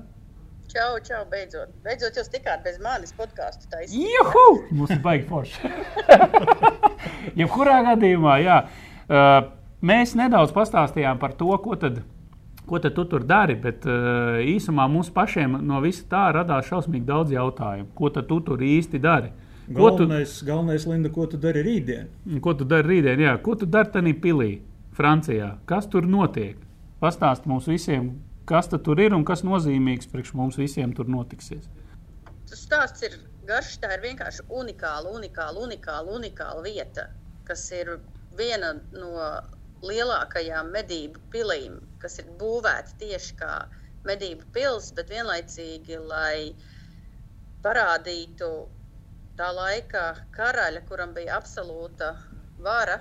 Čau, 0.74 0.98
čau, 1.06 1.22
beidzot. 1.30 1.70
Beidzot, 1.86 2.18
jūs 2.18 2.32
tikāt 2.34 2.66
bez 2.66 2.80
manis 2.82 3.14
podkāstu. 3.14 3.70
Juhu! 3.94 4.48
Mums 4.74 4.96
ir 4.98 5.04
baigi 5.06 5.30
forši. 5.30 5.70
Jebkurā 7.44 7.84
gadījumā, 7.92 8.40
jā. 8.42 8.58
Uh, 9.06 9.54
mēs 9.86 10.18
nedaudz 10.18 10.50
pastāstījām 10.58 11.22
par 11.22 11.38
to, 11.38 11.54
ko 11.62 11.78
tad 11.78 12.02
ko 12.68 12.80
tu 12.80 13.06
tur 13.06 13.24
dari. 13.28 13.56
Bet 13.60 13.88
uh, 13.88 14.42
īsumā 14.44 14.88
mums 14.92 15.12
pašiem 15.14 15.60
no 15.66 15.82
visa 15.84 16.06
tā 16.10 16.26
radās 16.36 16.68
šausmīgi 16.70 17.08
daudz 17.08 17.34
jautājumu. 17.36 17.92
Ko 17.96 18.10
tu 18.14 18.24
tur 18.24 18.62
īsti 18.62 19.02
dari? 19.04 19.32
Galvenais, 19.68 20.40
tu, 20.40 20.46
galvenais 20.46 20.86
Linda, 20.86 21.10
ko 21.10 21.26
tu 21.28 21.38
dari 21.40 21.64
rītdien? 21.64 22.10
Ko 22.44 22.52
tu 22.54 22.68
dari 22.68 22.98
rītdien? 22.98 23.22
Jā, 23.24 23.38
ko 23.40 23.56
tu 23.56 23.66
dari 23.66 23.94
tajā 23.94 24.16
pilī, 24.20 24.52
Francijā? 24.98 25.54
Kas 25.66 25.88
tur 25.88 26.08
notiek? 26.08 26.58
Pastāst 27.00 27.48
mums 27.48 27.70
visiem, 27.72 28.12
kas 28.48 28.68
tur 28.72 29.00
ir 29.00 29.16
un 29.16 29.24
kas 29.28 29.44
nozīmīgs 29.48 30.12
priekš 30.12 30.34
mums 30.36 30.60
visiem 30.60 30.92
tur 30.96 31.08
notiksies. 31.08 31.70
Tas 32.50 32.66
stāsts 32.68 33.08
ir 33.08 33.16
garš, 33.48 33.78
tā 33.80 33.96
ir 33.96 34.04
vienkārši 34.04 34.46
unikāla, 34.52 35.16
unikāla, 35.16 35.64
unikāla, 35.68 36.18
unikāla 36.20 36.64
vieta, 36.66 37.08
kas 37.48 37.66
ir 37.76 37.98
viena 38.38 38.76
no 38.92 39.14
lielākajām 39.84 40.72
medību 40.76 41.24
pilīm, 41.32 41.80
kas 42.04 42.20
ir 42.22 42.30
būvēta 42.40 42.98
tieši 43.02 43.36
kā 43.40 43.54
medību 44.08 44.48
pils, 44.56 44.92
bet 44.98 45.12
vienlaicīgi, 45.14 46.00
lai 46.12 46.54
parādītu 47.64 48.50
tā 49.40 49.50
laika 49.56 50.04
karaļa, 50.36 50.84
kuram 50.90 51.14
bija 51.16 51.38
absolūta 51.40 52.12
vara, 52.64 53.00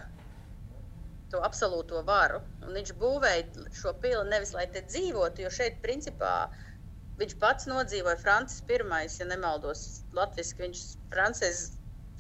to 1.33 1.41
absolūto 1.45 2.03
varu. 2.07 2.41
Un 2.63 2.77
viņš 2.77 2.93
būvēja 3.01 3.67
šo 3.81 3.95
pili 4.05 4.23
nevis 4.31 4.55
lai 4.57 4.69
te 4.73 4.85
dzīvotu, 4.87 5.45
jo 5.45 5.51
šeit 5.53 5.81
principā 5.85 6.35
viņš 7.21 7.37
pats 7.43 7.69
nodzīvoja 7.69 8.21
Francis 8.21 8.63
I, 8.69 8.81
ja 9.19 9.29
nemaldos, 9.29 10.05
latviešu 10.17 10.63
viņš 10.63 10.87
Francis, 11.13 11.63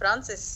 Francis 0.01 0.47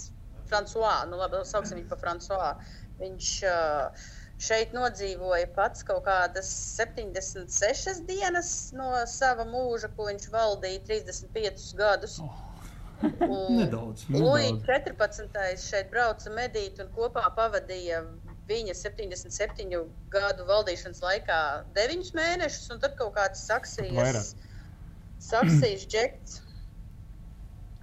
François, 0.47 1.07
nu 1.11 1.19
labi, 1.21 1.41
sauksim 1.45 1.81
viņu 1.81 1.91
par 1.91 2.03
François. 2.03 2.53
Viņš 3.01 3.31
uh, 3.51 4.05
šeit 4.43 4.75
nodzīvoja 4.77 5.49
pats 5.57 5.85
kaut 5.87 6.05
kādas 6.07 6.49
76 6.77 8.03
dienas 8.09 8.51
no 8.77 8.91
sava 9.09 9.47
mūža, 9.49 9.89
ko 9.97 10.11
viņš 10.11 10.29
valdīja 10.33 10.83
35 10.89 11.71
gadus. 11.79 12.19
Oh. 12.21 12.43
nedaudz. 13.61 14.07
Lūija 14.13 14.55
14. 14.65 15.37
šeit 15.61 15.91
brauca 15.93 16.33
medīt 16.33 16.81
un 16.81 16.89
kopā 16.97 17.27
pavadīja 17.37 18.03
viņa 18.49 18.77
77 18.79 19.77
gadu 20.13 20.47
valdīšanas 20.49 21.03
laikā 21.03 21.39
9 21.77 22.13
mēnešus, 22.17 22.71
un 22.73 22.83
tad 22.85 22.97
kaut 23.01 23.17
kāds 23.17 23.43
saksijas, 23.49 24.35
saksijas 25.27 25.87
džekts, 25.91 26.41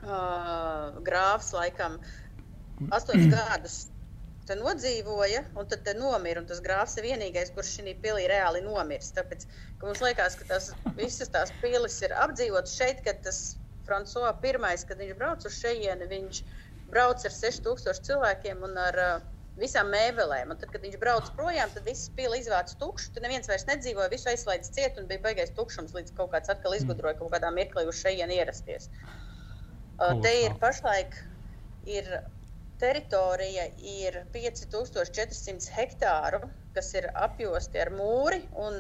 uh, 0.06 0.94
grāfs 1.06 1.52
laikam 1.56 2.00
8 3.02 3.28
gadus 3.34 3.84
te 4.48 4.58
nodzīvoja, 4.60 5.44
un 5.60 5.68
tad 5.72 5.90
nomira. 6.00 6.42
Un 6.44 6.48
tas 6.50 6.62
grāfs 6.64 6.98
ir 7.00 7.08
vienīgais, 7.10 7.52
kurš 7.56 7.76
šī 7.80 7.96
pilī 8.04 8.28
reāli 8.32 8.64
nomirs. 8.66 9.12
Tāpēc 9.16 9.46
mums 9.84 10.02
liekas, 10.04 10.38
ka 10.40 10.48
tās 10.52 10.72
visas 11.00 11.32
tās 11.34 11.54
pilis 11.62 12.00
ir 12.04 12.16
apdzīvotas 12.26 12.78
šeit, 12.80 13.04
kad 13.08 13.22
tas 13.26 13.44
Frančiskais 13.88 14.40
pirmais, 14.44 14.86
kad 14.88 15.00
viņš 15.02 15.16
brauc 15.20 15.46
uz 15.48 15.56
šejieni, 15.60 16.08
viņš 16.08 16.44
brauc 16.92 17.26
ar 17.28 17.34
6000 17.36 18.06
cilvēkiem 18.08 18.62
un 18.64 18.78
ar 18.80 19.00
uh, 19.02 19.26
visām 19.60 19.90
mēbelēm. 19.94 20.54
Un 20.54 20.60
tad, 20.62 20.72
kad 20.74 20.86
viņš 20.86 21.00
brauc 21.02 21.28
projām, 21.38 21.72
tad 21.74 21.84
viss 21.88 22.12
pili 22.18 22.40
izvāca 22.42 22.78
tukšu. 22.80 23.12
Tur 23.14 23.26
neviens 23.26 23.50
vairs 23.52 23.68
nedzīvoja, 23.70 24.12
visu 24.14 24.32
aizslēdz 24.32 24.72
ciet 24.76 25.00
un 25.02 25.10
bija 25.10 25.24
baigais 25.26 25.52
tukšums, 25.58 25.96
līdz 25.98 26.16
kaut 26.18 26.32
kāds 26.34 26.52
atkal 26.54 26.78
izgudroja 26.78 27.20
kaut 27.20 27.34
kādā 27.36 27.52
mirklī 27.54 27.86
uz 27.90 28.00
šejieni 28.00 28.40
ierasties. 28.40 28.90
Uh, 30.00 30.16
te 30.24 30.32
ir 30.46 30.56
pašlaik 30.64 31.20
ir 31.90 32.08
teritorija 32.82 33.66
ir 33.78 34.20
5400 34.34 35.72
hektāru, 35.78 36.42
kas 36.76 36.94
ir 36.98 37.10
apjosti 37.28 37.82
ar 37.84 37.92
mūri, 37.94 38.42
un 38.66 38.80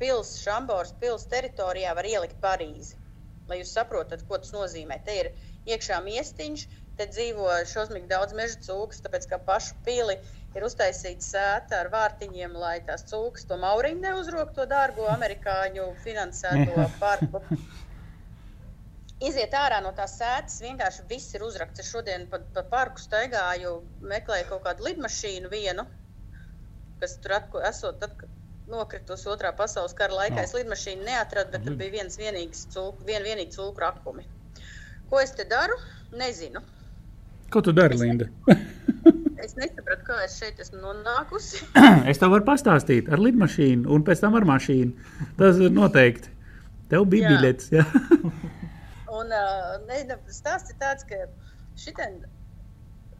pilsēta 0.00 0.42
Šambors 0.42 0.92
pilsētas 1.00 1.30
teritorijā 1.32 1.94
var 1.98 2.08
ielikt 2.08 2.38
Parīzi. 2.42 2.98
Lai 3.48 3.58
jūs 3.60 3.72
saprotat, 3.74 4.22
ko 4.28 4.38
tas 4.38 4.52
nozīmē. 4.54 5.00
Te 5.06 5.16
ir 5.18 5.30
iekšā 5.68 5.98
miestiņš, 6.04 6.66
te 6.98 7.08
dzīvo 7.10 7.48
šausmīgi 7.72 8.08
daudz 8.10 8.34
meža 8.38 8.60
cūkas, 8.66 9.02
tāpēc 9.04 9.26
ka 9.30 9.38
pašu 9.46 9.76
pili 9.86 10.16
ir 10.56 10.66
uztaisīta 10.66 11.26
sēta 11.26 11.80
ar 11.82 11.90
vārtiņiem, 11.92 12.56
lai 12.64 12.76
tās 12.86 13.06
cūkas 13.10 13.48
to 13.48 13.58
mauriņu 13.62 14.04
neuzrok 14.04 14.52
to 14.56 14.66
dārgo 14.70 15.08
amerikāņu 15.14 15.88
finansēto 16.04 16.88
parku 17.02 17.42
iziet 19.28 19.54
ārā 19.56 19.80
no 19.84 19.92
tās 19.96 20.16
sēdes, 20.20 20.60
vienkārši 20.64 21.06
viss 21.10 21.34
ir 21.36 21.44
uzrakts. 21.46 21.82
Es 21.82 21.90
šodien 21.92 22.28
pa, 22.30 22.42
pa 22.54 22.64
parku 22.68 23.02
staigāju, 23.02 23.78
meklēju 24.12 24.48
kaut 24.50 24.64
kādu 24.66 24.88
lidmašīnu 24.88 25.50
vienu, 25.52 25.86
kas 27.02 27.18
tur 27.22 27.36
atko, 27.38 27.62
esot, 27.68 27.98
tad, 28.02 28.24
nokritusi 28.72 29.28
otrā 29.32 29.52
pasaules 29.56 29.94
kara 29.98 30.16
laikā. 30.16 30.38
No. 30.38 30.44
Es 30.46 30.54
lidmašīnu 30.56 31.06
neatradu, 31.06 31.52
bet 31.54 31.66
tur 31.66 31.78
bija 31.80 31.96
viens 31.98 32.18
vienīgs 32.20 32.66
cūku, 32.74 33.06
vien 33.08 33.24
vienīgi 33.26 33.56
cūku 33.56 33.82
rakumi. 33.82 34.26
Ko 35.10 35.20
es 35.20 35.34
te 35.36 35.44
daru? 35.48 35.76
Nezinu. 36.16 36.62
Ko 37.52 37.60
tu 37.60 37.74
dari, 37.76 37.98
Linda? 38.00 38.30
es 39.44 39.56
nesapratu, 39.58 40.06
kā 40.06 40.22
es 40.24 40.38
šeit 40.40 40.60
esmu 40.62 40.80
nonākusi. 40.80 41.66
es 42.10 42.22
tev 42.22 42.32
varu 42.32 42.46
pastāstīt 42.48 43.10
ar 43.12 43.20
lidmašīnu 43.20 43.90
un 43.92 44.06
pēc 44.06 44.24
tam 44.24 44.38
ar 44.38 44.48
mašīnu. 44.48 45.12
Tas 45.40 45.60
ir 45.60 45.74
noteikti. 45.74 46.32
Tev 46.92 47.06
bija 47.12 47.34
biļets. 47.34 47.72
Un 49.12 49.32
uh, 49.36 50.14
stāsts 50.32 50.72
ir 50.72 50.78
tāds, 50.80 51.04
ka 51.08 51.18
šitien, 51.76 52.22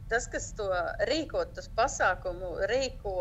tas, 0.09 0.27
kas 0.31 0.51
to 0.57 0.69
rīko, 1.09 1.43
tas 1.55 1.69
pasākumu 1.77 2.55
rīko 2.71 3.15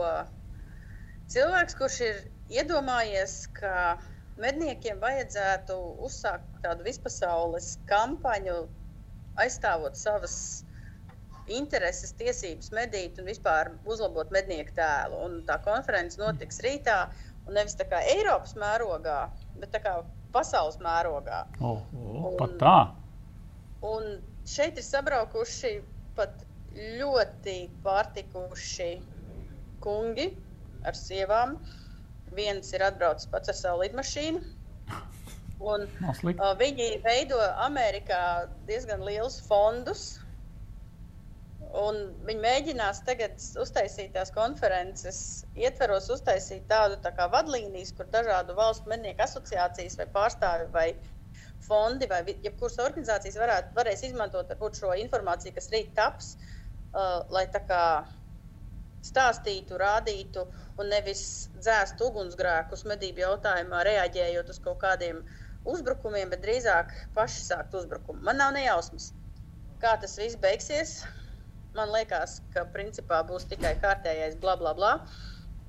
cilvēks, 1.33 1.77
kurš 1.79 2.01
ir 2.07 2.23
iedomājies, 2.53 3.37
ka 3.57 3.99
medniekiem 4.41 5.01
vajadzētu 5.03 5.77
uzsākt 6.07 6.63
tādu 6.65 6.87
vispasaules 6.87 7.75
kampaņu, 7.91 8.59
aizstāvot 9.43 9.97
savas 9.97 10.37
intereses, 11.51 12.13
tiesības 12.19 12.71
medīt 12.77 13.19
un 13.19 13.29
vispār 13.29 13.73
uzlabot 13.89 14.31
mednieku 14.35 14.75
tēlu. 14.77 15.21
Un 15.27 15.39
tā 15.49 15.59
konference 15.65 16.21
notiks 16.21 16.61
rītā, 16.65 16.99
un 17.47 17.57
nevis 17.59 17.77
tā 17.79 17.89
kā 17.91 18.03
Eiropas 18.15 18.55
mērogā, 18.59 19.19
bet 19.59 19.73
tā 19.75 19.83
kā 19.83 19.97
pasaules 20.35 20.79
mērogā. 20.83 21.45
Oh, 21.61 21.83
oh, 21.97 22.17
un, 22.31 22.37
pat 22.41 22.57
tā. 22.61 22.77
Un 23.87 24.17
šeit 24.49 24.79
ir 24.81 24.87
sabraukuši 24.87 25.75
pat 26.17 26.45
ļoti 27.01 27.57
pārtikuši 27.85 28.91
kungi 29.85 30.31
ar 30.89 30.99
sievām. 30.99 31.57
Viens 32.33 32.73
ir 32.73 32.85
atbraucis 32.87 33.29
pats 33.33 33.53
ar 33.53 33.59
savu 33.59 33.83
lidmašīnu. 33.85 34.43
Un, 35.63 35.87
uh, 36.33 36.53
viņi 36.59 36.89
veido 37.05 37.39
Amerikā 37.63 38.49
diezgan 38.69 39.05
lielus 39.07 39.39
fondus, 39.47 40.22
Un 41.73 41.99
viņi 42.29 42.41
mēģinās 42.43 42.99
tagad 43.07 43.39
uztaisīt 43.63 44.11
tās 44.13 44.33
konferences, 44.35 45.19
ietveros 45.57 46.11
uztaisīt 46.13 46.67
tādu 46.69 46.99
tā 47.01 47.15
kā 47.17 47.31
vadlīnijas, 47.33 47.95
kur 47.97 48.11
dažādu 48.13 48.57
valstu 48.59 48.91
mednieku 48.93 49.25
asociācijas 49.25 49.97
vai 49.97 50.07
pārstāvi 50.17 50.67
vai 50.75 50.87
fondi 51.65 52.09
vai 52.11 52.19
jebkuras 52.29 52.77
organizācijas 52.85 53.39
varētu, 53.41 53.73
varēs 53.79 54.03
izmantot 54.05 54.53
šo 54.77 54.91
informāciju, 55.01 55.55
kas 55.57 55.71
rīt 55.73 55.95
taps, 55.97 56.35
uh, 56.37 57.23
lai 57.33 57.47
tā 57.55 57.63
kā 57.71 57.85
stāstītu, 59.07 59.81
rādītu 59.81 60.45
un 60.77 60.93
nevis 60.93 61.25
dzēst 61.57 62.05
ugunsgrēkus 62.05 62.85
medību 62.93 63.25
jautājumā, 63.25 63.81
reaģējot 63.89 64.53
uz 64.53 64.61
kaut 64.61 64.83
kādiem 64.85 65.25
uzbrukumiem, 65.65 66.29
bet 66.29 66.45
drīzāk 66.45 66.93
paši 67.17 67.49
sākt 67.49 67.81
uzbrukumu. 67.81 68.21
Man 68.29 68.39
nav 68.45 68.53
nejausmas, 68.59 69.11
kā 69.81 69.97
tas 70.05 70.21
viss 70.21 70.37
beigsies 70.45 70.99
man 71.77 71.93
liekas, 71.93 72.41
ka 72.55 72.65
principā 72.75 73.23
būs 73.29 73.47
tikai 73.51 73.75
kārtējais 73.83 74.39
bla 74.43 74.57
bla 74.61 74.75
bla. 74.79 74.93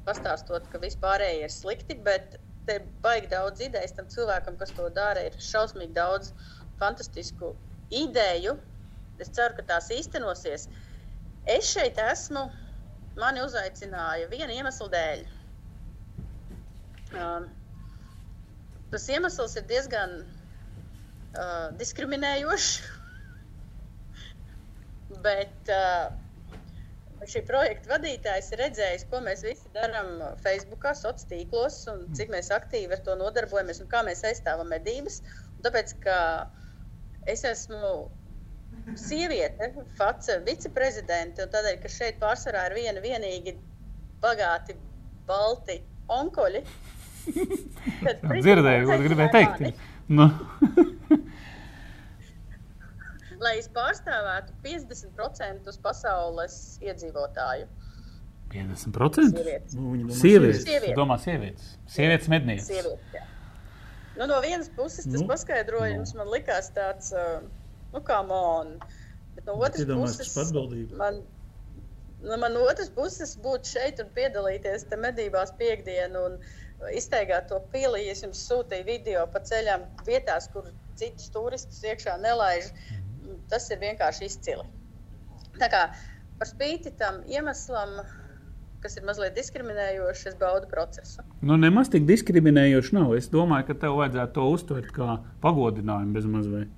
Pastāstot, 0.08 0.66
ka 0.72 0.82
vispārējie 0.84 1.46
ir 1.48 1.54
slikti, 1.54 1.96
bet 2.08 2.36
te 2.68 2.80
baigi 3.04 3.30
daudz 3.32 3.64
idejas 3.64 3.96
tam 3.96 4.10
cilvēkam, 4.12 4.58
kas 4.60 4.74
to 4.76 4.90
dara. 4.96 5.24
Ir 5.30 5.38
šausmīgi 5.40 5.96
daudz 5.96 6.34
fantastisku 6.82 7.54
ideju. 7.94 8.58
Es 9.24 9.32
ceru, 9.32 9.56
ka 9.60 9.68
tās 9.74 9.88
īstenosies. 9.94 10.68
Es 11.48 11.70
šeit 11.72 12.00
esmu, 12.02 12.48
mani 13.20 13.44
uzaicināja 13.44 14.30
viena 14.32 14.56
iemesla 14.56 14.90
dēļ. 14.94 15.24
Um, 17.14 17.48
tas 18.92 19.06
iemesls 19.12 19.56
ir 19.60 19.68
diezgan 19.70 20.18
uh, 20.24 21.70
diskriminējošs. 21.80 22.76
Bet 25.24 25.72
uh, 25.72 26.12
šī 27.30 27.44
projekta 27.48 27.94
vadītājs 27.94 28.52
ir 28.54 28.62
redzējis, 28.64 29.06
ko 29.12 29.22
mēs 29.24 29.44
visi 29.46 29.70
darām 29.76 30.18
Facebook, 30.44 30.84
sociālos 30.84 31.28
tīklos, 31.30 31.78
un 31.92 32.04
cik 32.18 32.34
mēs 32.34 32.52
aktīvi 32.56 32.98
ar 32.98 33.04
to 33.06 33.16
nodarbojamies 33.20 33.82
un 33.84 33.90
kā 33.92 34.04
mēs 34.08 34.24
aizstāvam 34.28 34.72
medības. 34.74 35.22
Un 35.56 35.64
tāpēc, 35.68 35.96
ka 36.04 36.18
es 37.32 37.46
esmu 37.48 37.94
sieviete, 39.00 39.72
FACE 40.00 40.40
viceprezidente, 40.48 41.46
un 41.46 41.54
tādēļ, 41.54 41.80
ka 41.84 41.92
šeit 41.92 42.20
pārsvarā 42.22 42.68
ir 42.70 42.78
viena 42.80 43.04
vienīgi 43.04 43.56
bagāti 44.24 44.76
balti 45.28 45.80
onkoļi. 46.12 46.64
Tad, 48.04 48.26
Dzirdēju, 48.34 48.90
ko 48.90 49.00
gribēju 49.06 49.36
teikt. 49.38 49.86
Nu. 50.12 50.28
Lai 53.44 53.58
es 53.60 53.70
pārstāvētu 53.74 54.56
50% 54.66 55.80
pasaules 55.84 56.60
iedzīvotāju. 56.84 57.68
50%? 58.54 59.34
Sievietes. 59.34 59.76
Nu, 59.78 59.94
sievietes. 60.14 60.64
sievietes. 60.64 60.98
Domā, 60.98 61.18
sievietes. 61.22 61.70
Sievietes 61.90 62.30
mednieces. 62.30 62.70
Sievietes, 62.70 63.16
jā. 63.16 63.24
nu, 64.20 64.28
no 64.30 64.42
vienas 64.46 64.70
puses 64.78 65.08
tas 65.08 65.22
nu, 65.22 65.28
paskaidrojums 65.30 66.14
nu. 66.14 66.22
man 66.22 66.34
likās 66.34 66.70
tāds, 66.76 67.14
nu, 67.94 68.04
kā 68.06 68.20
man. 68.30 68.76
Bet 69.34 69.48
no 69.50 69.58
otras 69.58 69.88
puses, 69.90 70.36
man, 71.00 71.24
no 72.22 72.38
man 72.42 72.60
otras 72.62 72.92
puses 72.94 73.34
būt 73.42 73.72
šeit 73.74 74.02
un 74.04 74.12
piedalīties 74.14 74.86
te 74.92 75.00
medībās 75.02 75.56
piekdienu 75.58 76.28
un 76.30 76.38
izteigāt 76.94 77.50
to 77.50 77.58
pili. 77.74 78.06
Es 78.12 78.22
jums 78.26 78.44
sūtīju 78.50 78.86
video 78.86 79.26
pa 79.34 79.42
ceļam 79.42 79.88
vietās, 80.06 80.50
kur 80.54 80.70
citus 81.00 81.32
turistus 81.34 81.82
iekšā 81.88 82.20
nelaiž. 82.22 82.70
Tas 83.54 83.70
ir 83.70 83.82
vienkārši 83.84 84.26
izcili. 84.26 84.66
Tā 85.62 85.70
kā 85.70 85.86
par 86.40 86.50
spīti 86.50 86.90
tam 86.98 87.22
iemeslam, 87.30 88.00
kas 88.82 88.98
ir 88.98 89.06
mazliet 89.08 89.36
diskriminējošs, 89.38 90.24
es 90.32 90.38
baudu 90.40 90.68
procesu. 90.72 91.22
Nu, 91.46 91.60
nemaz 91.62 91.92
tik 91.94 92.08
diskriminējoši 92.10 92.98
nav. 92.98 93.14
Es 93.20 93.30
domāju, 93.32 93.70
ka 93.70 93.78
tev 93.86 94.00
vajadzētu 94.00 94.36
to 94.40 94.48
uztvert 94.56 94.90
kā 94.96 95.20
pagodinājumu 95.46 96.18
bez 96.18 96.26
mazliet. 96.36 96.74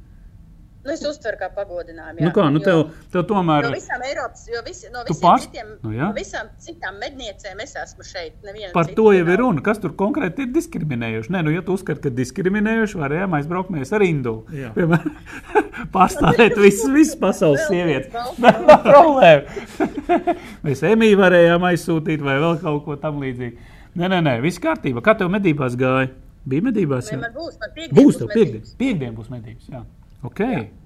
Nu, 0.86 0.94
es 0.94 1.02
uztveru 1.02 1.40
kā 1.40 1.48
pagodinājumu. 1.50 2.20
Jā, 2.22 2.28
nu 2.28 2.32
kā, 2.36 2.44
nu 2.54 2.60
tev, 2.62 2.84
tev 3.10 3.24
tomēr... 3.26 3.66
No 3.66 3.72
visām 3.74 4.04
Eiropas, 4.06 4.44
jo 4.52 4.60
visi, 4.68 4.90
no 4.94 5.02
visiem 5.08 5.24
pārst... 5.24 5.48
citiem, 5.50 5.72
nu, 5.82 5.94
no 5.98 6.10
visām 6.14 6.52
citām 6.62 7.00
medniecēm 7.02 7.64
es 7.64 7.74
esmu 7.82 8.06
šeit. 8.06 8.36
Par 8.76 8.92
to 8.94 9.08
jau 9.16 9.24
ir 9.26 9.42
runa. 9.42 9.64
Kas 9.66 9.82
tur 9.82 9.96
konkrēti 9.98 10.46
ir 10.46 10.52
diskriminējoši? 10.54 11.34
Nē, 11.34 11.42
nu, 11.48 11.56
ja 11.56 11.64
tu 11.66 11.74
uzskati, 11.74 12.04
ka 12.04 12.14
diskriminējoši, 12.14 13.00
varējām 13.02 13.34
aizbraukt 13.40 13.74
mēs 13.74 13.96
ar 13.98 14.06
Indu. 14.06 14.36
Piemēram, 14.78 15.18
pārstāvēt 15.96 16.62
visas, 16.62 16.86
visas 16.94 17.18
pasaules 17.24 17.66
sievietes. 17.66 18.14
Nav 18.46 18.86
problēma. 18.86 19.98
mēs 20.68 20.86
Emīju 20.86 21.18
varējām 21.24 21.66
aizsūtīt 21.74 22.22
vai 22.30 22.38
vēl 22.46 22.62
kaut 22.62 22.86
ko 22.86 23.02
tam 23.02 23.26
līdzīgu. 23.26 23.74
Nē, 23.98 24.12
nē, 24.12 24.22
nē, 24.22 24.38
viss 24.46 24.62
kārtībā. 24.62 25.02
Kā 25.02 25.18
tev 25.18 25.34
medībās 25.34 25.74
gāja? 25.82 26.14
Bija 26.46 26.70
medībās? 26.70 27.10
Jā, 27.10 27.18
man 27.26 27.34
būs. 27.34 27.58
Man 27.58 27.72
būs, 27.74 27.94
būs 27.96 28.18
tev 28.22 28.34
piekdien. 28.36 28.66
Piekdien 28.78 29.16
būs 29.18 29.34
medības, 29.34 29.70
jā. 29.72 29.82
Okay. 30.26 30.66
Jā. 30.66 30.86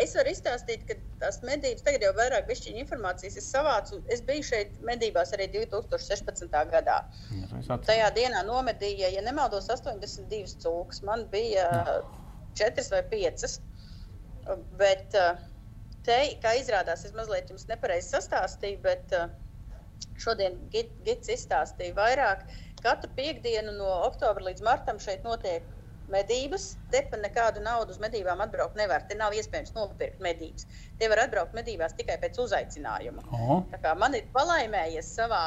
Es 0.00 0.14
varu 0.16 0.30
izstāstīt, 0.30 0.84
ka 0.88 0.94
tās 1.20 1.40
medības 1.44 1.82
tagad 1.84 2.04
jau 2.06 2.12
vairāk 2.16 2.46
bišķiņa 2.48 2.82
informācijas 2.84 3.36
es 3.40 3.48
savācu. 3.52 3.98
Es 4.14 4.22
biju 4.24 4.44
šeit 4.46 4.76
medībās 4.86 5.34
arī 5.36 5.48
2016. 5.56 6.54
gadā. 6.70 7.00
Tajā 7.88 8.10
dienā 8.16 8.44
nomedīja, 8.46 9.10
ja 9.16 9.24
nemaldos, 9.26 9.68
82 9.74 10.56
cūkas. 10.62 11.02
Man 11.08 11.26
bija 11.34 11.66
4 12.60 12.86
vai 12.94 13.02
5. 13.12 13.58
Bet 14.80 15.18
te, 16.06 16.18
kā 16.42 16.54
izrādās, 16.60 17.04
es 17.04 17.16
mazliet 17.16 17.50
jums 17.52 17.66
nepareizi 17.68 18.14
sastāstīju, 18.14 18.80
bet 18.86 19.18
šodien 20.20 20.56
Gits 20.72 21.34
izstāstīja 21.36 21.96
vairāk. 21.98 22.46
Katru 22.80 23.10
piekdienu 23.18 23.74
no 23.76 23.90
oktobra 24.06 24.46
līdz 24.46 24.64
martam 24.64 25.02
šeit 25.02 25.26
notiek 25.26 25.66
medības. 26.12 26.74
Te 26.92 27.02
pa 27.10 27.18
nekādu 27.20 27.62
naudu 27.64 27.94
uz 27.94 28.00
medībām 28.02 28.42
atbraukt 28.44 28.78
nevar. 28.78 29.04
Te 29.08 29.18
nav 29.18 29.34
iespējams 29.36 29.74
nopirkt 29.76 30.22
medības. 30.24 30.66
Te 31.00 31.08
var 31.10 31.24
atbraukt 31.26 31.56
medībās 31.56 31.96
tikai 31.98 32.18
pēc 32.22 32.40
uzaicinājuma. 32.44 33.26
Oh. 33.36 33.62
Man 34.00 34.16
ir 34.18 34.26
palaimējies 34.34 35.12
savā 35.18 35.44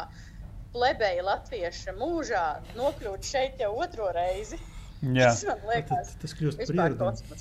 plebeja 0.74 1.26
latvieša 1.28 1.94
mūžā 2.00 2.46
nokļūt 2.78 3.28
šeit 3.30 3.62
jau 3.62 3.74
otro 3.84 4.10
reizi. 4.16 4.60
Jā. 5.04 5.30
Tas 5.30 5.44
man 5.48 5.66
liekas, 5.70 6.14
Tas, 6.14 6.20
tas 6.22 6.38
kļūst 6.40 6.64
par 6.64 6.86
ieradumu. 6.88 7.40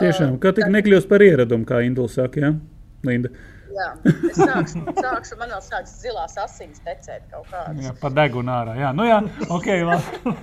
Tiešām, 0.00 0.38
kā 0.42 0.54
tik 0.56 0.70
nekļūst 0.74 1.10
par 1.10 1.22
ieradumu, 1.22 1.66
kā 1.68 1.84
Indula 1.86 2.10
saka, 2.10 2.40
jā, 2.40 2.54
Linda. 3.06 3.30
Jā, 3.74 3.88
es 4.30 4.38
sākšu, 4.38 4.80
sākšu 5.02 5.36
man 5.40 5.50
vēl 5.50 5.62
sāks 5.64 5.94
zilās 6.02 6.36
asins 6.38 6.82
tecēt 6.86 7.26
kaut 7.32 7.48
kādas. 7.50 7.82
Jā, 7.82 7.94
pa 7.98 8.10
degunu 8.14 8.52
ārā. 8.54 8.76
Jā, 8.78 8.90
nu 8.94 9.06
jā, 9.06 9.18
ok, 9.50 9.68
labi. 9.88 10.34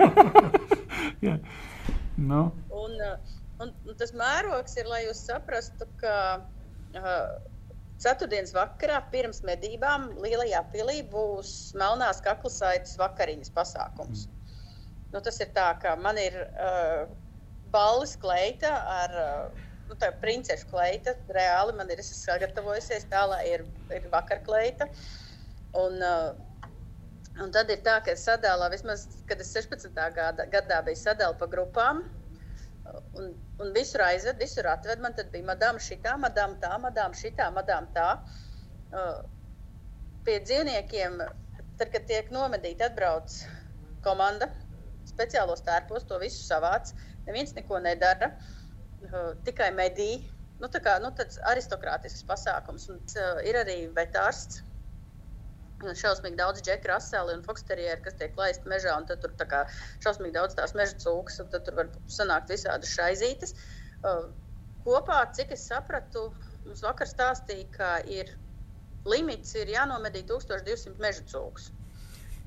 jā. 1.28 1.36
Nu, 2.28 2.42
Un, 2.82 2.98
uh, 3.02 3.38
un, 3.64 3.72
un 3.88 3.98
tas 4.00 4.14
mērogs 4.18 4.78
ir, 4.80 4.90
lai 4.90 5.04
jūs 5.06 5.24
saprastu, 5.28 5.88
ka 6.02 6.16
uh, 6.42 7.24
ceturtdienas 8.02 8.54
vakarā 8.56 9.00
pirms 9.14 9.44
medībām 9.48 10.10
Lielajā 10.24 10.62
pilī 10.74 11.02
būs 11.12 11.74
melnās 11.78 12.22
kaklasaitas 12.26 12.98
vakariņas 13.02 13.54
pasākums. 13.56 14.28
Nu, 15.12 15.20
tas 15.20 15.42
ir 15.44 15.52
tā, 15.56 15.68
ka 15.82 15.96
man 16.00 16.18
ir 16.22 16.38
uh, 16.42 17.10
balles 17.74 18.16
kleita 18.20 18.72
ar 18.96 19.18
uh, 19.22 19.66
nu, 19.90 19.98
tā 20.00 20.12
princešu 20.22 20.70
kleita. 20.72 21.18
Reāli 21.36 21.76
man 21.78 21.92
ir 21.92 22.02
sagatavojusies 22.06 23.10
tā, 23.12 23.26
lai 23.30 23.44
ir, 23.52 23.66
ir 23.94 24.08
vakarkleita. 24.14 24.88
Un, 25.78 26.00
uh, 26.00 26.32
un 27.40 27.52
tad 27.56 27.70
ir 27.72 27.84
tā, 27.86 28.00
ka 28.04 28.12
es 28.12 28.26
sadalīju, 28.28 28.74
vismaz, 28.76 29.06
kad 29.30 29.40
es 29.44 29.54
16. 29.56 29.94
Gada, 30.16 30.48
gadā 30.52 30.82
biju 30.86 31.00
sadalīta 31.00 31.40
pa 31.40 31.48
grupām. 31.52 32.04
Un, 33.16 33.30
un 33.64 33.70
visur 33.76 34.04
aizved, 34.04 34.40
visur 34.42 34.68
atved. 34.68 35.00
Man 35.04 35.16
bija 35.32 35.48
madām 35.48 35.80
šitā, 35.80 36.18
madām 36.20 36.58
tā, 36.64 36.74
madām 36.82 37.16
šitā, 37.16 37.48
madām 37.56 37.88
tā. 37.96 38.10
Uh, 38.92 39.22
pie 40.28 40.42
dzīvniekiem, 40.44 41.22
tad, 41.80 41.88
kad 41.94 42.10
tiek 42.10 42.34
nomedīti, 42.34 42.84
atbrauc 42.86 43.38
komanda 44.04 44.50
speciālos 45.08 45.64
tērpos, 45.66 46.06
to 46.10 46.20
visu 46.22 46.44
savāc. 46.44 46.92
Neviens 47.28 47.56
neko 47.56 47.80
nedara, 47.84 48.34
uh, 49.08 49.32
tikai 49.48 49.72
medī. 49.78 50.12
Nu, 50.62 50.70
tā 50.70 50.82
kā 50.84 50.98
nu, 51.02 51.10
tāds 51.18 51.40
aristokrātisks 51.50 52.26
pasākums. 52.28 52.90
Un, 52.92 53.00
uh, 53.16 53.40
ir 53.48 53.58
arī 53.62 53.78
vetārsts. 53.96 54.66
Un 55.82 55.98
šausmīgi 55.98 56.38
daudz 56.38 56.62
džeku 56.62 56.92
raseli 56.92 57.34
un 57.34 57.44
foksterieru, 57.46 58.04
kas 58.06 58.18
tiek 58.20 58.36
laisti 58.38 58.70
mežā, 58.70 58.94
un 59.00 59.08
tad 59.10 59.24
tur 59.24 59.34
kā 59.50 59.64
šausmīgi 60.04 60.36
daudz 60.38 60.56
tās 60.60 60.76
meža 60.78 60.98
cūkas, 61.02 61.40
un 61.42 61.50
tur 61.54 61.78
var 61.80 61.90
sanākt 62.12 62.54
visādas 62.54 62.94
šaizītes. 62.94 63.56
Uh, 64.06 64.28
kopā, 64.86 65.24
cik 65.34 65.56
es 65.58 65.66
sapratu, 65.70 66.28
mums 66.66 66.84
vakar 66.86 67.10
stāstīja, 67.10 67.68
ka 67.78 67.92
ir 68.06 68.30
limits 69.10 69.56
ir 69.58 69.72
jānomedī 69.74 70.22
1200 70.30 71.02
meža 71.02 71.26
cūkas. 71.34 71.72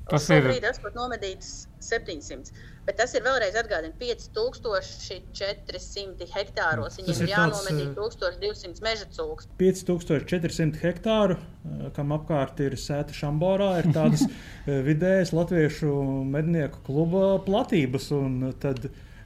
Tas 0.09 0.29
ir- 0.29 0.43
Šobrīd 0.43 0.63
esmu 0.69 0.91
nomedīts 0.95 1.67
700, 1.81 2.51
bet 2.85 2.97
tas 2.99 3.13
ir 3.17 3.23
vēlreiz 3.25 3.55
atgādina 3.59 3.93
5400 3.99 6.27
hektāros. 6.35 6.97
Viņiem 6.99 7.21
ir 7.23 7.29
jānomedī 7.31 7.85
eh, 7.87 7.93
1200 7.97 8.83
meža 8.85 9.07
cūkas. 9.15 9.45
5400 9.59 10.79
hektāru, 10.83 11.35
eh, 11.39 11.41
kam 11.95 12.07
apkārt 12.15 12.55
ir 12.65 12.73
sēta 12.79 13.11
Šamborā, 13.15 13.71
ir 13.81 13.87
tādas 13.95 14.21
eh, 14.29 14.31
vidējas 14.85 15.29
latviešu 15.35 15.91
mednieku 16.35 16.77
kluba 16.85 17.23
platības. 17.45 18.05
un 18.15 18.31
Tad, 18.61 18.79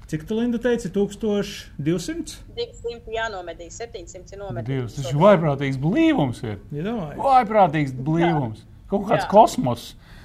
cik 0.10 0.22
tā 0.30 0.34
Linda 0.40 0.60
teica, 0.64 0.88
1200? 0.96 2.30
200 2.56 3.12
jānomedī, 3.20 3.68
700 3.76 4.34
ir 4.36 4.40
nomedīts. 4.42 4.94
Tas 4.98 5.08
ir 5.12 5.18
vaiprātīgs 5.20 5.78
blīvums. 5.82 6.38
Ir. 6.48 6.56
Iedomājieties! 6.74 7.24
Vaiprātīgs 7.28 7.94
blīvums. 8.08 8.60
Kaut 8.90 9.04
kāds 9.06 9.26
Jā. 9.28 9.30
kosmos. 9.30 9.82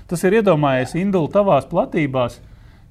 Tas 0.08 0.20
ir 0.24 0.32
iedomājies 0.38 0.94
Indula 1.00 1.28
tavās 1.32 1.64
platībās. 1.68 2.34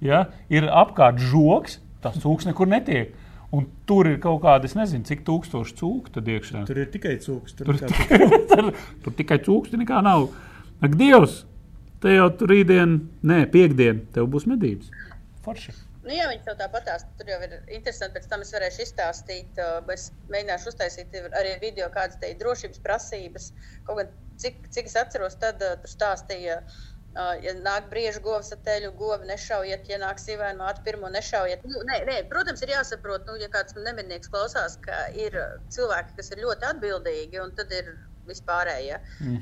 Ja, 0.04 0.26
ir 0.52 0.68
apkārt 0.68 1.22
žoks, 1.24 1.80
tas 2.04 2.18
cūks 2.20 2.48
nekur 2.50 2.68
netiek. 2.70 3.14
Un 3.54 3.68
tur 3.88 4.08
ir 4.10 4.18
kaut 4.22 4.42
kāda, 4.42 4.66
es 4.66 4.74
nezinu, 4.74 5.06
cik 5.06 5.22
tūkstoši 5.28 5.76
cūku 5.78 6.12
tad 6.16 6.30
iekšā. 6.34 6.64
Tur 6.66 6.80
ir 6.82 6.90
tikai 6.92 7.20
cūks. 7.22 7.54
Tur 7.60 7.70
Tur, 7.70 7.78
nekā 7.78 8.30
tur, 8.50 8.70
tur 9.06 9.16
tikai 9.20 9.38
cūks, 9.46 9.70
tur 9.72 9.82
nekā 9.84 10.02
nav. 10.06 10.26
Ak, 10.84 10.98
Dievs! 11.00 11.44
Te 12.04 12.18
jau 12.18 12.28
tur 12.36 12.52
rītdien, 12.52 12.98
nē, 13.24 13.44
piekdien, 13.54 14.02
tev 14.16 14.26
būs 14.34 14.48
medības. 14.50 14.90
Forši. 15.46 15.76
Nu, 16.04 16.12
jā, 16.12 16.26
viņi 16.28 16.42
tev 16.44 16.58
tāpat 16.60 16.84
tās 16.90 17.06
tur 17.16 17.30
jau 17.32 17.38
ir 17.46 17.54
interesanti. 17.78 18.18
Pēc 18.18 18.26
tam 18.32 18.42
es 18.44 18.52
varēšu 18.52 18.84
izstāstīt, 18.84 19.62
es 19.94 20.10
mēģināšu 20.34 20.74
uztaisīt 20.74 21.16
arī 21.30 21.54
video, 21.62 21.88
kādas 21.94 22.20
te 22.20 22.34
ir 22.34 22.42
drošības 22.42 22.82
prasības. 22.84 23.54
Kaut 23.88 24.02
gan 24.02 24.12
cik, 24.42 24.60
cik 24.76 24.92
es 24.92 24.98
atceros, 25.00 25.38
tad 25.40 25.64
tur 25.64 25.94
stāstīja, 25.94 26.60
uh, 26.60 26.93
ja 27.16 27.54
nāk 27.60 27.90
briežu 27.92 28.22
govs 28.26 28.52
ar 28.56 28.62
teļu, 28.66 28.92
govi 28.98 29.28
nešaujiet, 29.30 29.86
ja 29.90 30.00
nāk 30.02 30.22
sīvēna 30.22 30.58
māte 30.60 30.84
pirmo 30.86 31.10
nešaujiet. 31.14 31.66
Nu, 31.70 31.84
nē, 31.90 32.00
nē, 32.10 32.18
protams, 32.32 32.64
ir 32.66 32.74
jāsaprot, 32.74 33.28
nu, 33.30 33.38
ja 33.42 33.50
kāds 33.54 33.78
nemednieks 33.78 34.32
klausās, 34.34 34.80
ka 34.86 35.06
ir 35.18 35.38
uh, 35.38 35.60
cilvēki, 35.74 36.18
kas 36.18 36.34
ir 36.34 36.44
ļoti 36.46 36.70
atbildīgi, 36.72 37.42
un 37.44 37.54
tad 37.58 37.74
ir 37.76 37.94
vispārējie. 38.30 39.00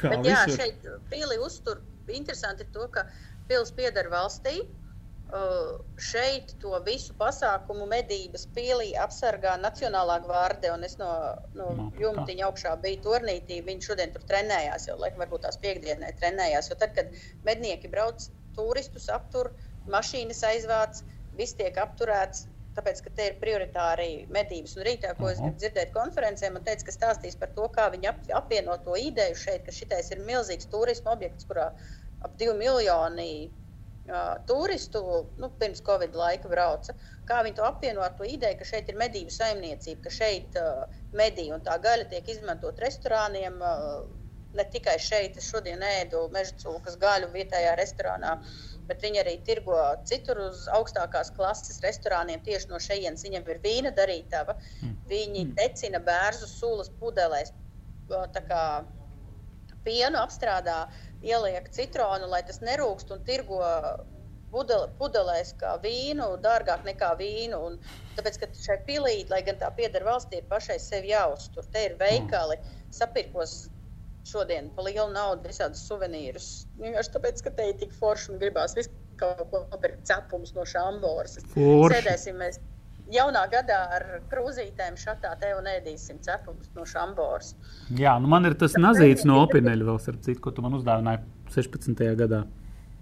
kā 0.00 0.14
Bet, 0.14 0.26
jā, 0.26 0.42
šeit 0.56 0.90
pili 1.12 1.38
uztur. 1.38 1.82
Interesanti 2.10 2.66
ir 2.66 2.72
to, 2.74 2.88
ka 2.90 3.06
pils 3.50 3.70
pieder 3.76 4.10
valstī. 4.10 4.64
Uh, 5.30 5.76
šeit 6.02 6.56
to 6.58 6.72
visu 6.82 7.12
pasākumu 7.14 7.84
medības 7.86 8.48
pīlī 8.54 8.88
apsargā 8.98 9.52
Nacionālā 9.62 10.16
gvārde. 10.24 10.72
Es 10.86 10.96
no, 10.98 11.10
no 11.54 11.66
jumtiņa 12.00 12.48
augšā 12.48 12.72
biju 12.82 12.98
turnītī. 13.04 13.60
Viņi 13.66 13.86
šodien 13.86 14.14
tur 14.14 14.24
trenējās, 14.26 14.88
jau 14.90 14.96
laikam 14.98 15.22
varbūt 15.22 15.44
tās 15.46 15.60
piekdienē 15.62 16.10
trenējās. 16.18 16.72
Jo 16.72 16.78
tad, 16.80 16.96
kad 16.96 17.14
mednieki 17.46 17.90
brauc 17.92 18.26
turistus 18.56 19.06
aptur, 19.14 19.52
mašīnas 19.94 20.42
aizvāc, 20.50 21.04
viss 21.38 21.54
tiek 21.60 21.78
apturēts. 21.78 22.48
Tāpēc, 22.74 23.04
ka 23.06 23.14
te 23.14 23.30
ir 23.30 23.38
prioritāri 23.38 24.26
medības. 24.34 24.76
Un 24.78 24.86
rītā, 24.86 25.14
ko 25.18 25.30
es 25.30 25.38
gribu 25.38 25.62
dzirdēt 25.62 25.94
konferencē, 25.94 26.50
man 26.54 26.66
teica, 26.66 26.88
ka 26.88 26.96
stāstīs 26.96 27.38
par 27.38 27.54
to, 27.54 27.70
kā 27.74 27.86
viņi 27.94 28.10
ap, 28.10 28.20
apvieno 28.42 28.76
to 28.82 28.98
ideju 28.98 29.38
šeit, 29.38 29.62
ka 29.66 29.74
šitais 29.74 30.10
ir 30.14 30.26
milzīgs 30.26 30.70
turisma 30.74 31.14
objekts, 31.14 31.46
kurā 31.50 31.70
ap 32.22 32.36
2 32.38 32.54
miljoni 32.58 33.30
turistu 34.46 35.02
nu, 35.38 35.50
pirms 35.60 35.82
Covid 35.86 36.16
laika 36.16 36.48
brauca. 36.50 36.94
Kā 37.28 37.42
viņi 37.46 37.58
to 37.58 37.66
apvieno 37.66 38.02
ar 38.04 38.16
to 38.18 38.26
ideju, 38.26 38.58
ka 38.58 38.68
šeit 38.68 38.88
ir 38.90 38.98
medību 39.00 39.32
saimniecība, 39.34 40.02
ka 40.06 40.14
šeit 40.14 40.58
uh, 40.60 40.86
medī 41.16 41.50
un 41.54 41.62
tā 41.66 41.76
gaļa 41.82 42.08
tiek 42.10 42.28
izmantot 42.34 42.80
restorāniem. 42.82 43.60
Uh, 43.60 44.02
ne 44.58 44.64
tikai 44.66 44.96
šeit, 44.98 45.36
es 45.38 45.46
šodien 45.46 45.82
ēdu 45.86 46.24
meža 46.34 46.56
cūkas 46.58 46.96
gaļu 46.98 47.28
vietējā 47.30 47.76
restorānā, 47.78 48.32
bet 48.88 49.04
viņi 49.04 49.20
arī 49.22 49.36
tirgo 49.46 49.78
citur 50.10 50.40
uz 50.48 50.64
augstākās 50.74 51.30
klases 51.36 51.78
restorāniem. 51.84 52.42
Tieši 52.42 52.72
no 52.72 52.80
šejienes 52.82 53.22
viņiem 53.26 53.46
ir 53.46 53.60
vīna 53.62 53.94
darītava. 53.94 54.58
Viņi 55.10 55.52
decina 55.54 56.02
bērnu 56.02 56.50
sūlas 56.50 56.90
pudelēs. 56.98 57.54
uh, 58.10 58.26
kā 58.48 58.64
pienu 59.84 60.20
apstrādā, 60.20 60.80
ieliek 61.22 61.68
citronu, 61.74 62.28
lai 62.30 62.42
tas 62.46 62.60
nerūkst 62.64 63.12
un 63.14 63.24
tirgo 63.26 63.60
pudelēs 64.50 65.52
kā 65.60 65.76
vīnu, 65.82 66.26
dārgāk 66.42 66.86
nekā 66.86 67.10
vīnu. 67.20 67.58
Un, 67.68 67.76
tāpēc, 68.16 68.40
ka 68.42 68.48
šai 68.56 68.78
pilī, 68.86 69.16
lai 69.30 69.42
gan 69.46 69.60
tā 69.60 69.70
pieder 69.76 70.04
valstī, 70.06 70.40
ir 70.40 70.48
pašai 70.50 70.78
sevi 70.82 71.12
jāuztur. 71.12 71.68
Te 71.70 71.84
ir 71.86 71.94
veikali, 72.00 72.58
sapirkos 72.94 73.68
šodien 74.26 74.72
par 74.74 74.88
lielu 74.88 75.08
naudu 75.14 75.48
visādus 75.48 75.84
suvenīrus. 75.88 76.48
Vienkārši 76.80 77.14
tāpēc, 77.14 77.44
ka 77.46 77.54
te 77.56 77.70
ir 77.70 77.78
tik 77.80 77.94
forši 77.96 78.34
un 78.34 78.42
gribās 78.42 78.76
visu 78.78 78.92
kaut 79.20 79.46
ko 79.52 79.62
nopirkt 79.70 80.04
cepumus 80.08 80.52
no 80.56 80.66
šāmboras. 80.66 81.38
Forši. 81.54 81.94
Sēdēsim 81.94 82.38
mēs 82.40 82.60
jaunā 83.14 83.42
gadā 83.52 83.80
ar 83.96 84.06
krūzītēm 84.32 84.96
šatā 85.00 85.34
te 85.40 85.50
un 85.56 85.68
ēdīsim 85.70 86.20
cepumus 86.24 86.70
no 86.76 86.86
šāmboras. 86.88 87.54
Jā, 87.98 88.16
nu 88.22 88.30
man 88.30 88.46
ir 88.48 88.54
tas 88.60 88.78
nazīts 88.78 89.26
no 89.28 89.40
opineļa 89.44 89.90
vēl, 89.90 90.00
starp 90.02 90.22
citu, 90.26 90.40
ko 90.44 90.54
tu 90.54 90.62
man 90.64 90.78
uzdāvināji 90.78 91.22
16. 91.54 92.06
gadā. 92.22 92.44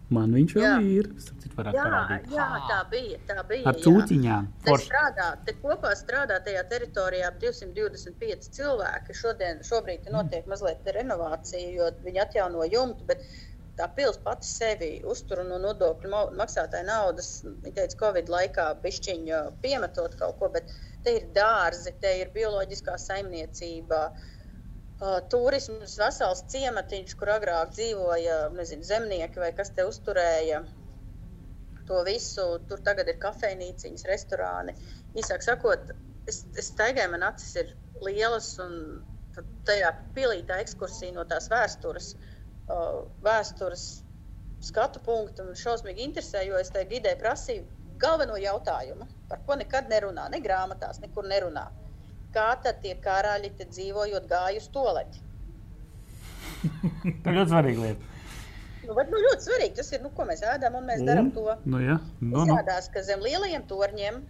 Man 0.09 0.31
viņš 0.33 0.53
vēl 0.57 0.65
Jā. 0.65 0.77
ir. 0.89 1.09
Jā, 1.13 1.51
parādīt. 1.59 2.31
jā, 2.33 2.45
tā 2.65 2.77
bija. 2.89 3.19
Tā 3.29 3.43
bija 3.45 3.67
Ar 3.69 3.77
cūciņām. 3.77 4.47
Forši. 4.65 4.87
strādā, 4.89 5.27
te 5.45 5.53
kopā 5.61 5.91
strādā 6.01 6.39
tajā 6.47 6.63
teritorijā 6.71 7.27
ap 7.29 7.37
225 7.43 8.49
cilvēki. 8.57 9.17
Šodien, 9.21 9.61
šobrīd 9.69 10.09
notiek 10.15 10.49
mazliet 10.49 10.89
renovācija, 10.97 11.75
jo 11.77 11.91
viņi 12.07 12.23
atjauno 12.25 12.65
jumtu, 12.73 13.05
bet 13.11 13.21
tā 13.79 13.87
pils 13.95 14.19
pati 14.25 14.47
sevi 14.47 14.91
uztur 15.13 15.45
no 15.47 15.59
nodokļu 15.63 16.23
maksātāja 16.39 16.87
naudas, 16.89 17.31
teica, 17.65 17.95
Covid 18.01 18.31
laikā 18.33 18.67
bišķiņa 18.83 19.43
piemetot 19.63 20.17
kaut 20.19 20.39
ko, 20.41 20.51
bet 20.55 20.73
te 21.05 21.15
ir 21.21 21.29
dārzi, 21.37 21.95
te 22.03 22.17
ir 22.23 22.33
bioloģiskā 22.35 22.97
saimniecība. 23.05 24.09
Uh, 24.99 25.21
turisms, 25.31 25.95
vesels 26.01 26.43
ciematiņš, 26.51 27.15
kur 27.21 27.31
agrāk 27.37 27.71
dzīvoja 27.77 28.39
nezinu, 28.57 28.83
zemnieki 28.87 29.39
vai 29.39 29.53
kas 29.55 29.71
te 29.77 29.85
uzturēja 29.87 30.65
to 31.87 32.01
visu. 32.09 32.49
Tur 32.67 32.83
tagad 32.87 33.07
ir 33.13 33.21
kafejnīciņas, 33.23 34.09
restorāni. 34.11 34.75
Īsāk 35.15 35.47
sakot, 35.47 35.93
es, 36.27 36.43
es 36.59 36.73
staigāju, 36.73 37.13
man 37.15 37.29
acis 37.31 37.55
ir 37.63 37.71
lielas, 38.03 38.51
un 38.65 38.75
tajā 39.69 39.93
pilī 40.19 40.43
tā 40.49 40.59
ekskursija 40.65 41.15
no 41.15 41.23
tās 41.31 41.47
vēstures, 41.53 42.11
uh, 42.17 42.28
vēstures 43.25 43.87
skatu 44.65 45.01
punktu 45.05 45.47
man 45.47 45.59
šausmīgi 45.59 46.05
interesē, 46.05 46.43
jo 46.47 46.59
es 46.61 46.73
tajā 46.75 46.89
gidē 46.91 47.15
prasīju 47.21 47.65
galveno 48.03 48.37
jautājumu, 48.39 49.07
par 49.31 49.41
ko 49.47 49.57
nekad 49.59 49.89
nerunā, 49.91 50.29
ne 50.33 50.41
grāmatās, 50.43 51.01
nekur 51.03 51.27
nerunā. 51.31 51.69
Kā 52.35 52.51
tad 52.63 52.83
tie 52.83 52.95
karaļi 53.03 53.55
te 53.59 53.67
dzīvojot 53.71 54.29
gāju 54.31 54.61
uz 54.63 54.69
toleķi? 54.75 55.25
Tā 57.25 57.31
ir 57.33 57.39
ļoti 57.39 57.53
svarīga 57.53 57.85
lieta. 57.87 58.15
Nu, 58.89 58.95
bet, 58.97 59.11
nu, 59.13 59.21
ļoti 59.21 59.45
svarīgi 59.45 59.77
tas 59.77 59.91
ir, 59.93 60.03
nu, 60.05 60.11
ko 60.17 60.25
mēs 60.29 60.43
ēdam, 60.49 60.79
un 60.79 60.87
mēs 60.89 61.03
darām 61.05 61.31
to. 61.35 61.45
Nu, 61.69 61.81
jā, 61.83 61.99
nu, 62.23 62.31
nu. 62.31 62.45
Izrādās, 62.47 62.89
ka 62.93 63.03
zem 63.05 63.21
lielajiem 63.25 63.67
torņiem, 63.69 64.23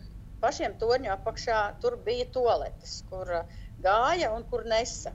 pašiem 0.43 0.75
torņu 0.81 1.13
apakšā, 1.15 1.61
tur 1.83 1.99
bija 2.07 2.27
toaletes, 2.35 2.97
kur 3.11 3.31
uh, 3.43 3.59
gāja 3.85 4.33
un 4.35 4.47
kur 4.51 4.67
nesa. 4.67 5.13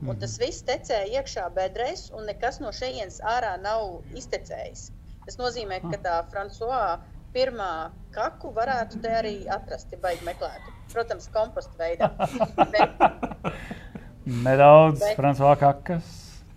Un 0.00 0.08
Mhm. 0.14 0.18
tas 0.20 0.38
viss 0.38 0.62
tecēja 0.62 1.08
iekšā 1.18 1.48
bedrēs, 1.54 2.12
un 2.14 2.26
nekas 2.26 2.60
no 2.60 2.68
šejienes 2.70 3.20
ārā 3.20 3.56
nav 3.60 4.02
iztecējis. 4.14 4.90
Tas 5.26 5.36
nozīmē, 5.36 5.80
ka 5.90 5.98
tā 5.98 6.24
Frančiskā 6.30 6.98
pirmā 7.34 7.90
kaku 8.14 8.52
varētu 8.54 9.00
te 9.02 9.08
arī 9.08 9.46
atrast, 9.48 9.90
ja 9.92 9.98
baigi 9.98 10.24
meklētu. 10.24 10.72
Protams, 10.92 11.26
kompostu 11.28 11.74
veidā. 11.78 12.08
Bet, 12.72 12.90
Nedaudz 14.26 15.00
Bet- 15.00 15.16
Frančiskā 15.18 15.54
kakas, 15.60 16.08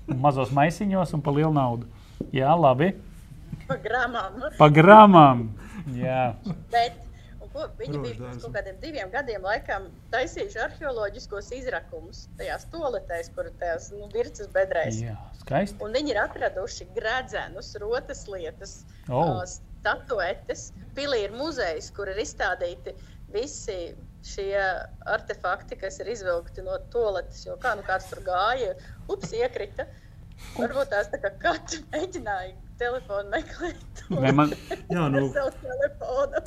mazos 0.07 0.51
maisiņos 0.51 1.13
un 1.15 1.21
pa 1.21 1.31
lielu 1.31 1.53
naudu. 1.53 1.87
Jā, 2.31 2.51
labi. 2.59 2.93
pa 3.67 3.75
gramām. 3.77 4.39
Pa 4.57 4.67
gramām. 4.69 5.45
Jā, 5.95 6.35
Bet, 6.71 6.93
ko, 7.53 7.65
viņi 7.79 7.97
bija 8.01 8.13
Roždārzu. 8.13 8.21
pirms 8.23 8.43
kaut 8.45 8.53
kādiem 8.57 8.77
diviem 8.81 9.11
gadiem 9.13 9.41
laikam, 9.47 9.87
taisījuši 10.13 10.59
arheoloģiskos 10.65 11.51
izrakumus 11.57 12.25
tajās 12.39 12.65
toaletēs, 12.73 13.31
kur 13.35 13.49
tajās 13.59 13.91
nu, 13.95 14.07
virsmas 14.13 14.47
bedrēs. 14.55 15.01
jā 15.03 15.15
skaisti. 15.41 15.77
Un 15.83 15.93
viņi 15.97 16.13
ir 16.15 16.21
atraduši 16.23 16.87
gredzenus, 16.95 17.73
rotas 17.81 18.27
lietas, 18.27 18.85
Oh. 19.09 19.41
ā, 19.41 19.47
statuetes. 19.81 20.71
Pilī 20.95 21.23
ir 21.25 21.31
muzejs, 21.31 21.91
kur 21.95 22.07
ir 22.09 22.17
izstādīti 22.21 22.93
visi 23.33 23.95
šie 24.23 24.61
artefakti, 25.09 25.75
kas 25.81 25.99
ir 25.99 26.11
izvilkti 26.13 26.61
no 26.65 26.77
toaletes. 26.93 27.45
Jo 27.47 27.55
kā 27.57 27.75
nu 27.75 27.81
kāds 27.87 28.09
tur 28.11 28.21
gāja, 28.27 28.75
ups, 29.09 29.31
iekrita. 29.33 29.87
Varbūt 30.57 30.89
tās 30.93 31.09
tā 31.13 31.19
kā 31.21 31.29
katra 31.41 31.79
mēģināja 31.93 32.53
telefonu 32.81 33.29
meklēt. 33.31 34.03
Man- 34.35 34.51
Jā, 34.91 35.05
nu. 35.13 35.27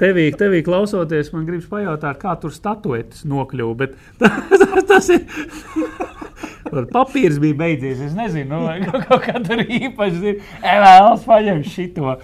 Tevī, 0.00 0.26
tevī 0.36 0.60
klausoties, 0.66 1.30
man 1.32 1.46
gribas 1.48 1.68
pajautāt, 1.70 2.18
kā 2.22 2.34
tur 2.42 2.52
statuetes 2.54 3.22
nokļuva. 3.30 3.76
Bet 3.84 3.94
tas, 4.20 4.66
tas 4.90 5.08
ir. 5.14 5.22
Tur 6.64 6.88
papīrs 6.90 7.36
bija 7.42 7.54
beidzies. 7.60 8.00
Es 8.08 8.14
nezinu, 8.18 8.58
nu, 8.58 8.88
kaut, 8.90 9.04
kaut 9.08 9.26
kā 9.28 9.38
tur 9.46 9.60
īpaši. 9.62 10.18
zini, 10.20 10.40
"E, 10.58 10.74
Vēlas 10.82 11.24
paņemt 11.28 11.68
šito. 11.70 12.16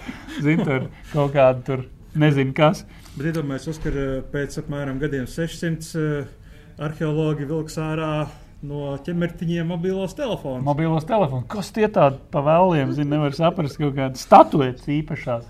Zinu, 0.43 0.65
tur 0.67 0.87
kaut 1.13 1.31
kādu 1.37 1.63
tur 1.69 1.83
nezinu 2.19 2.53
kas. 2.57 2.83
Bet 3.15 3.31
iedomājieties, 3.31 3.69
Oskar, 3.73 3.97
pēc 4.33 4.57
apmēram 4.61 4.99
gadiem 5.01 5.25
600 5.27 5.95
uh, 5.99 6.29
arheologi 6.81 7.47
vilks 7.47 7.75
ārā 7.81 8.11
no 8.65 8.93
ķemertiņiem 9.05 9.69
mobilos 9.73 10.13
telefonus. 10.17 10.63
Mobilos 10.65 11.05
telefons. 11.09 11.47
Kas 11.51 11.71
tie 11.75 11.87
tādi 11.91 12.19
pa 12.33 12.43
vēliem? 12.45 12.93
Zinu, 12.97 13.15
nevar 13.15 13.35
saprast, 13.37 13.79
kaut 13.81 13.95
kādas 13.97 14.25
statuetes 14.27 14.89
īpašās. 14.91 15.49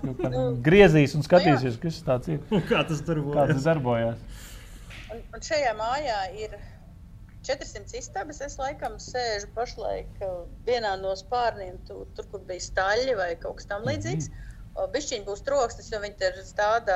Griezīs 0.64 1.16
un 1.18 1.26
skatīsies, 1.26 1.78
kas 1.82 2.00
tas 2.06 2.30
ir. 2.32 2.40
Un 2.52 2.64
Kā 2.68 2.84
tas 2.88 3.02
tur 3.04 3.20
Kā 3.32 3.46
tas 3.50 3.58
bija? 3.58 3.66
darbojas. 3.68 4.46
Un, 5.12 5.24
un 5.36 5.44
šajā 5.44 5.74
mājā 5.76 6.20
ir 6.40 6.56
400 7.46 7.98
istabas. 8.00 8.40
Es 8.44 8.56
laikam 8.60 8.96
sēžu 9.02 9.50
pašlaik 9.56 10.24
uh, 10.24 10.44
vienā 10.68 10.94
no 11.02 11.12
spārniem, 11.18 11.76
tu, 11.88 12.06
tur, 12.16 12.28
kur 12.32 12.44
bija 12.48 12.64
staļļi 12.64 13.18
vai 13.18 13.32
kaut 13.42 13.60
kas 13.60 13.68
tamlīdzīgs. 13.74 14.30
Mm. 14.30 14.48
Bišķiņi 14.94 15.26
būs 15.26 15.42
troksnis, 15.44 15.90
jo 15.92 16.00
viņi 16.00 16.16
tur 16.22 16.38
stāda 16.48 16.94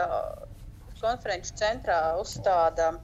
konferenču 1.02 1.52
centrā, 1.60 1.98
uzstāda 2.16 2.94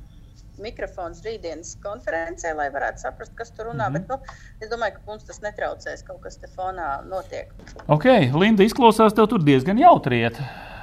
mikrofons 0.58 1.22
rītdienas 1.24 1.76
konferencē, 1.82 2.54
lai 2.56 2.68
varētu 2.74 2.98
saprast, 3.06 3.32
kas 3.34 3.50
tur 3.50 3.66
runā. 3.70 3.88
Mm 3.88 3.94
-hmm. 3.96 4.08
Bet, 4.08 4.08
nu, 4.08 4.18
es 4.60 4.68
domāju, 4.70 4.94
ka 4.94 5.00
mums 5.06 5.24
tas 5.24 5.40
netraucēs. 5.40 6.04
Kaut 6.06 6.20
kas 6.20 6.36
te 6.36 6.46
fonā 6.56 7.04
notiek. 7.08 7.52
Ok, 7.88 8.04
Linda, 8.34 8.62
izklausās 8.62 9.14
tev 9.14 9.26
tur 9.26 9.42
diezgan 9.44 9.78
jautri 9.78 10.20
iet. 10.20 10.38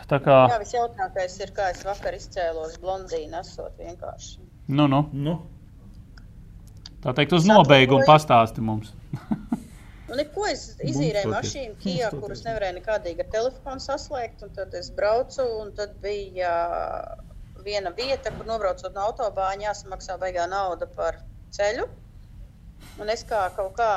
Tā 0.09 0.17
kā, 0.25 0.49
Jā, 0.49 0.59
visjautrākais 0.59 1.39
ir, 1.39 1.51
kā 1.53 1.69
es 1.69 1.85
vakar 1.85 2.13
izcēlos 2.13 2.79
blondīnu, 2.81 3.39
esot 3.39 3.77
vienkārši. 3.77 4.39
nu, 4.67 4.87
nu, 4.87 5.09
Nu, 5.13 5.41
tā 7.03 7.13
teikt, 7.13 7.33
uz 7.33 7.45
nobeigumu 7.45 8.05
pastāsti 8.07 8.61
mums. 8.61 8.93
Nu, 10.09 10.15
neko 10.15 10.47
es 10.49 10.63
izīrēju 10.81 11.29
mašīnu, 11.29 11.75
Kijā, 11.83 12.09
kuras 12.19 12.41
nevarēju 12.43 12.79
nekādīgi 12.79 13.19
ar 13.19 13.27
telefonu 13.29 13.79
saslēgt. 13.79 14.41
un 14.43 14.49
Tad 14.49 14.73
es 14.73 14.89
braucu, 14.89 15.45
un 15.61 15.71
tad 15.77 15.93
bija 16.01 16.53
viena 17.65 17.91
vieta, 17.95 18.31
kur 18.37 18.47
nobraucot 18.49 18.93
no 18.95 19.07
autobāņa, 19.09 19.67
jāsamaksā 19.69 20.17
baigā 20.21 20.45
nauda 20.51 20.87
par 20.95 21.19
ceļu. 21.55 21.87
Un 22.99 23.11
es 23.11 23.23
kā 23.27 23.45
kaut 23.55 23.73
kā 23.79 23.91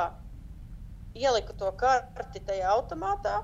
ieliku 1.15 1.53
to 1.59 1.69
karti 1.79 2.41
tajā 2.47 2.71
automātā, 2.73 3.43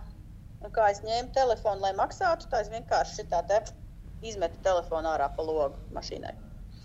un 0.63 0.73
kā 0.75 0.89
es 0.93 1.01
ņēmu 1.05 1.31
telefonu, 1.35 1.81
lai 1.85 1.93
maksātu, 1.97 2.49
tā 2.51 2.63
es 2.65 2.71
vienkārši 2.73 3.21
šitā 3.21 3.43
te 3.47 3.61
izmetu 4.25 4.59
telefonu 4.65 5.11
ārā 5.13 5.29
pa 5.35 5.45
logu 5.45 5.77
mašīnai. 5.95 6.33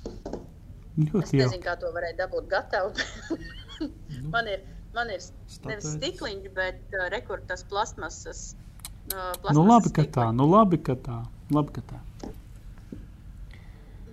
Es 0.05 1.11
Ļoti 1.11 1.41
jau. 1.41 1.47
nezinu, 1.49 1.63
kā 1.65 1.75
to 1.81 1.91
varēja 1.95 2.21
dabūt 2.23 2.47
gatavu. 2.53 2.93
man 4.35 4.47
ir, 4.47 4.63
man 4.95 5.11
ir 5.11 5.19
nevis 5.19 5.33
Statuetes. 5.51 5.97
stikliņš, 5.97 6.53
bet 6.55 6.95
uh, 6.95 7.09
rekords 7.15 7.67
plasmasas. 7.71 8.45
Uh, 8.55 9.33
Nu, 9.53 9.67
labi, 9.69 9.91
ka 9.93 10.07
tā, 10.09 10.31
nu, 10.33 10.47
labi, 10.49 10.79
ka 10.81 10.95
tā. 10.97 11.19
Labi, 11.53 11.75
ka 11.77 11.83
tā. 11.91 11.99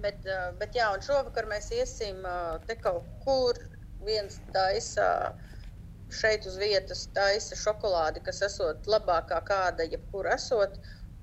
Bet, 0.02 0.26
uh, 0.26 0.50
bet 0.60 0.76
jā, 0.78 0.90
un 0.96 1.04
šovakar 1.06 1.48
mēs 1.52 1.72
iesim 1.76 2.24
uh, 2.26 2.58
te 2.68 2.78
kaut 2.80 3.08
kur. 3.26 3.60
Viens 4.02 4.40
taisa 4.50 5.36
šeit 6.12 6.48
uz 6.50 6.58
vietas, 6.60 7.06
taisa 7.16 7.58
šokolādi, 7.58 8.24
kas 8.26 8.42
esot 8.48 8.90
labākā 8.90 9.38
kāda, 9.48 9.86
jebkur 9.92 10.30
esot. 10.34 10.80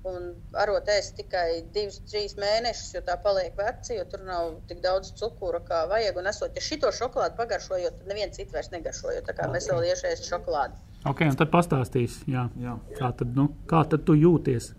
Un 0.07 0.29
arot 0.55 0.87
ēst 0.87 1.17
tikai 1.17 1.65
divus, 1.75 1.97
trīs 2.07 2.37
mēnešus, 2.39 2.93
jo 2.95 3.01
tā 3.03 3.17
paliek 3.19 3.57
veca, 3.59 3.91
jo 3.91 4.05
tur 4.07 4.21
nav 4.23 4.53
tik 4.69 4.79
daudz 4.85 5.11
cukura, 5.19 5.59
kā 5.67 5.81
vajag. 5.91 6.21
Un 6.21 6.29
esot, 6.31 6.55
ja 6.55 6.63
šito 6.63 6.91
šokolādi 6.95 7.35
pagaršojot, 7.35 7.97
tad 7.99 8.07
neviens 8.07 8.39
cits 8.39 8.55
vairs 8.55 8.71
negaršojot. 8.71 9.27
Tā 9.27 9.35
kā 9.35 9.49
mēs 9.51 9.67
vēl 9.67 9.89
iešēsim 9.91 10.29
šokolādi. 10.29 10.79
Ok, 11.09 11.25
un 11.27 11.35
tad 11.39 11.51
pastāstīs, 11.51 12.21
jā. 12.31 12.47
jā. 12.59 12.77
Kā 12.95 13.11
tad, 13.19 13.35
nu, 13.35 13.49
kā 13.67 13.83
tad 13.91 14.07
tu 14.07 14.15
jūties? 14.15 14.71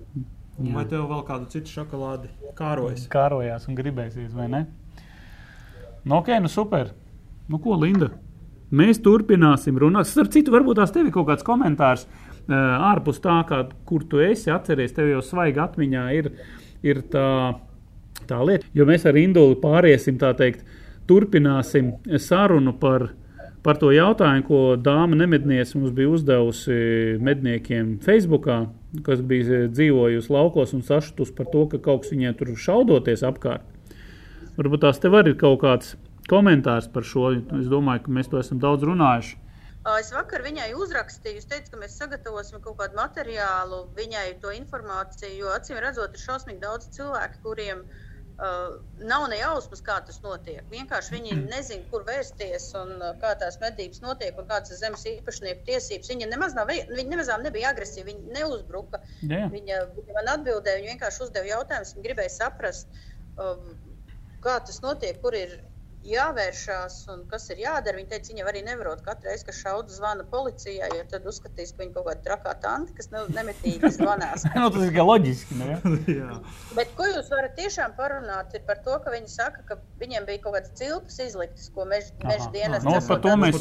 Vai 0.60 0.84
tev 0.88 1.06
vēl 1.08 1.22
kādu 1.24 1.48
citu 1.52 1.72
šokolādi 1.72 2.28
kārojas? 2.58 3.06
Kārojās 3.12 3.64
un 3.70 3.76
gribēsies, 3.78 4.32
vai 4.36 4.48
ne? 4.52 4.66
Nu, 6.04 6.18
ok, 6.18 6.34
nu 6.44 6.50
super. 6.52 6.92
Nu, 7.48 7.60
ko, 7.62 7.78
Linda? 7.80 8.10
Mēs 8.70 9.00
turpināsim 9.02 9.78
runāt. 9.80 10.06
Starp 10.10 10.30
citu, 10.34 10.52
varbūt 10.54 10.78
tās 10.78 10.92
tev 10.94 11.08
ir 11.08 11.14
kaut 11.14 11.26
kāds 11.30 11.46
komentārs 11.46 12.04
uh, 12.06 12.54
ārpus 12.90 13.18
tā, 13.24 13.40
kā, 13.48 13.62
kur 13.88 14.04
tu 14.06 14.20
esi 14.22 14.52
atceries. 14.52 14.92
Tev 14.96 15.08
jau 15.10 15.22
svaigi 15.24 15.62
atmiņā 15.64 16.04
ir, 16.18 16.30
ir 16.86 17.02
tā, 17.10 17.26
tā 18.28 18.42
lieta. 18.44 18.68
Jo 18.76 18.86
mēs 18.88 19.08
ar 19.08 19.18
Indulu 19.18 19.56
pāriesim, 19.62 20.20
tā 20.20 20.30
teikt, 20.38 20.62
turpināsim 21.10 21.96
sarunu 22.22 22.76
par, 22.78 23.08
par 23.66 23.78
to 23.80 23.90
jautājumu, 23.92 24.44
ko 24.46 24.60
dāma 24.80 25.18
nemedniece 25.18 25.78
mums 25.78 25.92
bija 25.96 26.12
uzdevusi 26.14 26.76
medniekiem 27.20 27.98
Facebookā, 28.04 28.62
kas 29.06 29.20
bija 29.20 29.66
dzīvojusi 29.70 30.32
laukos 30.32 30.74
un 30.76 30.84
sašutus 30.86 31.34
par 31.36 31.50
to, 31.52 31.66
ka 31.70 31.82
kaut 31.82 32.04
kas 32.04 32.14
viņai 32.14 32.34
tur 32.38 32.54
šaudoties 32.56 33.26
apkārt. 33.26 33.66
Varbūt 34.56 34.82
tās 34.84 34.98
tev 35.02 35.16
arī 35.20 35.34
ir 35.34 35.40
kaut 35.40 35.60
kāds 35.62 35.94
komentārs 36.30 36.88
par 36.92 37.06
šo. 37.06 37.30
Es 37.60 37.70
domāju, 37.70 38.06
ka 38.06 38.16
mēs 38.18 38.28
to 38.32 38.40
esam 38.40 38.60
daudz 38.62 38.86
runājuši. 38.88 39.38
Es 39.96 40.10
vakar 40.12 40.42
viņai 40.44 40.74
uzrakstīju, 40.76 41.40
teicu, 41.48 41.70
ka 41.72 41.78
mēs 41.80 41.94
sagatavosim 41.96 42.60
kaut 42.60 42.76
kādu 42.82 42.98
materiālu, 42.98 43.86
viņai 43.96 44.26
to 44.42 44.52
informāciju, 44.52 45.38
jo 45.38 45.54
acīm 45.54 45.80
redzot, 45.80 46.12
ir 46.12 46.20
šausmīgi 46.20 46.60
daudz 46.60 46.90
cilvēku, 46.96 47.40
kuriem 47.46 47.80
uh, 48.40 48.80
nav 49.04 49.26
ne 49.30 49.38
jausmas, 49.40 49.82
kā 49.84 49.98
tas 50.06 50.20
notiek. 50.24 50.62
Vienkārši 50.72 51.14
viņi 51.16 51.36
nezina, 51.42 51.84
kur 51.92 52.04
vērsties 52.08 52.70
un 52.80 52.96
uh, 52.98 53.12
kā 53.22 53.34
tās 53.40 53.60
medības 53.62 54.02
notiek 54.04 54.38
un 54.40 54.48
kādas 54.50 54.74
ir 54.74 54.80
zemes 54.80 55.06
īpašnieku 55.12 55.66
tiesības. 55.68 56.10
Viņa 56.12 56.30
nemaz 56.32 56.56
nav, 56.58 56.72
viņa 56.72 57.08
nemaz 57.12 57.32
nebija 57.44 57.74
agresīva, 57.74 58.10
viņa 58.10 58.36
neuzbruka. 58.38 59.02
Jā. 59.22 59.48
Viņa, 59.52 59.80
viņa 59.98 60.18
man 60.18 60.32
atbildēja, 60.36 60.80
viņa 60.80 60.94
vienkārši 60.94 61.24
uzdeva 61.26 61.52
jautājumus, 61.52 61.94
viņa 61.96 62.08
gribēja 62.08 62.36
saprast, 62.36 63.02
um, 63.36 63.74
kā 64.44 64.56
tas 64.64 64.80
notiek, 64.84 65.20
kur 65.22 65.36
ir 65.36 65.58
jāvēršās 66.04 66.94
un 67.12 67.24
kas 67.30 67.44
ir 67.52 67.58
jādara. 67.60 67.98
Viņa 67.98 68.08
teica, 68.14 68.30
viņa 68.32 68.44
arī 68.48 68.62
nevarot 68.64 69.02
katru 69.04 69.28
reizi, 69.28 69.44
kad 69.48 69.56
šauda 69.58 69.92
zvana 69.92 70.24
policijai, 70.30 70.88
jo 70.96 71.04
tad 71.10 71.26
uzskatīs, 71.28 71.72
ka 71.76 71.82
viņa 71.84 71.92
kaut 71.96 72.06
kāda 72.08 72.24
trakā 72.24 72.54
tanti, 72.62 72.94
kas 72.96 73.10
ne, 73.12 73.22
nemitīgi 73.36 73.90
zvanās. 73.98 74.46
nu, 74.56 74.70
tas 74.72 74.86
ir 74.86 74.94
gan 74.96 75.08
loģiski. 75.10 75.58
Jā. 76.20 76.38
Bet 76.78 76.94
ko 76.98 77.08
jūs 77.10 77.28
varat 77.32 77.54
tiešām 77.58 77.94
parunāt 77.98 78.56
ir 78.56 78.64
par 78.68 78.80
to, 78.86 78.96
ka 79.04 79.12
viņi 79.14 79.28
saka, 79.34 79.64
ka 79.68 79.78
viņiem 80.00 80.28
bija 80.28 80.42
kaut 80.46 80.56
kādas 80.58 80.72
cilpas 80.80 81.20
izliktas, 81.26 81.68
ko 81.74 81.86
meža 81.90 82.48
dienas 82.54 82.84
Nu, 82.86 82.96
par 83.06 83.20
to 83.24 83.36
mēs- 83.36 83.60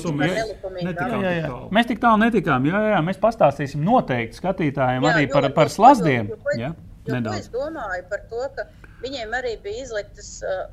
Netikām. 0.79 1.69
Mēs 1.75 1.87
tik 1.89 1.99
tālu 2.01 2.21
netikām. 2.23 2.65
Jā, 2.69 2.79
jā, 2.95 2.99
mēs 3.05 3.19
pastāstīsim 3.21 3.83
noteikti 3.85 4.39
skatītājiem 4.39 5.03
Jā, 5.05 5.11
arī 5.15 5.25
jo- 5.27 5.33
par, 5.33 5.49
par 5.57 5.67
jo- 5.69 5.75
slazdiem. 5.75 6.29
jo- 6.29 6.37
jo- 6.39 6.59
Jā, 6.59 6.69
Jo, 6.69 6.75
ko 7.05 7.15
nedaudz. 7.15 7.39
es 7.39 7.49
domāju 7.49 8.03
par 8.09 8.21
to, 8.29 8.41
ka 8.55 8.65
viņiem 9.03 9.33
arī 9.37 9.53
bija 9.63 9.83
izliktas 9.85 10.41
uh, 10.43 10.67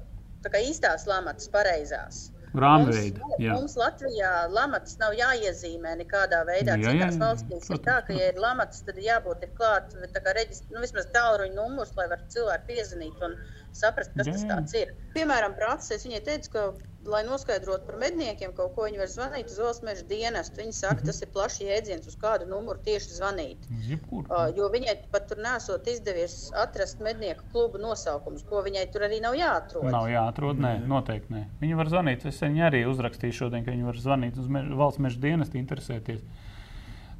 īstās 0.55 1.07
lamatas, 1.11 1.49
pareizās. 1.51 2.26
Rāmveidi. 2.57 3.20
Mums, 3.20 3.40
Jā. 3.42 3.55
mums 3.59 3.74
Latvijā 3.76 4.30
lamatas 4.49 4.97
nav 5.01 5.12
jāiezīmē 5.18 5.92
nekādā 6.01 6.40
veidā. 6.49 6.76
Jā, 6.80 6.88
jā, 6.88 6.94
Citās 6.94 7.18
jā, 7.18 7.20
valstīs 7.20 7.66
ir 7.66 7.72
protams, 7.72 7.86
tā, 7.88 7.97
ka, 8.07 8.16
ja 8.16 8.30
ir 8.32 8.40
lamatas, 8.40 8.80
tad 8.86 9.01
jābūt 9.03 9.44
ir 9.44 9.53
klāt 9.59 9.97
tā 10.14 10.22
kā 10.24 10.34
reģist, 10.38 10.68
nu, 10.72 10.80
vismaz 10.84 11.09
tālruņa 11.12 11.57
numurs, 11.59 11.92
lai 11.99 12.09
varētu 12.12 12.38
cilvēku 12.38 12.70
piezvanīt 12.70 13.26
un 13.28 13.36
saprast, 13.76 14.14
kas 14.16 14.30
Jā, 14.30 14.36
tas 14.36 14.47
jā. 14.47 14.51
tāds 14.55 14.78
ir. 14.80 14.94
Piemēram, 15.16 15.57
prātā 15.59 15.99
es 15.99 16.07
viņai 16.09 16.22
teicu, 16.30 16.55
ka, 16.55 16.66
lai 17.11 17.22
noskaidrotu 17.24 17.86
par 17.86 17.96
medniekiem 18.00 18.52
kaut 18.57 18.74
ko, 18.74 18.82
viņi 18.88 18.98
var 18.98 19.11
zvanīt 19.12 19.46
uz 19.52 19.59
valsts 19.59 19.82
meža 19.86 20.04
dienestu. 20.09 20.61
Viņi 20.61 20.72
saka, 20.74 20.96
Mhm. 21.00 21.07
tas 21.07 21.22
ir 21.22 21.28
plašs 21.34 21.59
jēdziens, 21.61 22.07
uz 22.07 22.16
kādu 22.16 22.46
numuru 22.48 22.78
tieši 22.84 23.16
zvanīt. 23.20 23.57
Jebkur. 23.88 24.24
Uh, 24.30 24.50
jo 24.57 24.68
viņai 24.70 24.96
pat 25.12 25.28
tur 25.28 25.36
nesot 25.38 25.86
izdevies 25.86 26.50
atrast 26.54 27.00
mednieku 27.00 27.42
klubu 27.52 27.78
nosaukumus, 27.78 28.42
ko 28.48 28.62
viņai 28.62 28.90
tur 28.92 29.00
arī 29.02 29.20
nav 29.20 29.34
jāatrod. 29.34 29.84
Nav 29.90 30.07
jāatrod, 30.09 30.59
nē, 30.59 30.86
noteikti 30.86 31.30
nē. 31.32 31.44
Viņi 31.61 31.76
var 31.76 31.86
zvanīt. 31.86 32.24
Es 32.26 32.40
viņai 32.40 32.70
arī 32.70 32.84
uzrakstīju 32.86 33.32
šodien, 33.32 33.64
ka 33.64 33.70
viņi 33.70 33.84
var 33.84 33.94
zvanīt 33.94 34.38
uz 34.38 34.48
mež, 34.48 34.68
valsts 34.76 34.98
meža 35.00 35.18
dienestu, 35.20 35.59
interesēties. 35.59 36.20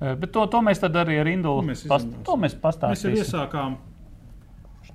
Eh, 0.01 0.15
Bet 0.15 0.33
to, 0.33 0.47
to 0.47 0.59
mēs 0.61 0.79
tad 0.81 0.93
arī 0.93 1.21
ar 1.21 1.27
Indulu 1.27 1.63
To 1.63 1.67
mēs 1.67 1.87
past, 1.89 2.05
izrunāsim. 2.07 2.25
to 2.25 2.33
mēs 2.37 2.53
Mēs 2.53 2.53
jau 2.53 2.61
pastāstīsim. 2.61 3.17
iesākām 3.25 3.77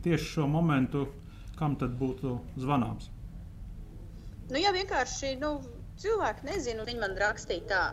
tieši 0.03 0.25
šo 0.35 0.47
momentu, 0.49 1.07
kam 1.57 1.75
tad 1.75 1.91
būtu 1.99 2.39
zvanāms. 2.57 3.09
Nu, 4.51 4.59
jā, 4.59 4.73
vienkārši 4.75 5.37
nu, 5.39 5.53
cilvēki 6.01 6.49
nezina, 6.49 6.83
viņi 6.87 6.99
man 7.03 7.15
rakstīja 7.19 7.67
tā. 7.69 7.83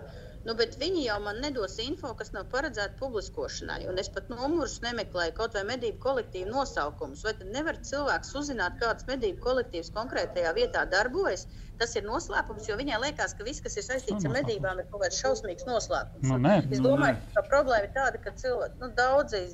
Nu, 0.47 0.55
bet 0.59 0.77
viņi 0.81 1.03
jau 1.05 1.19
man 1.21 1.41
nedos 1.43 1.75
info, 1.83 2.13
kas 2.19 2.31
nav 2.33 2.47
paredzēta 2.53 2.97
publiskošanai. 3.01 3.83
Un 3.91 3.99
es 4.01 4.09
pat 4.15 4.31
numurus 4.33 4.79
nemeklēju, 4.85 5.35
kaut 5.37 5.57
vai 5.59 5.65
medību 5.69 5.99
kolektīvu 6.05 6.49
nosaukumus. 6.55 7.25
Vai 7.27 7.35
tad 7.41 7.51
nevar 7.55 7.79
cilvēks 7.91 8.31
uzzināt, 8.41 8.79
kāds 8.83 9.07
medību 9.11 9.43
kolektīvs 9.45 9.93
konkrētajā 9.97 10.55
vietā 10.57 10.87
darbojas? 10.95 11.45
Tas 11.79 11.95
ir 11.99 12.07
noslēpums, 12.07 12.67
jo 12.71 12.79
viņai 12.81 13.03
liekas, 13.05 13.35
ka 13.39 13.47
viss, 13.47 13.63
kas 13.63 13.77
ir 13.79 13.87
saistīts 13.87 14.27
ar 14.27 14.35
medībām, 14.35 14.81
ir 14.81 14.89
kaut 14.91 15.05
kāds 15.05 15.21
šausmīgs 15.23 15.67
noslēpums. 15.69 16.27
Nu, 16.31 16.39
nē, 16.43 16.57
es 16.65 16.79
nu, 16.81 16.87
domāju, 16.95 17.19
nē. 17.19 17.35
ka 17.37 17.45
problēma 17.51 17.87
ir 17.87 17.93
tāda, 17.99 18.23
ka 18.25 18.35
cilvēki, 18.41 18.81
nu, 18.83 18.91
daudzi, 18.99 19.45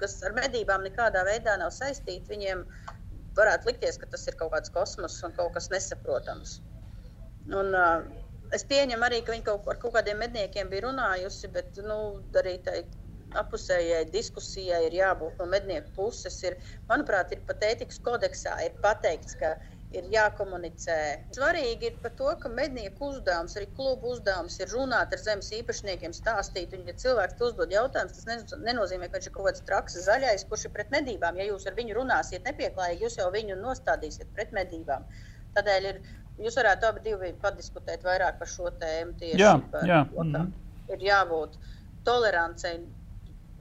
kas 0.00 0.20
ar 0.28 0.36
medībām 0.38 0.84
nekādā 0.86 1.24
veidā 1.28 1.58
nav 1.60 1.74
saistīti, 1.74 2.30
viņiem 2.30 2.64
varētu 3.38 3.70
likties, 3.70 3.98
ka 4.00 4.08
tas 4.10 4.26
ir 4.30 4.36
kaut 4.40 4.52
kāds 4.54 4.72
kosmos 4.74 5.16
un 5.26 5.34
kaut 5.36 5.54
kas 5.56 5.70
nesaprotams. 5.72 6.58
Un, 7.52 7.74
uh, 7.76 8.04
es 8.56 8.64
pieņemu 8.68 9.06
arī, 9.06 9.22
ka 9.24 9.34
viņi 9.34 9.46
kaut, 9.48 9.66
ar 9.70 9.80
kaut 9.82 9.96
kādiem 9.96 10.20
medniekiem 10.22 10.70
bija 10.72 10.86
runājusi, 10.86 11.50
bet 11.54 11.80
nu, 11.84 11.98
arī 12.40 12.58
tai 12.66 12.82
apusējai 13.40 14.04
diskusijai 14.14 14.84
ir 14.86 14.96
jābūt 15.00 15.40
no 15.40 15.46
mednieku 15.50 15.90
puses. 15.96 16.36
Ir, 16.46 16.56
manuprāt, 16.90 17.32
ir 17.34 17.42
pat 17.48 17.64
ētikas 17.66 18.00
kodeksā 18.04 18.54
ir 18.66 18.76
pateikts, 18.84 19.36
ka 19.40 19.54
ir 19.98 20.08
jākomunicē. 20.12 20.96
Svarīgi 21.36 21.88
ir 21.90 21.98
par 22.02 22.14
to, 22.18 22.30
ka 22.42 22.50
mednieku 22.52 23.10
uzdevums, 23.10 23.56
arī 23.58 23.68
klubu 23.76 24.14
uzdevums 24.14 24.58
ir 24.60 24.72
runāt 24.74 25.14
ar 25.14 25.22
zemes 25.22 25.50
īpašniekiem, 25.58 26.14
stāstīt. 26.16 26.74
Un, 26.76 26.86
ja 26.88 26.96
cilvēks 27.04 27.40
uzdod 27.48 27.74
jautājumus, 27.74 28.24
tas 28.24 28.58
nenozīmē, 28.66 29.08
ka 29.10 29.18
viņš 29.18 29.30
ir 29.30 29.36
kaut 29.36 29.48
kāds 29.50 29.64
traks 29.68 29.98
zaļais, 30.06 30.46
kurš 30.50 30.66
ir 30.68 30.74
pret 30.76 30.90
medībām. 30.94 31.38
Ja 31.40 31.48
jūs 31.50 31.68
ar 31.70 31.78
viņu 31.78 31.98
runāsiet 32.00 32.48
nepieklājīgi, 32.48 33.06
jūs 33.06 33.20
jau 33.20 33.30
viņu 33.34 33.60
nostādīsiet 33.62 34.34
pret 34.36 34.52
medībām. 34.56 35.06
Tādēļ 35.54 35.88
ir, 35.92 36.02
jūs 36.42 36.58
varētu 36.58 36.90
abi 36.90 37.06
divi 37.06 37.32
padiskutēt 37.44 38.04
vairāk 38.06 38.42
par 38.42 38.50
šo 38.50 38.74
tēmu. 38.82 39.16
Tieši 39.22 39.40
Jā, 39.42 39.56
par 39.72 39.88
jā, 39.88 40.04
to, 40.10 40.20
ka 40.20 40.28
mhm. 40.28 40.52
Ir 40.92 41.00
jābūt 41.00 41.54
tolerancei 42.04 42.74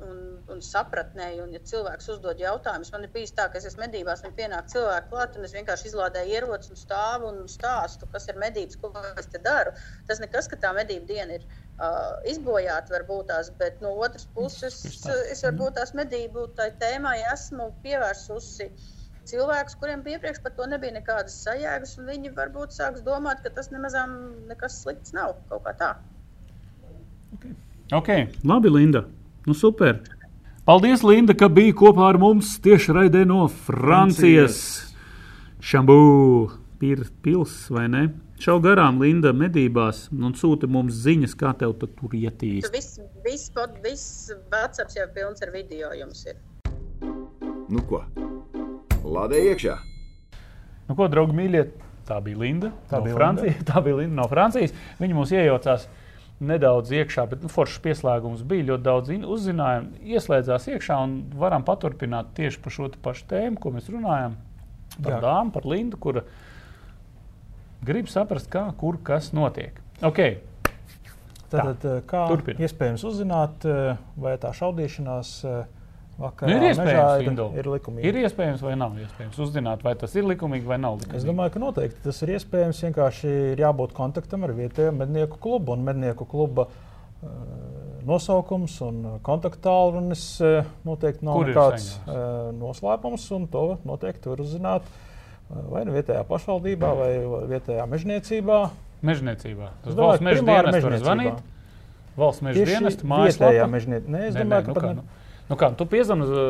un, 0.06 0.20
un 0.54 0.62
sapratnēji. 0.64 1.42
Un, 1.44 1.52
ja 1.56 1.62
cilvēks 1.70 2.10
uzdod 2.16 2.42
jautājumus, 2.42 2.92
man 2.94 3.06
ir 3.08 3.12
bijis 3.14 3.34
tā, 3.38 3.48
ka 3.52 3.60
es 3.60 3.68
esmu 3.70 3.86
medībās, 3.86 4.24
man 4.26 4.36
pienāk 4.38 4.70
cilvēki 4.74 5.12
klāt, 5.12 5.38
un 5.38 5.48
es 5.48 5.56
vienkārši 5.56 5.90
izlādēju 5.90 6.38
ieroci 6.38 6.74
un 6.74 6.80
stāvu 6.80 7.30
un 7.32 7.44
stāstu, 7.52 8.10
kas 8.14 8.30
ir 8.32 8.40
medības, 8.42 8.80
ko 8.82 8.94
es 9.20 9.30
te 9.34 9.42
daru. 9.44 9.76
Tas 10.10 10.22
nekas, 10.24 10.50
ka 10.52 10.60
tā 10.64 10.74
medību 10.78 11.10
diena 11.10 11.40
ir 11.40 11.46
uh, 11.48 12.18
izbojāta, 12.30 12.96
varbūt 12.98 13.32
tās, 13.32 13.52
bet 13.60 13.80
no 13.86 13.94
otras 14.08 14.28
puses 14.36 14.76
Stāsts. 14.84 15.32
es 15.34 15.46
varbūt 15.48 15.80
tās 15.80 15.96
medību 15.98 16.50
tai 16.58 16.72
tēmai 16.84 17.20
esmu 17.34 17.72
pievērsusi. 17.86 18.70
Cilvēkus, 19.24 19.78
kuriem 19.80 20.02
iepriekš 20.04 20.42
par 20.44 20.52
to 20.58 20.66
nebija 20.68 20.98
nekādas 20.98 21.38
sajēgas, 21.46 21.96
un 22.00 22.10
viņi 22.12 22.34
varbūt 22.36 22.76
sāks 22.76 23.06
domāt, 23.06 23.40
ka 23.44 23.54
tas 23.56 23.72
nemazām 23.72 24.18
nekas 24.50 24.82
slikts 24.84 25.16
nav 25.16 25.38
kaut 25.48 25.64
kā 25.64 25.76
tā. 25.80 25.92
Okay. 27.94 28.28
Labi, 28.44 28.70
Linda. 28.70 29.06
Nu, 29.46 29.54
super. 29.54 30.00
Paldies, 30.66 31.04
Linda, 31.04 31.34
ka 31.36 31.50
biji 31.52 31.74
kopā 31.76 32.06
ar 32.14 32.18
mums 32.22 32.54
tieši 32.64 32.94
raidē 32.96 33.26
no 33.28 33.46
Francijas. 33.52 34.60
Šambū, 35.64 35.98
ir 36.84 37.02
pils 37.24 37.66
vai 37.72 37.88
ne? 37.92 38.04
Šau 38.44 38.58
garām, 38.64 38.98
Linda, 39.00 39.32
medībās 39.36 40.06
un 40.12 40.34
sūta 40.36 40.68
mums 40.68 40.96
ziņas, 41.06 41.36
kā 41.40 41.52
tev 41.60 41.76
tad 41.80 41.94
tur 42.00 42.16
ietīs. 42.18 42.68
Viss, 42.74 42.98
viss, 43.24 43.52
pod- 43.56 43.78
viss 43.84 44.32
WhatsApp 44.52 44.96
jau 44.98 45.06
pilns 45.16 45.44
ar 45.46 45.52
video 45.54 45.92
jums 45.96 46.26
ir. 46.28 46.40
Nu 47.72 47.84
ko? 47.88 48.02
Lādē 49.04 49.40
iekšā! 49.52 49.78
Nu, 50.90 50.96
ko, 51.00 51.08
draugi, 51.12 51.36
mīļie, 51.38 51.64
tā 52.08 52.18
bija 52.24 52.40
Linda. 52.40 52.72
Tā 52.92 53.00
no 53.00 53.06
bija 53.08 53.16
Francijas. 53.20 53.62
Tā 53.70 53.84
bija 53.84 54.00
Linda 54.02 54.20
no 54.22 54.28
Francijas. 54.32 54.76
Viņa 55.00 55.16
mūs 55.20 55.32
iejaucās 55.36 55.88
nedaudz 56.50 56.92
iekšā, 56.94 57.26
bet 57.32 57.44
nu, 57.46 57.50
foršs 57.52 57.82
pieslēgums 57.84 58.44
bija 58.48 58.68
ļoti 58.72 58.86
daudz 58.86 59.12
in- 59.16 59.28
uzzinājumu. 59.36 60.00
Ieslēdzās 60.16 60.68
iekšā 60.74 60.98
un 61.04 61.18
varam 61.40 61.64
paturpināt 61.68 62.34
tieši 62.38 62.62
par 62.64 62.76
šo 62.76 62.90
pašu 63.04 63.28
tēmu, 63.32 63.60
ko 63.60 63.72
mēs 63.76 63.90
runājam. 63.94 64.36
Par 65.02 65.14
Jā. 65.16 65.22
dāmu, 65.22 65.54
par 65.54 65.64
Lindu, 65.66 65.98
kura 65.98 66.24
grib 67.84 68.08
saprast, 68.12 68.50
kā, 68.50 68.68
kur 68.78 68.98
kas 69.04 69.32
notiek. 69.34 69.80
Okay. 70.02 70.38
Tad, 71.50 71.86
eh, 71.86 72.02
kā 72.10 72.28
turpini. 72.32 72.66
iespējams 72.66 73.04
uzzināt, 73.06 73.66
eh, 73.66 73.98
vai 74.18 74.38
tā 74.38 74.50
šaudīšanās 74.58 75.34
eh, 75.46 75.66
vakarā 76.22 76.52
Nu, 76.52 76.58
ir 76.58 76.66
iespējams, 76.70 76.90
mežā 76.90 77.06
ir, 77.22 77.30
Indo. 77.32 77.48
ir 78.04 78.20
iespējams 78.24 78.64
vai 78.66 78.74
nav 78.80 78.98
iespējams 79.02 79.40
uzzināt, 79.46 79.84
vai 79.86 79.96
tas 80.00 80.14
ir 80.16 80.28
likumīgi 80.30 80.68
vai 80.70 80.78
nav 80.82 81.00
likumīgi. 81.00 81.20
Es 81.22 81.28
domāju, 81.28 81.56
ka 81.56 81.62
noteikti 81.64 82.04
tas 82.06 82.22
ir 82.26 82.34
iespējams. 82.36 82.82
Vienkārši 82.88 83.32
ir 83.54 83.64
jābūt 83.64 83.96
kontaktam 83.98 84.46
ar 84.48 84.54
vietējo 84.58 84.94
mednieku 84.96 85.40
klubu. 85.42 85.74
Un 85.78 85.88
mednieku 85.88 86.28
kluba 86.30 86.68
uh, 86.68 87.32
nosaukums 88.06 88.76
un 88.86 89.02
kontaktālrunis 89.26 90.28
uh, 90.44 90.70
noteikti 90.86 91.26
nav 91.26 91.42
nekāds 91.48 91.96
uh, 92.04 92.52
noslēpums. 92.60 93.26
un 93.38 93.50
To 93.54 93.66
noteikti 93.88 94.32
var 94.34 94.46
uzzināt 94.46 94.94
vai 95.50 95.84
nu 95.86 95.94
vietējā 95.94 96.24
pašvaldībā, 96.30 96.94
vai 96.98 97.12
vietējā 97.52 97.88
mežniecībā. 97.90 98.60
Mežniecībā. 99.04 99.74
Tas 99.84 99.98
valsts 99.98 100.24
meža 100.26 100.46
dienas 100.48 100.86
var 100.86 100.96
zvanīt. 101.02 101.42
Valsts 102.18 102.46
meža 102.46 102.64
vietējā 102.64 103.10
mājaslapā. 103.10 103.68
mežniecībā. 103.74 104.14
Nē, 104.14 104.24
es 104.30 104.38
Nē, 104.38 104.44
domāju, 104.44 104.50
nē, 104.54 104.62
nu 104.62 104.68
ka 104.68 104.74
pat 104.78 104.84
kā, 104.84 104.92
nu, 104.98 105.23
nu 105.50 105.58
kā, 105.60 105.72
tu 105.78 105.86
piezvani 105.90 106.26
uz 106.26 106.32
uh, 106.32 106.46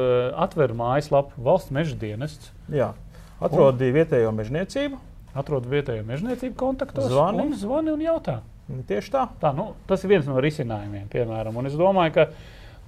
atveru 0.45 0.75
mājaslapu 0.79 1.31
valsts 1.43 1.73
meža 1.75 1.95
dienests, 1.99 2.51
Jā. 2.71 2.93
Atrodīja 3.43 3.97
vietējo 3.97 4.31
mežniecību. 4.31 4.97
atrod 5.35 5.65
vietējo 5.67 6.03
mežniecību 6.05 6.55
kontaktos, 6.55 7.09
Zvani. 7.09 7.41
un 7.47 7.55
zvani 7.57 7.91
un 7.91 8.01
jautā. 8.05 8.39
Tieši 8.87 9.11
tā. 9.11 9.23
Tā, 9.41 9.49
nu, 9.55 9.73
tas 9.89 10.03
ir 10.05 10.11
viens 10.13 10.27
no 10.29 10.37
risinājumiem, 10.39 11.07
piemēram. 11.11 11.57
Un 11.59 11.67
es 11.67 11.73
domāju, 11.75 12.13
ka 12.15 12.25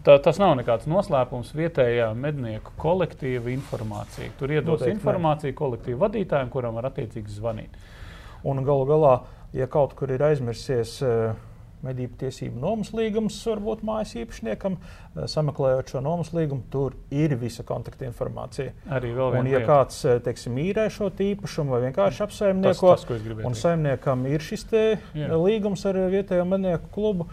tā, 0.06 0.16
tas 0.24 0.38
nav 0.40 0.54
nekāds 0.56 0.86
noslēpums 0.88 1.50
vietējā 1.58 2.12
mednieku 2.16 2.72
kolektīva 2.80 3.52
informācija. 3.52 4.30
Tur 4.40 4.54
iedos 4.54 4.80
Noteikti 4.80 4.94
ne. 4.94 5.00
informāciju 5.02 5.58
kolektīvu 5.58 6.00
vadītājiem, 6.06 6.54
kuram 6.54 6.78
var 6.80 6.88
attiecīgi 6.92 7.34
zvanīt. 7.40 7.76
Un 8.46 8.64
galu 8.64 8.86
galā, 8.88 9.16
ja 9.58 9.68
kaut 9.68 9.98
kur 9.98 10.14
ir 10.14 10.24
aizmirsies 10.30 11.02
eh, 11.04 11.34
medību 11.86 12.18
tiesību 12.24 12.60
nomas 12.62 12.92
līgums, 12.96 13.38
varbūt 13.50 13.84
mājas 13.86 14.16
īpašniekam. 14.22 14.78
Eh, 14.80 15.28
Sameklējot 15.32 15.94
šo 15.94 16.02
nomas 16.06 16.34
līgumu, 16.36 16.66
tur 16.74 16.98
ir 17.14 17.36
visa 17.42 17.66
kontaktinformācija. 17.68 18.76
Arī 18.98 19.14
vēl 19.16 19.32
Un, 19.32 19.38
viena 19.40 19.54
ja 19.54 19.62
lieta. 19.62 19.72
kāds 19.72 20.02
eh, 20.06 20.20
teiksim, 20.26 20.60
īrē 20.66 20.90
šo 20.94 21.12
īpašumu 21.12 21.76
vai 21.76 21.86
vienkārši 21.88 22.22
tas, 22.22 22.28
apsaimnieko, 22.28 22.94
tas, 22.98 23.08
gribēju 23.10 23.50
un 23.50 23.58
saimniekam 23.58 24.28
ir 24.32 24.44
šis 24.44 24.68
eh, 24.76 25.10
līgums 25.16 25.86
ar 25.90 26.06
vietējo 26.14 26.46
mednieku 26.50 26.92
klubu. 26.96 27.30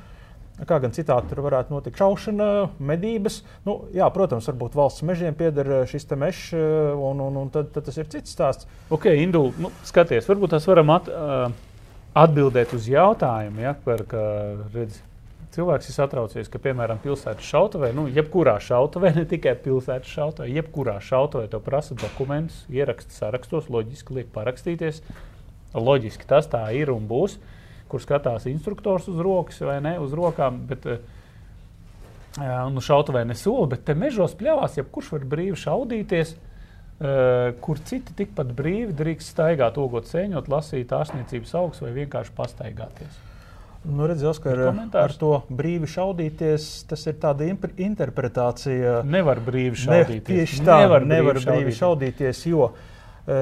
Kā 0.68 0.76
gan 0.78 0.92
citādi 0.94 1.30
tur 1.30 1.40
varētu 1.42 1.72
notikt 1.72 1.96
šaušana, 1.98 2.46
medības. 2.78 3.40
Nu, 3.64 3.88
jā, 3.96 4.06
protams, 4.14 4.46
varbūt 4.50 4.76
valsts 4.78 5.02
mežiem 5.08 5.34
pieder 5.34 5.86
šis 5.90 6.06
mežs, 6.20 6.52
un, 6.52 7.22
un, 7.24 7.38
un 7.40 7.50
tad, 7.50 7.72
tad 7.72 7.88
tas 7.88 7.96
ir 7.98 8.06
cits 8.12 8.36
stāsts. 8.36 8.68
Ok, 8.92 9.08
Indu, 9.16 9.48
nu, 9.58 9.72
skaties, 9.88 10.28
varbūt 10.28 10.52
tas 10.54 10.68
varam 10.68 10.92
at, 10.94 11.08
uh, 11.08 11.71
atbildēt 12.18 12.74
uz 12.76 12.88
jautājumu, 12.90 13.62
ja, 13.64 13.72
par, 13.84 14.04
ka 14.08 14.22
redz, 14.74 14.98
cilvēks 15.54 15.88
ir 15.88 15.96
satraucies, 15.96 16.50
ka, 16.52 16.60
piemēram, 16.62 17.00
pilsētas 17.02 17.48
šautavē, 17.48 17.92
nu, 17.96 18.06
jebkurā 18.12 18.58
šautavē, 18.62 19.14
ne 19.16 19.24
tikai 19.28 19.54
pilsētas 19.64 20.12
šautavē, 20.12 20.50
jebkurā 20.58 20.98
šautavē 21.04 21.48
tev 21.52 21.64
prasa 21.64 21.96
dokumentus, 21.98 22.62
ieraksta 22.72 23.16
sarakstos, 23.16 23.70
loģiski 23.72 24.20
liek 24.20 24.30
parakstīties. 24.34 25.02
Loģiski 25.72 26.28
tas 26.28 26.48
tā 26.52 26.66
ir 26.76 26.92
un 26.92 27.08
būs, 27.08 27.38
kur 27.88 28.00
skatās 28.04 28.44
instruktors 28.50 29.08
uz 29.08 29.20
rokas 29.24 29.60
vai 29.64 29.80
ne 29.84 29.96
uz 30.00 30.14
rokām. 30.16 30.62
Bet, 30.68 30.88
uh, 30.88 31.18
Jā, 32.32 32.62
nu, 32.72 32.80
šautavē 32.80 33.26
nesola, 33.28 33.66
bet 33.68 33.82
te 33.84 33.92
mežos 33.92 34.32
pļāvās, 34.40 34.78
jebkurš 34.78 35.10
var 35.12 35.24
brīvi 35.34 35.58
šaudīties. 35.60 36.30
Uh, 36.32 36.51
kur 37.64 37.80
citi 37.88 38.14
tikpat 38.14 38.52
brīvi 38.54 38.92
drīkst 38.94 39.32
staigāt, 39.34 39.78
ogot, 39.80 40.06
sēņot, 40.06 40.48
lasīt 40.52 40.92
ārstniecības 40.94 41.54
augstus 41.58 41.86
vai 41.86 41.92
vienkārši 41.96 42.34
pastaigāties. 42.36 43.20
Nu, 43.82 44.06
redz, 44.06 44.22
Oskar, 44.30 44.60
ar 44.94 45.14
to 45.18 45.32
brīvi 45.50 45.88
šaudīties, 45.90 46.66
tas 46.86 47.02
ir 47.10 47.16
tāda 47.18 47.48
interpretācija. 47.50 49.00
Nevar 49.02 49.40
brīvi 49.42 49.74
Ne, 49.74 49.82
šaudīties. 49.82 50.28
tieši 50.28 50.62
tā, 50.62 50.76
nevar 50.84 51.02
nevar 51.02 51.40
brīvi 51.40 51.48
brīvi 51.50 51.74
šaudīties, 51.80 52.44
jo, 52.46 52.70
e, 53.26 53.40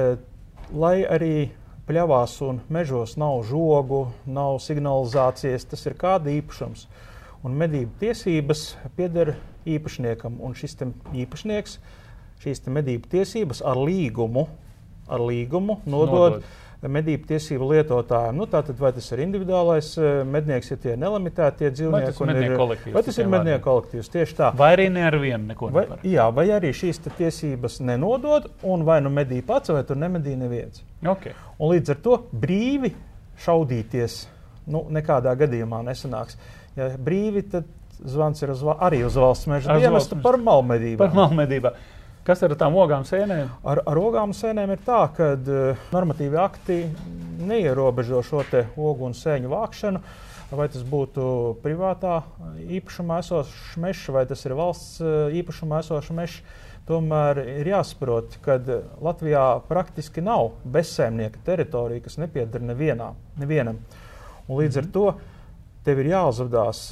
lai 0.73 0.95
arī 1.05 1.51
pļavās 1.85 2.33
un 2.47 2.63
mežos 2.73 3.13
nav 3.21 3.43
žogu, 3.45 4.07
nav 4.25 4.57
signalizācijas, 4.65 5.67
tas 5.69 5.85
ir 5.85 5.93
kāda 5.93 6.33
īpašums. 6.33 6.87
Un 7.45 7.57
medību 7.57 7.93
tiesības 8.01 8.65
pieder 8.97 9.35
īpašniekam, 9.69 10.41
un 10.41 10.57
šis 10.57 10.77
īpašnieks 11.13 11.77
šīs 12.41 12.65
medību 12.71 13.09
tiesības 13.11 13.61
ar 13.67 13.79
līgumu, 13.79 14.47
ar 15.11 15.23
līgumu 15.27 15.81
nodod. 15.85 16.41
Nodod. 16.41 16.51
Medību 16.81 17.27
tiesību 17.29 17.67
lietotājiem. 17.75 18.39
Nu, 18.39 18.47
tātad, 18.49 18.73
vai 18.81 18.89
tas 18.95 19.05
ir 19.13 19.19
individuālais 19.21 19.91
eh, 20.01 20.23
mednieks, 20.25 20.71
ja 20.71 20.79
tie 20.81 20.95
ir 20.95 20.97
nelimitētie 20.97 21.69
dzīvnieki, 21.75 22.07
tas 22.09 22.17
ir 22.23 22.31
mednieku 22.31 22.57
kolektīvs, 22.57 22.95
vai 22.95 23.03
tas 23.05 23.19
ir 23.21 23.29
mednieku 23.29 23.63
kolektīvs? 23.67 24.09
Tieši 24.15 24.37
tā. 24.39 24.47
Vai 24.57 24.71
arī 24.73 24.87
ne 24.89 25.03
ar 25.05 25.19
vienu 25.21 25.51
neko 25.51 25.69
Vai, 25.69 25.83
nevar. 25.85 26.01
jā, 26.09 26.25
vai 26.33 26.47
arī 26.57 26.71
šīs 26.73 27.03
tiesības 27.05 27.77
nenodod, 27.85 28.49
un 28.65 28.87
vai 28.87 28.97
nu 29.05 29.13
medīja 29.13 29.45
pats, 29.51 29.69
vai 29.75 29.83
tur 29.85 30.01
nemedīja 30.01 30.41
neviens. 30.41 30.81
Okay. 31.05 31.37
Un 31.59 31.75
līdz 31.75 31.93
ar 31.93 32.01
to 32.01 32.17
brīvi 32.33 32.95
šaudīties 33.45 34.17
nu, 34.73 34.87
nekādā 34.93 35.35
gadījumā 35.37 35.83
nesanāks. 35.85 36.37
Ja 36.77 36.89
brīvi, 36.97 37.45
tad 37.51 37.69
zvans 38.01 38.41
ir 38.41 38.53
uz, 38.53 38.61
arī 38.81 39.03
uz 39.05 39.17
valsts 39.19 39.49
meža 39.49 39.77
valsts 39.77 40.17
par 40.23 40.37
malmedību. 40.41 40.99
Par 41.01 41.13
malmedībā. 41.15 41.73
Kas 42.21 42.43
ar 42.45 42.53
tām 42.53 42.75
ogām 42.77 43.01
sēnēm? 43.07 43.47
Ar, 43.65 43.79
ar 43.89 43.97
ogām 43.97 44.33
sēnēm 44.37 44.75
ir 44.75 44.81
tā, 44.85 44.99
ka 45.17 45.31
uh, 45.33 45.85
normatīvi 45.89 46.37
akti 46.37 46.75
neierobežo 47.49 48.19
šo 48.27 48.43
ogu 48.77 49.07
un 49.07 49.15
sēņu 49.17 49.49
vākšanu. 49.49 50.01
Vai 50.51 50.67
tas 50.69 50.83
būtu 50.85 51.23
privātā 51.63 52.19
īpašumā 52.77 53.21
esošs 53.23 53.79
mežs, 53.81 54.03
vai 54.13 54.27
tas 54.29 54.45
ir 54.45 54.53
valsts 54.59 55.01
uh, 55.01 55.33
īpašumā 55.33 55.79
esošs 55.81 56.13
mežs, 56.13 56.37
tomēr 56.85 57.41
ir 57.55 57.71
jāsaprot, 57.71 58.37
ka 58.45 58.59
Latvijā 59.01 59.45
praktiski 59.65 60.21
nav 60.21 60.51
bezsēmnieka 60.77 61.41
teritorija, 61.47 62.05
kas 62.05 62.19
nepieder 62.21 62.61
nevienā, 62.69 63.15
nevienam. 63.41 63.81
Un 64.45 64.61
līdz 64.61 64.83
ar 64.83 64.93
to 64.93 65.07
tev 65.87 66.03
ir 66.03 66.13
jāuzvedās 66.13 66.85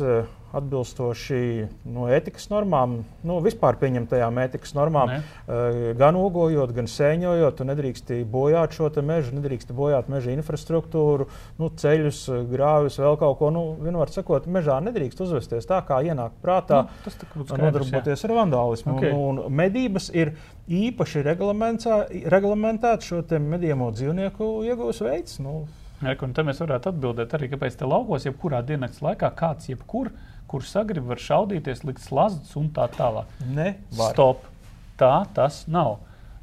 atbilstoši 0.56 1.68
no 1.94 2.08
etikas 2.12 2.50
normām, 2.52 3.00
nu, 3.28 3.38
vispār 3.46 3.78
pieņemtajām 3.82 4.40
etikas 4.46 4.74
normām. 4.78 5.14
Ne. 5.14 5.20
Uh, 5.46 5.80
gan 6.00 6.18
ogojot, 6.20 6.74
gan 6.76 6.90
sēņojot, 6.90 7.64
nedrīkst 7.70 8.14
bojāt 8.32 8.78
šo 8.78 8.90
mežu, 9.06 9.36
nedrīkst 9.38 9.74
bojāt 9.76 10.10
meža 10.12 10.34
infrastruktūru, 10.34 11.30
nu, 11.60 11.72
ceļus, 11.82 12.22
uh, 12.32 12.46
grāvis, 12.50 13.00
vēl 13.02 13.20
kaut 13.22 13.40
ko. 13.42 13.52
Nu, 13.54 13.66
Vienmēr 13.80 14.14
sakot, 14.14 14.48
mežā 14.50 14.80
nedrīkst 14.84 15.22
uzvesties 15.26 15.68
tā, 15.70 15.82
kā 15.88 16.02
ienāk 16.06 16.38
prātā. 16.44 16.86
Nu, 16.90 17.14
skaidrs, 17.14 17.52
jā. 17.52 17.60
Nodarboties 17.66 18.26
ar 18.26 18.36
vandālismu. 18.40 18.96
Ok. 18.98 19.10
Un, 19.10 19.44
un 19.46 19.60
medības 19.60 20.10
ir 20.16 20.34
īpaši 20.70 21.26
reglamentēts 21.26 23.12
šo 23.12 23.22
medījamo 23.44 23.92
dzīvnieku 23.96 24.50
iegūs 24.70 25.04
veids. 25.06 25.40
Nu, 25.44 25.64
Reku, 26.00 26.30
un 26.30 26.34
te 26.36 26.46
mēs 26.48 26.62
varētu 26.64 26.94
atbildēt 26.94 27.34
arī, 27.36 27.50
kāpēc 27.52 27.76
te 27.82 27.88
laukos, 27.88 28.24
jebkurā 28.24 28.62
dienas 28.64 29.02
laikā 29.04 29.34
kāds, 29.36 29.68
jebkur, 29.68 30.14
kurš 30.50 30.72
sagrib, 30.74 31.06
var 31.10 31.22
šaudīties, 31.22 31.84
likt 31.88 32.02
slazdas 32.04 32.56
un 32.60 32.70
tā 32.76 32.88
tālāk. 32.96 33.30
nevar. 33.46 34.14
Stop! 34.14 34.44
Tā 35.00 35.14
tas 35.38 35.62
nav. 35.72 36.00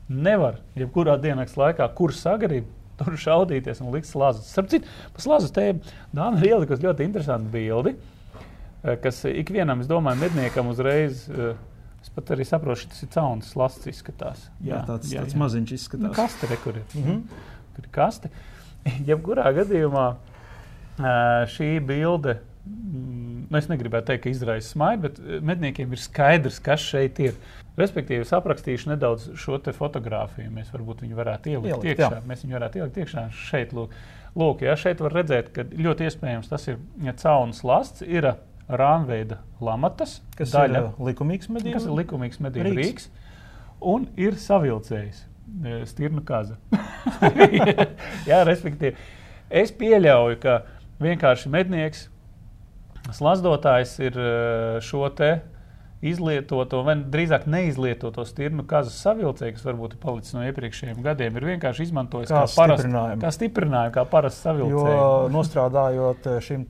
Nevar, 0.09 0.61
jebkurā 0.79 1.17
dienas 1.21 1.57
laikā, 1.59 1.89
kurš 1.99 2.21
sagrib, 2.23 2.67
tur 2.97 3.17
šaudīties 3.21 3.83
un 3.85 3.91
likt 3.93 4.07
slazdas. 4.09 4.47
Starp 4.55 4.71
citu, 4.73 4.87
pa 5.13 5.21
slazdu 5.21 5.51
tēmu 5.53 5.83
Dāna 6.17 6.39
ir 6.41 6.53
ielikusi 6.55 6.87
ļoti 6.87 7.05
interesantu 7.05 7.51
bildi, 7.53 7.97
eh, 8.85 8.97
kas 9.03 9.25
ikvienam, 9.29 9.81
es 9.83 9.91
domāju, 9.91 10.23
medniekam 10.25 10.71
uzreiz. 10.73 11.27
eh, 11.31 11.55
Es 12.07 12.11
pat 12.15 12.29
arī 12.31 12.45
saprotu, 12.47 12.85
ka 12.87 12.93
tas 12.95 13.03
ir 13.03 13.09
cauns, 13.11 13.49
slasts 13.51 13.87
izskatās. 13.91 14.45
Jā, 14.63 14.85
tāds, 14.87 15.09
jā, 15.11 15.25
tāds 15.25 15.35
jā. 15.35 15.39
maziņš 15.43 15.71
Nu, 15.73 15.77
izskatās. 15.77 16.13
kaste, 16.15 16.47
re, 16.49 16.57
kur 16.63 16.77
ir. 16.79 16.85
Mhm. 16.95 17.17
Kur 17.75 17.83
ir 17.85 17.91
kaste. 17.91 18.31
Jebkurā 19.09 19.51
gadījumā 19.57 20.05
ā, 21.03 21.47
šī 21.51 21.81
bilde, 21.85 22.37
mm, 22.39 22.56
nu, 22.67 23.59
es 23.59 23.69
negribētu 23.71 24.11
teikt, 24.11 24.25
ka 24.27 24.33
izraisa 24.33 24.73
smaidu, 24.75 25.07
bet 25.07 25.21
ā, 25.23 25.39
medniekiem 25.47 25.93
ir 25.95 26.03
skaidrs, 26.03 26.59
kas 26.65 26.83
šeit 26.83 27.21
ir. 27.23 27.39
Respektīvi, 27.77 28.25
es 28.25 28.33
aprakstīšu 28.33 28.89
nedaudz 28.95 29.29
šo 29.37 29.59
fotografiju. 29.77 30.49
Mēs 30.55 30.71
varbūt 30.73 31.03
viņu 31.05 31.19
varētu 31.19 31.53
ielikt, 31.53 31.73
Ielikt, 31.75 31.91
iekšā. 31.93 32.11
jā. 32.17 32.23
Mēs 32.27 32.45
viņu 32.47 32.57
varētu 32.57 32.81
ielikt 32.81 33.01
iekšā 33.03 33.25
šeit. 33.37 33.75
Lūk, 33.77 33.93
lūk 34.37 34.65
ja, 34.65 34.77
šeit 34.81 35.03
var 35.05 35.13
redzēt, 35.13 35.51
ka 35.53 35.67
ļoti 35.69 36.09
iespējams 36.09 36.49
tas 36.49 36.65
ir 36.73 36.79
ja, 37.05 37.13
cauns 37.21 37.61
lasts, 37.69 38.01
ir 38.07 38.31
rāmveida 38.67 39.43
lamatas, 39.63 40.23
Kas 40.39 40.51
daļa, 40.57 40.81
ir 40.81 40.89
uh, 40.89 41.07
likumīgs 41.11 41.53
medības? 41.53 41.85
ir 41.87 41.99
likumīgs 42.01 42.41
medību 42.43 42.73
Rīks. 42.73 42.81
rīks. 42.81 43.09
Un 43.87 44.09
ir 44.17 44.35
savilcējs, 44.41 45.21
e, 45.61 45.77
stirnu 45.87 46.25
kaza. 46.27 46.57
Jā, 48.31 48.41
respektīvi, 48.49 48.97
es 49.53 49.71
pieļauju, 49.77 50.39
ka 50.43 50.63
vienkārši 51.05 51.53
mednieks, 51.53 52.07
slazdotājs 53.15 53.99
ir 54.03 54.17
e, 54.19 54.33
šo 54.83 55.09
te 55.15 55.35
izlietoto, 56.07 56.83
vai 56.85 56.95
drīzāk 57.01 57.47
neizlietoto 57.49 58.23
stirnu 58.29 58.67
kazas 58.69 58.99
savilcēju, 59.01 59.55
kas 59.57 59.65
varbūt 59.65 59.95
ir 59.97 60.01
palicis 60.03 60.35
no 60.37 60.43
iepriekšējiem 60.45 60.99
gadiem, 61.03 61.39
ir 61.41 61.47
vienkārši 61.49 61.87
izmantojis 61.89 62.29
Kā 62.29 62.43
kā, 62.45 62.51
parastu, 62.53 62.85
stiprinājumu. 62.85 63.23
kā 63.25 63.31
stiprinājumu, 63.33 63.95
kā 63.95 64.05
parasts 64.11 64.43
Jo 64.45 64.51
savilcējs. 64.51 65.33
nostrādājot 65.33 66.29
eh, 66.35 66.41
šim 66.45 66.67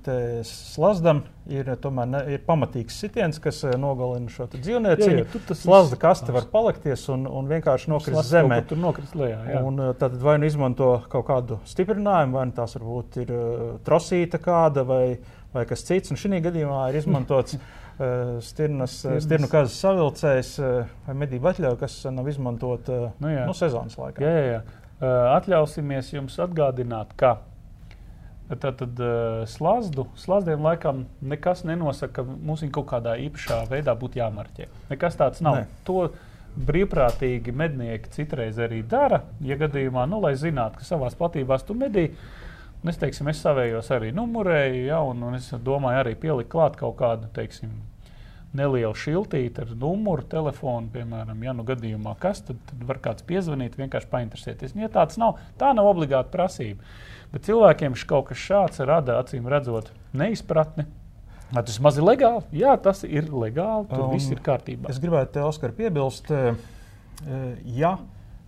slazdam, 0.47 1.25
ir, 1.51 1.69
eh, 1.75 1.79
tomēr 1.83 2.09
ne, 2.13 2.21
ir 2.37 2.45
pamatīgs 2.47 3.01
sitiens, 3.03 3.41
kas 3.43 3.65
nogalina 3.77 4.31
šo 4.33 4.47
dzīvnieciņu. 4.55 5.27
tur 5.33 5.45
tas 5.51 5.65
Slazda 5.67 5.99
kaste 6.07 6.33
var 6.33 6.47
palikties 6.53 7.09
un, 7.13 7.27
un 7.27 7.51
vienkārši 7.51 7.91
nokrist 7.93 8.31
zemē. 8.31 8.61
Tur 8.71 8.79
nokrist 8.79 9.19
lejā. 9.19 9.43
jā. 9.51 9.65
Un, 9.67 9.83
tad 9.99 10.15
vai 10.23 10.39
nu 10.39 10.47
izmanto 10.47 11.03
kaut 11.13 11.27
kādu 11.27 11.59
stiprinājumu, 11.67 12.39
vai 12.39 12.47
nu 12.47 12.57
tās 12.57 12.79
varbūt 12.79 13.21
ir 13.27 13.35
trosīta 13.85 14.39
kāda 14.39 14.87
vai, 14.87 15.19
vai 15.57 15.65
kas 15.69 15.85
cits. 15.87 16.13
Un 16.13 16.21
šī 16.21 16.41
gadījumā 16.45 16.87
ir 16.91 17.01
izmantots 17.01 17.57
uh, 17.59 18.37
stirnas, 18.45 19.01
stirnu 19.25 19.51
kazas 19.53 19.77
savilcējs 19.83 20.55
uh, 20.63 20.95
vai 21.09 21.19
medību 21.25 21.53
atļauja, 21.53 21.81
kas 21.83 21.99
uh, 22.05 22.15
nav 22.15 22.31
izmantot 22.33 22.93
uh, 22.93 23.09
Nu 23.23 23.33
jā. 23.33 23.45
nu, 23.49 23.57
sezonas 23.57 23.99
laikā. 24.01 24.25
Jā, 24.25 24.33
jā, 24.37 24.47
jā. 24.57 24.63
Uh, 24.97 25.11
atļausimies 25.35 26.15
jums 26.15 26.39
atgādināt, 26.41 27.13
ka 27.21 27.39
tātad 28.55 29.01
uh, 29.03 29.43
slazdu, 29.51 30.07
slazdiem 30.21 30.63
laikam 30.63 31.05
nekas 31.21 31.65
nenosaka, 31.67 32.23
ka 32.23 32.25
mums 32.27 32.63
viņa 32.63 32.75
kaut 32.77 32.89
kādā 32.93 33.17
īpašā 33.27 33.65
veidā 33.73 33.97
būtu 33.99 34.21
jāmarķē. 34.23 34.71
Nekas 34.93 35.19
tāds 35.19 35.43
nav. 35.45 35.65
Nē. 35.65 35.85
To 35.89 36.07
brīvprātīgi 36.57 37.53
mednieki 37.53 38.13
citreiz 38.15 38.59
arī 38.63 38.81
dara. 38.87 39.25
Ja 39.45 39.59
gadījumā, 39.61 40.07
nu, 40.09 40.23
lai 40.25 40.37
zinātu, 40.39 40.81
ka 40.81 40.89
savās 40.89 41.17
platībās 41.19 41.67
tu 41.67 41.77
medī, 41.77 42.09
un 42.13 42.46
es, 42.93 42.99
teiksim, 43.01 43.29
es 43.33 43.43
savējos 43.45 43.91
arī 43.95 44.13
numurēju, 44.17 44.87
ja, 44.89 45.03
un, 45.05 45.23
un 45.27 45.37
es 45.39 45.51
domāju 45.65 46.03
arī 46.03 46.17
pielikt 46.21 46.51
klāt 46.53 46.79
kaut 46.81 46.99
kādu, 47.01 47.31
teiksim, 47.37 47.73
nelielu 48.57 48.95
šiltīti 48.97 49.63
ar 49.65 49.73
numuru 49.79 50.25
telefonu, 50.31 50.89
piemēram, 50.95 51.43
ja 51.45 51.55
nu 51.57 51.65
gadījumā 51.67 52.17
kas, 52.21 52.43
tad, 52.47 52.61
tad 52.69 52.85
var 52.89 53.01
kāds 53.05 53.27
piezvanīt, 53.27 53.77
vienkārši 53.81 54.11
painteresēties. 54.13 54.77
Ja 54.81 54.91
tāds 54.93 55.19
nav, 55.21 55.41
tā 55.61 55.73
nav 55.77 55.91
obligāta 55.91 56.33
prasība. 56.33 56.85
Bet 57.33 57.49
cilvēkiem 57.49 57.97
kaut 58.09 58.31
kas 58.31 58.41
šāds 58.41 58.81
rada 58.87 59.19
acīm 59.21 59.49
redzot 59.51 59.91
neizpratni. 60.17 60.87
Vai 61.53 61.63
tas 61.63 61.79
maz 61.83 61.99
ir 61.99 62.07
legāli? 62.07 62.43
Jā, 62.59 62.75
tas 62.83 63.05
ir 63.07 63.29
legāli. 63.31 63.87
Tur 63.91 64.09
um, 64.09 64.15
viss 64.15 64.33
ir 64.35 64.43
kārtībā. 64.43 64.91
Es 64.91 64.99
gribētu 65.03 65.37
te, 65.37 65.45
Oskar, 65.47 65.75
piebilst, 65.77 66.31
eh, 66.35 66.57
eh, 67.23 67.45
ja 67.79 67.97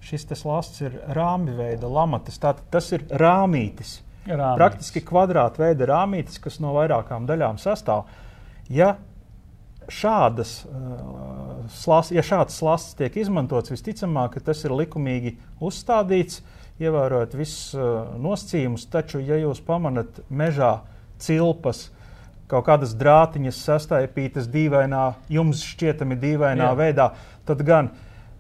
šis 0.03 0.27
slānis 0.39 0.83
ir 0.83 0.99
rāmja 1.15 1.55
veida 1.59 1.91
lamatas, 1.91 2.39
tad 2.43 2.63
tas 2.73 2.91
ir 2.95 3.07
rāmītis. 3.11 4.01
Rāmītis. 4.29 4.61
Praktiski 4.61 5.03
kvadrātveida 5.09 5.89
rāmītis, 5.89 6.41
kas 6.43 6.59
no 6.63 6.75
vairākām 6.77 7.27
daļām 7.29 7.61
sastāv. 7.63 8.07
Ja 8.69 8.97
šādas, 9.89 10.63
uh, 10.69 11.65
slas, 11.73 12.13
ja 12.13 12.25
šāds 12.25 12.59
slasts 12.61 12.97
tiek 12.99 13.17
izmantots, 13.17 13.73
visticamāk, 13.73 14.37
tas 14.45 14.61
ir 14.67 14.75
likumīgi 14.77 15.37
uzstādīts, 15.65 16.43
ievērojot 16.79 17.37
visus 17.39 17.73
uh, 17.75 18.11
nosacījumus. 18.21 18.87
Taču, 18.93 19.23
ja 19.25 19.41
jūs 19.41 19.63
pamanat 19.65 20.21
mežā 20.29 20.79
cilpas, 21.19 21.89
kaut 22.49 22.67
kādas 22.69 22.95
drātiņas 22.97 23.63
sastaipītas 23.67 24.49
dīvainā, 24.53 25.05
jums 25.33 25.65
šķietami 25.73 26.17
dīvainā 26.21 26.71
Jā. 26.71 26.77
veidā, 26.79 27.09
tad 27.49 27.65
gan 27.67 27.91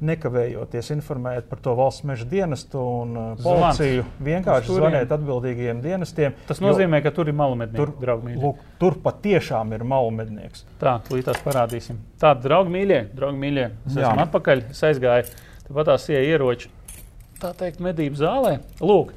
nekavējoties 0.04 0.92
informēt 0.94 1.48
par 1.50 1.60
to 1.62 1.74
valsts 1.78 2.04
meža 2.06 2.26
dienestu 2.28 2.78
un 2.78 3.16
uh, 3.18 3.26
policiju. 3.42 4.04
Vienkārši 4.22 4.76
zvaniet 4.76 5.12
atbildīgajiem 5.14 5.82
dienestiem. 5.82 6.36
Tas 6.48 6.62
nozīmē, 6.62 7.00
ka 7.02 7.12
tur 7.14 7.30
ir 7.30 7.36
malumednieks. 7.38 7.80
Tur, 7.80 7.94
draugi, 8.02 8.36
lūk, 8.38 8.62
tur 8.78 8.98
patiešām 9.02 9.74
ir 9.74 9.84
malumednieks. 9.88 10.64
Tā, 10.82 10.98
tūlīt 11.08 11.26
tās 11.28 11.42
parādīsim. 11.42 11.98
Tādi 12.22 12.46
draugi 12.46 12.74
mīļie, 12.76 13.02
draugi 13.18 13.42
mīļie. 13.42 13.68
Es 13.90 13.98
esmu 13.98 14.24
atpakaļ, 14.28 14.64
es 14.70 14.84
aizgāju, 14.90 15.34
tāpat 15.66 15.90
tās 15.90 16.08
ieja 16.12 16.22
ieroči, 16.36 16.70
tā 17.42 17.52
teikt, 17.58 17.82
medību 17.84 18.22
zālē. 18.22 18.58
Lūk, 18.82 19.14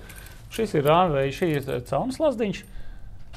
šis 0.53 0.75
ir 0.79 0.89
rāmveids, 0.89 1.37
šī 1.37 1.55
ir 1.59 1.73
caunas 1.89 2.21
lazdiņš. 2.21 2.65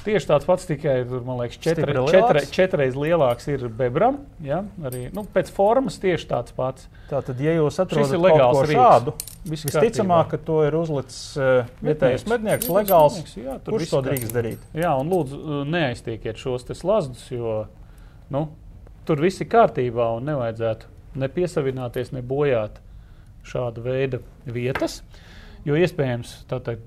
Tieši 0.05 0.27
tāds 0.29 0.45
pats, 0.45 0.67
tikai 0.69 0.99
tur, 1.09 1.23
man 1.25 1.39
liekas, 1.39 1.57
četri, 1.63 1.93
četri, 2.11 2.41
četreiz 2.53 2.97
lielāks 2.99 3.47
ir 3.49 3.63
bebram. 3.73 4.19
Ja? 4.45 4.59
Arī, 4.85 5.07
nu, 5.15 5.23
pēc 5.33 5.49
formas 5.53 5.97
tieši 6.01 6.27
tāds 6.29 6.53
pats. 6.53 6.85
Tātad, 7.09 7.39
ja 7.41 7.55
jūs 7.55 7.79
atrodat 7.81 8.13
kaut 8.13 8.43
ko 8.43 8.65
šādu, 8.69 9.15
visticamāk, 9.49 10.29
ka 10.35 10.39
to 10.45 10.59
ir 10.67 10.77
uzlicis 10.77 11.23
uh, 11.39 11.71
vietējais 11.81 12.27
mednieks, 12.29 12.69
legāls. 12.69 13.17
Mednieks, 13.17 13.39
jā, 13.41 13.55
kurš 13.65 13.93
to 13.95 14.01
drīkst 14.05 14.27
kārtībā. 14.27 14.35
darīt? 14.37 14.67
Jā, 14.77 14.91
un 15.01 15.09
lūdzu, 15.09 15.39
eh, 15.41 15.63
neaiztiekiet 15.73 16.41
šos 16.41 16.67
slazdus, 16.69 17.23
jo 17.33 17.55
nu, 18.33 18.43
tur 19.09 19.23
viss 19.25 19.41
ir 19.41 19.49
kārtībā 19.49 20.11
un 20.19 20.29
nevajadzētu 20.29 20.91
ne 21.21 21.31
piesavināties, 21.33 22.13
ne 22.13 22.21
bojāt 22.25 22.77
šāda 23.45 23.81
veida 23.85 24.21
vietas. 24.45 24.99
Jo 25.65 25.77
iespējams, 25.81 26.43
tā 26.49 26.61
teikt, 26.61 26.85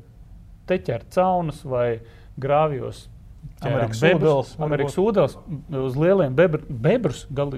te 0.69 0.79
ķert 0.87 1.11
caunas 1.17 1.65
vai 1.67 1.89
ne 1.97 2.18
grāvjos. 2.41 3.07
Amerikas 3.63 4.01
ūdens, 4.07 4.51
Amerikas 4.63 4.97
ūdens 5.03 5.35
uz 5.81 5.97
lieliem 5.99 6.35
bebr, 6.39 6.63
bebrus. 6.69 7.25
Gal, 7.35 7.51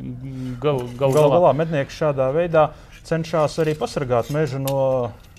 gal, 0.62 0.80
gal, 0.96 1.12
gal 1.16 1.34
galā 1.34 1.50
mednieki 1.56 1.92
šādā 1.92 2.30
veidā 2.32 2.70
cenšas 3.04 3.58
arī 3.62 3.74
pasargāt 3.78 4.30
mežu 4.32 4.60
no 4.62 4.78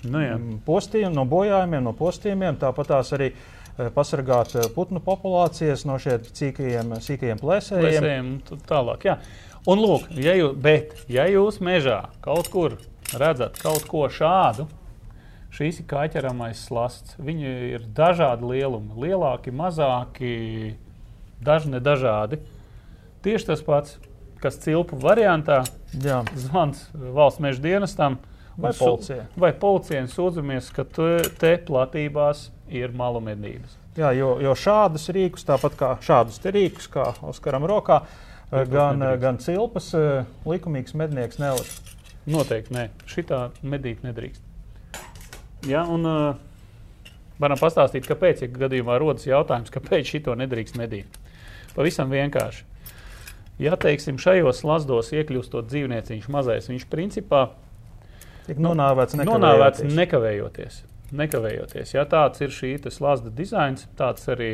nu, 0.04 0.22
jā. 0.22 0.36
postiem, 0.66 1.12
no 1.14 1.24
bojājumiem, 1.28 1.82
no 1.84 1.94
postījumiem. 1.96 2.58
Tāpat 2.60 2.90
tās 2.92 3.12
arī 3.16 3.30
eh, 3.32 3.88
pasargāt 3.94 4.56
eh, 4.58 4.68
putnu 4.74 5.02
populācijas 5.04 5.86
no 5.88 5.98
šiem 6.02 6.26
cīkajiem, 6.26 6.94
sīkajiem 7.06 7.42
plēsējiem. 7.42 7.88
plēsējiem 7.88 8.62
tālāk, 8.68 9.08
jā. 9.08 9.18
Un 9.70 9.78
lūk, 9.78 10.08
ja 10.18 10.34
jūs, 10.34 10.56
bet, 10.58 10.96
ja 11.12 11.28
jūs 11.30 11.60
mežā 11.62 12.00
kaut 12.24 12.50
kur 12.50 12.80
redzat 13.18 13.60
kaut 13.62 13.86
ko 13.90 14.08
šādu, 14.10 14.66
Šīs 15.52 15.82
ir 15.82 15.88
kaķeramais 15.90 16.62
slasts. 16.68 17.18
Viņi 17.20 17.50
ir 17.76 17.84
dažādi 17.92 18.48
lielumi. 18.54 18.94
Lielāki, 19.04 19.52
mazāki, 19.52 20.32
daži 21.44 21.74
nedažādi. 21.74 22.40
Tieši 23.22 23.50
tas 23.50 23.62
pats, 23.66 23.98
kas 24.42 24.56
cilpu 24.62 24.96
variantā, 25.02 25.62
Jā. 25.92 26.22
zvans 26.34 26.86
valsts 26.94 27.42
meža 27.44 27.62
dienestam. 27.62 28.18
Vai 28.56 28.72
policija. 28.76 29.26
Vai 29.36 29.52
policija 29.56 30.02
sūdzamies, 30.12 30.68
ka 30.76 30.84
te, 30.84 31.12
te 31.40 31.54
platībās 31.68 32.50
ir 32.72 32.92
malu 32.96 33.20
medības. 33.24 33.78
Jā, 33.96 34.10
jo, 34.16 34.34
jo 34.40 34.52
šādus 34.56 35.08
rīkus, 35.12 35.44
tāpat 35.48 35.76
kā 35.76 35.90
šādus 36.04 36.40
rīkus, 36.44 36.88
kā 36.92 37.10
Oskaram 37.28 37.64
rokā, 37.68 38.02
gan, 38.72 39.04
gan 39.20 39.40
cilpas 39.40 39.90
eh, 39.96 40.24
likumīgs 40.48 40.96
mednieks 40.96 41.40
neliks. 41.40 41.80
Noteikti 42.28 42.76
nē, 42.76 42.86
šitā 43.08 43.46
medīt 43.66 44.04
nedrīkst. 44.06 44.51
Ja, 45.68 45.84
un, 45.86 46.06
uh, 46.08 47.12
varam 47.42 47.60
pastāstīt, 47.60 48.06
kāpēc, 48.08 48.44
ja 48.44 48.50
gadījumā 48.50 48.98
rodas 49.02 49.26
jautājums, 49.28 49.72
kāpēc 49.74 50.14
šito 50.14 50.34
nedrīkst 50.38 50.78
medīt. 50.80 51.18
Pavisam 51.76 52.10
vienkārši. 52.12 52.66
Ja 53.62 53.76
teiksim, 53.78 54.18
šajos 54.20 54.64
lazdos 54.66 55.12
iekļūstot 55.14 55.68
dzīvnieciņš 55.70 56.26
mazais, 56.32 56.66
viņš 56.70 56.86
principā 56.90 57.44
tiek 58.48 58.58
nonāvēts 58.58 59.14
nekavējoties. 59.14 59.30
Nonāvēts 59.30 59.84
nekavējoties. 60.00 60.80
nekavējoties. 61.12 61.94
Ja 61.94 62.06
tāds 62.08 62.42
ir 62.42 62.54
šī 62.54 62.74
slazda 62.90 63.30
dizains, 63.30 63.86
tāds 63.98 64.26
arī 64.32 64.52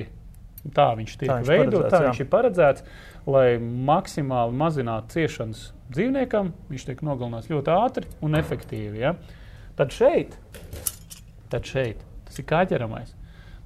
tā 0.75 0.91
viņš 0.99 1.17
tiek 1.21 1.31
tā 1.31 1.39
veidots, 1.47 1.89
tā 1.93 2.03
jā. 2.03 2.11
viņš 2.11 2.21
ir 2.25 2.31
paredzēts, 2.33 2.85
lai 3.31 3.47
maksimāli 3.63 4.57
mazinātu 4.59 5.15
ciešanas 5.17 5.65
dzīvniekam. 5.95 6.53
Viņš 6.69 6.87
tiek 6.91 7.03
nogalināts 7.07 7.51
ļoti 7.53 7.75
ātri 7.75 8.13
un 8.21 8.37
efektīvi. 8.39 9.05
Ja? 9.07 9.15
Tad 9.79 9.95
šeit 9.95 10.37
tad 11.53 11.69
šeit 11.69 12.05
tas 12.29 12.41
ir 12.41 12.47
kāķeramais. 12.49 13.15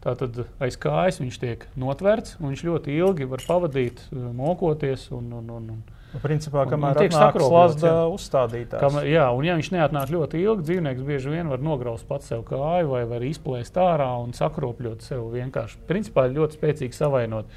Tātad 0.03 0.45
aiz 0.63 0.77
kājas 0.83 1.21
viņš 1.23 1.37
tiek 1.39 1.67
notverts, 1.79 2.35
un 2.41 2.51
viņš 2.51 2.63
ļoti 2.67 2.95
ilgi 2.99 3.29
var 3.31 3.43
pavadīt, 3.47 4.03
eh, 4.11 4.31
mokoties. 4.39 5.11
Un, 5.15 5.29
un, 5.39 5.51
un, 5.59 5.69
un, 5.77 5.83
Nu, 6.13 6.21
principā, 6.21 6.67
kamēr 6.69 6.99
tiek 7.01 7.15
sakropļots 7.15 7.87
uzstādītājs. 8.13 8.83
Kamēr, 8.83 9.07
jā, 9.09 9.29
un 9.33 9.47
ja 9.47 9.55
viņš 9.57 9.71
neatnāk 9.73 10.11
ļoti 10.13 10.43
ilgi, 10.45 10.67
dzīvnieks 10.69 11.07
bieži 11.09 11.33
vien 11.33 11.49
var 11.49 11.63
nograust 11.65 12.05
pats 12.09 12.29
sev 12.29 12.43
kāju 12.51 12.91
vai 12.91 13.07
var 13.09 13.25
izplēst 13.25 13.79
ārā 13.81 14.11
un 14.21 14.35
sakropļot 14.37 15.07
sev 15.07 15.31
vienkārši. 15.33 15.81
Principā 15.89 16.27
ļoti 16.29 16.59
spēcīgi 16.59 16.99
savainot. 16.99 17.49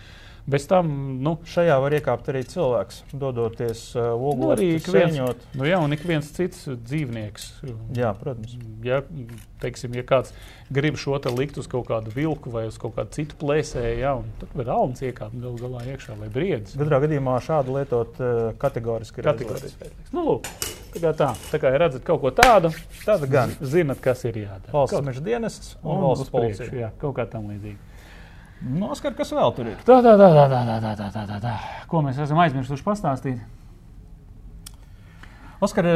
Bez 0.45 0.67
tam, 0.69 0.89
nu, 1.25 1.31
šajā 1.49 1.75
var 1.81 1.93
iekāpt 1.97 2.27
arī 2.29 2.43
cilvēks, 2.45 2.99
dodoties 3.17 3.79
uh, 3.97 4.11
oglekļu 4.13 4.67
nu, 4.77 4.91
viens, 4.93 5.47
nu, 5.57 5.65
jā, 5.65 5.79
un 5.81 5.95
ik 5.95 6.03
viens 6.05 6.27
cits 6.35 6.67
dzīvnieks. 6.69 7.47
Jā, 7.97 8.11
protams. 8.19 8.53
Ja, 8.85 8.99
teiksim, 9.63 9.95
ja 9.97 10.03
kāds 10.05 10.35
grib 10.69 10.99
šo 11.01 11.17
te 11.21 11.33
likt 11.33 11.57
uz 11.57 11.65
kaut 11.71 11.87
kādu 11.89 12.13
vilku 12.13 12.53
vai 12.53 12.67
uz 12.69 12.77
kaut 12.81 12.93
kādu 12.99 13.17
citu 13.17 13.39
plēsēju, 13.41 13.95
jā, 14.03 14.11
tad 14.43 14.53
var 14.61 14.69
alns 14.75 15.01
iekāpt 15.01 15.39
gal 15.41 15.57
galā 15.63 15.81
iekšā, 15.95 16.19
lai 16.21 16.29
briedis. 16.37 16.77
Katrā 16.77 17.01
gadījumā 17.07 17.39
šādu 17.47 17.79
lietot 17.79 18.21
uh, 18.21 18.37
kategoriski. 18.61 19.25
Kategoriski. 19.25 19.89
Nu, 20.13 20.27
lūk, 20.29 20.51
tā, 20.93 21.15
tā, 21.17 21.31
tā 21.49 21.63
kā 21.65 21.73
redzat 21.73 22.05
kaut 22.05 22.21
ko 22.21 22.35
tādu, 22.37 22.69
tad 23.01 23.25
gan 23.33 23.57
zinat, 23.65 23.97
kas 24.03 24.21
ir 24.29 24.43
jādara. 24.45 24.77
Valsts 24.77 25.09
meža 25.09 25.25
dienests 25.25 25.73
un, 25.81 25.95
un 25.97 26.07
valsts 26.11 26.37
policija. 26.37 26.69
Jā, 26.85 26.93
kaut 27.01 27.17
kā 27.17 27.25
tam 27.33 27.49
līdzīga. 27.49 27.94
Noskar, 28.63 29.13
kas 29.17 29.33
vēl 29.35 29.51
tur 29.55 29.67
ir? 29.73 29.81
Tā, 29.83 29.99
tā, 29.99 30.15
tā, 30.15 30.29
tā, 30.31 30.45
tā, 30.47 30.61
tā, 30.65 30.93
tā, 30.95 31.09
tā, 31.11 31.25
tā, 31.27 31.39
tā. 31.43 31.55
Ko 31.91 32.01
mēs 32.05 32.19
esam 32.23 32.39
aizmirsuši 32.41 32.85
pastāstīt? 32.85 33.43
Oskar, 35.63 35.87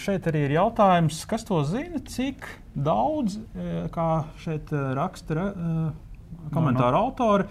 šeit 0.00 0.26
arī 0.28 0.44
ir 0.46 0.54
jautājums, 0.58 1.22
kas 1.28 1.44
to 1.48 1.60
zina, 1.66 2.00
cik 2.04 2.44
daudz, 2.76 3.38
e, 3.56 3.84
kā 3.94 4.08
šeit 4.42 4.72
e, 4.76 4.82
raksta 4.96 5.36
e, 5.40 5.70
komentāra 6.52 6.92
no, 6.94 6.98
no. 6.98 7.06
autori, 7.08 7.48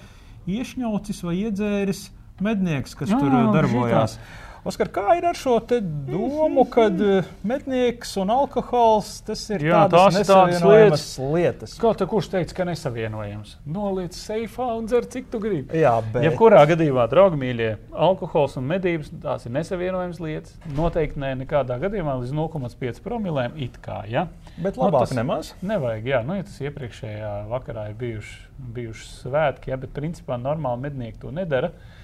iešņaucis 0.50 1.24
vai 1.26 1.36
iedzēris 1.41 2.04
mednieks, 2.45 2.93
kas 2.97 3.12
jā, 3.12 3.20
tur 3.20 3.34
darbojās. 3.56 4.16
Žitā. 4.18 4.49
Oskar, 4.68 4.89
kā 4.91 5.14
ir 5.16 5.24
ar 5.24 5.38
šo 5.39 5.53
domu, 5.64 6.66
ka 6.68 6.89
eh, 6.91 7.28
mednieks 7.47 8.12
un 8.20 8.32
alkohols 8.34 9.22
tas 9.24 9.39
ir 9.53 9.64
Jā, 9.70 9.86
tādas 9.88 10.18
nesavienojamas 10.20 11.03
lietas. 11.16 11.36
lietas. 11.36 11.76
Kā 11.80 11.93
te 11.95 12.07
kurš 12.10 12.28
teica, 12.34 12.57
ka 12.57 12.66
nesavienojams? 12.68 13.53
Noliec 13.70 14.18
seifā 14.18 14.68
un 14.76 14.89
dzer, 14.89 15.07
cik 15.14 15.30
tu 15.32 15.39
gribi. 15.39 15.80
Jā, 15.80 15.93
bet. 16.03 16.26
Jebkurā 16.28 16.66
gadījumā, 16.74 17.05
draugi 17.12 17.39
mīļie, 17.39 17.70
alkohols 18.07 18.57
un 18.60 18.68
medības 18.68 19.14
tās 19.24 19.47
ir 19.47 19.55
nesavienojamas 19.55 20.20
lietas. 20.26 20.57
Noteikti 20.76 21.24
ne 21.24 21.32
nekādā 21.45 21.80
gadījumā 21.86 22.18
līdz 22.20 22.36
0,5 22.36 22.99
promilēm 23.05 23.55
it 23.64 23.80
kā. 23.86 24.01
Ja? 24.12 24.26
Bet 24.57 24.76
nu, 24.76 24.89
labāk 24.89 25.14
nu, 25.14 25.22
nemaz. 25.22 25.53
Nevajag, 25.64 26.12
jā, 26.12 26.20
nu, 26.28 26.36
ja 26.36 26.43
tas 26.49 26.60
iepriekšējā 26.68 27.32
vakarā 27.53 27.88
ir 27.93 27.95
bijuši, 28.03 28.36
bijuši 28.76 29.07
svētki, 29.22 29.72
ja, 29.72 29.80
bet 29.80 29.95
principā 29.95 30.36
normāli 30.41 30.89
mednieki 30.89 31.24
to 31.24 31.32
nedara. 31.32 31.72
Eh, 31.72 31.95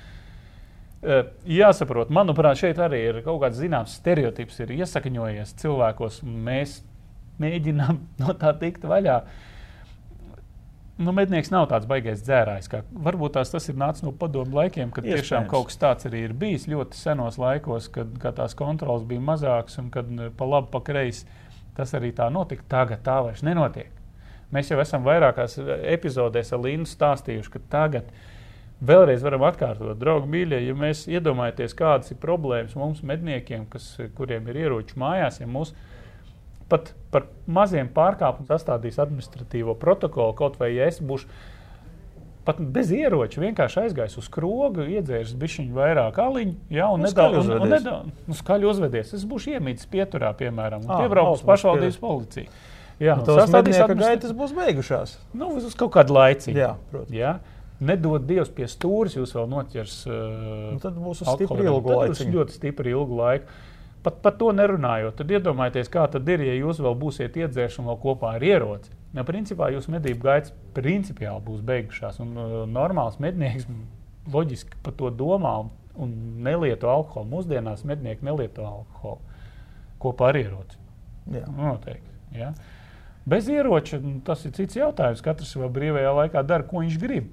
jāsaprot, 1.50 2.12
manuprāt, 2.14 2.60
šeit 2.62 2.80
arī 2.82 3.02
ir 3.10 3.22
kaut 3.26 3.42
kāds 3.44 3.60
zināms 3.62 3.98
stereotips, 4.00 4.62
ir 4.64 4.76
iesakņojies 4.80 5.56
cilvēkos, 5.62 6.22
un 6.26 6.40
mēs 6.48 6.80
mēģinām 7.42 8.00
no 8.22 8.38
tā 8.40 8.56
tikt 8.62 8.88
vaļā. 8.90 9.20
Nu, 10.96 11.12
mednieks 11.12 11.50
nav 11.52 11.66
tāds 11.68 11.88
baisais 11.90 12.22
dzērājs. 12.24 12.70
Kā, 12.72 12.80
varbūt 13.04 13.34
tās, 13.36 13.50
tas 13.52 13.66
ir 13.68 13.76
nācis 13.76 14.06
no 14.06 14.14
padomu 14.16 14.56
laikiem, 14.56 14.94
kad 14.96 15.04
Iespējams. 15.04 15.26
tiešām 15.26 15.50
kaut 15.52 15.68
kas 15.68 15.82
tāds 15.82 16.08
arī 16.08 16.22
ir 16.30 16.36
bijis 16.40 16.70
ļoti 16.72 16.96
senos 16.96 17.36
laikos, 17.42 17.90
kad, 17.92 18.14
kad 18.22 18.38
tās 18.38 18.56
kontrols 18.56 19.04
bija 19.10 19.24
mazākas 19.34 19.76
un 19.82 19.90
kad 19.92 20.08
eh, 20.16 20.32
pa 20.32 20.48
labi, 20.48 20.72
pa 20.72 20.80
kreisi 20.88 21.28
tas 21.76 21.92
arī 22.00 22.14
tā 22.16 22.30
notika. 22.32 22.64
Tagad 22.72 23.04
tā 23.04 23.18
vairs 23.28 23.44
nenotiek. 23.44 23.92
Mēs 24.56 24.72
jau 24.72 24.80
esam 24.80 25.04
vairākās 25.04 25.58
eh, 25.60 25.74
epizodēs 25.98 26.56
ar 26.56 26.64
Līnu 26.64 26.88
stāstījuši, 26.88 27.52
ka 27.58 27.64
tagad 27.76 28.16
vēlreiz 28.84 29.24
varam 29.24 29.44
atkārtot, 29.48 29.96
draugi, 30.02 30.28
mīļie, 30.34 30.60
ja 30.68 30.74
mēs 30.76 31.06
iedomājamies, 31.08 31.76
kādas 31.78 32.12
ir 32.12 32.18
problēmas 32.22 32.76
mums, 32.76 33.02
medniekiem, 33.08 33.66
kas, 33.72 33.96
kuriem 34.18 34.48
ir 34.52 34.56
ieroči 34.66 34.98
mājās, 35.00 35.40
ja 35.40 35.48
mūsu 35.48 35.74
pat 36.70 36.94
par 37.14 37.28
maziem 37.48 37.88
pārkāpumiem 37.94 38.48
sastādīs 38.50 38.98
administratīvo 39.00 39.76
protokolu, 39.80 40.34
kaut 40.34 40.58
vai 40.60 40.72
ja 40.76 40.88
es 40.90 40.98
būšu 41.00 41.28
pat 42.46 42.60
bez 42.60 42.92
ieroča, 42.94 43.42
vienkārši 43.42 43.80
aizgājis 43.86 44.18
uz 44.20 44.28
skrogu, 44.28 44.84
iedzēris 44.98 45.32
bišķiņu 45.42 45.74
vairāk 45.74 46.20
aliņu, 46.22 46.54
jā, 46.74 46.90
un 46.94 47.02
Nu, 47.02 47.08
nedaudz 47.08 47.16
skaļi 47.16 47.40
un, 47.40 47.40
un 47.40 47.56
uzvedies. 47.56 47.74
nedaudz 47.86 48.28
nu, 48.30 48.38
skaļi 48.38 48.68
uzvedies. 48.70 49.14
Es 49.18 49.24
būšu 49.30 49.56
iemītis 49.56 49.88
pieturā, 49.90 50.30
piemēram, 50.38 50.84
un 50.86 50.94
Ā, 50.94 51.00
piebraukus 51.02 51.40
ausmas 51.40 51.50
pašvaldības 51.56 51.98
policija. 52.04 52.52
Jā, 53.02 53.16
un 53.18 53.26
Tos 53.26 53.40
sastādīs 53.42 53.74
mednieka 53.80 53.88
administra- 53.88 54.12
gaitas 54.14 54.36
būs 54.38 54.54
beigušās. 54.60 55.16
Nu, 55.34 55.50
uz 55.58 55.74
kaut 55.76 55.92
kādu 55.98 56.14
laiciņu. 56.20 56.58
Jā, 56.62 56.76
protams. 56.92 57.18
Jā. 57.18 57.34
Nedod 57.84 58.24
Dievs 58.28 58.52
pie 58.56 58.68
stūres, 58.72 59.18
jūs 59.18 59.34
vēl 59.36 59.50
noķers. 59.52 59.96
Uh, 60.08 60.68
Un 60.74 60.84
tad 60.84 61.00
būs 61.00 61.26
stipri 61.26 61.66
ilgu 61.68 61.98
laiciņu. 62.00 62.36
Ļoti 62.38 62.56
stipri 62.56 62.94
ilgu 62.96 63.18
laiku. 63.20 63.58
Pat 64.06 64.20
par 64.22 64.36
to 64.38 64.52
nerunājot, 64.54 65.16
tad 65.18 65.32
iedomājieties, 65.34 65.90
kā 65.92 66.06
tad 66.14 66.28
ir, 66.30 66.44
ja 66.46 66.54
jūs 66.54 66.80
vēl 66.84 66.94
būsiet 67.02 67.40
iedzērši 67.42 67.82
un 67.82 67.90
vēl 67.90 67.98
kopā 68.04 68.36
ar 68.38 68.46
ieroci. 68.46 68.94
Ja, 69.18 69.24
principā 69.26 69.72
jūsu 69.74 69.96
medību 69.96 70.28
gaitas 70.28 70.54
principiāli 70.76 71.42
būs 71.48 71.64
beigušās. 71.66 72.20
Un, 72.24 72.36
uh, 72.38 72.56
normāls 72.70 73.18
mednieks 73.24 73.66
loģiski 74.32 74.78
par 74.86 74.96
to 75.00 75.10
domā 75.10 75.56
un, 75.64 75.72
un 76.00 76.14
nelieto 76.46 76.90
alkoholu. 76.92 77.32
Mūsdienās 77.34 77.84
mednieki 77.88 78.28
nelieto 78.28 78.66
alkoholu 78.68 79.36
kopā 80.06 80.32
ar 80.32 80.40
ieroci. 80.40 80.80
Jā. 81.34 81.48
Noteikti. 81.50 82.14
Ja? 82.38 82.52
Bez 83.26 83.48
ieroča 83.50 83.98
nu, 84.04 84.20
tas 84.26 84.44
ir 84.46 84.54
cits 84.54 84.78
jautājums. 84.78 85.24
Katrs 85.26 85.56
savā 85.56 85.70
brīvajā 85.74 86.12
laikā 86.20 86.44
dara, 86.46 86.68
ko 86.68 86.84
viņš 86.84 87.00
grib. 87.02 87.32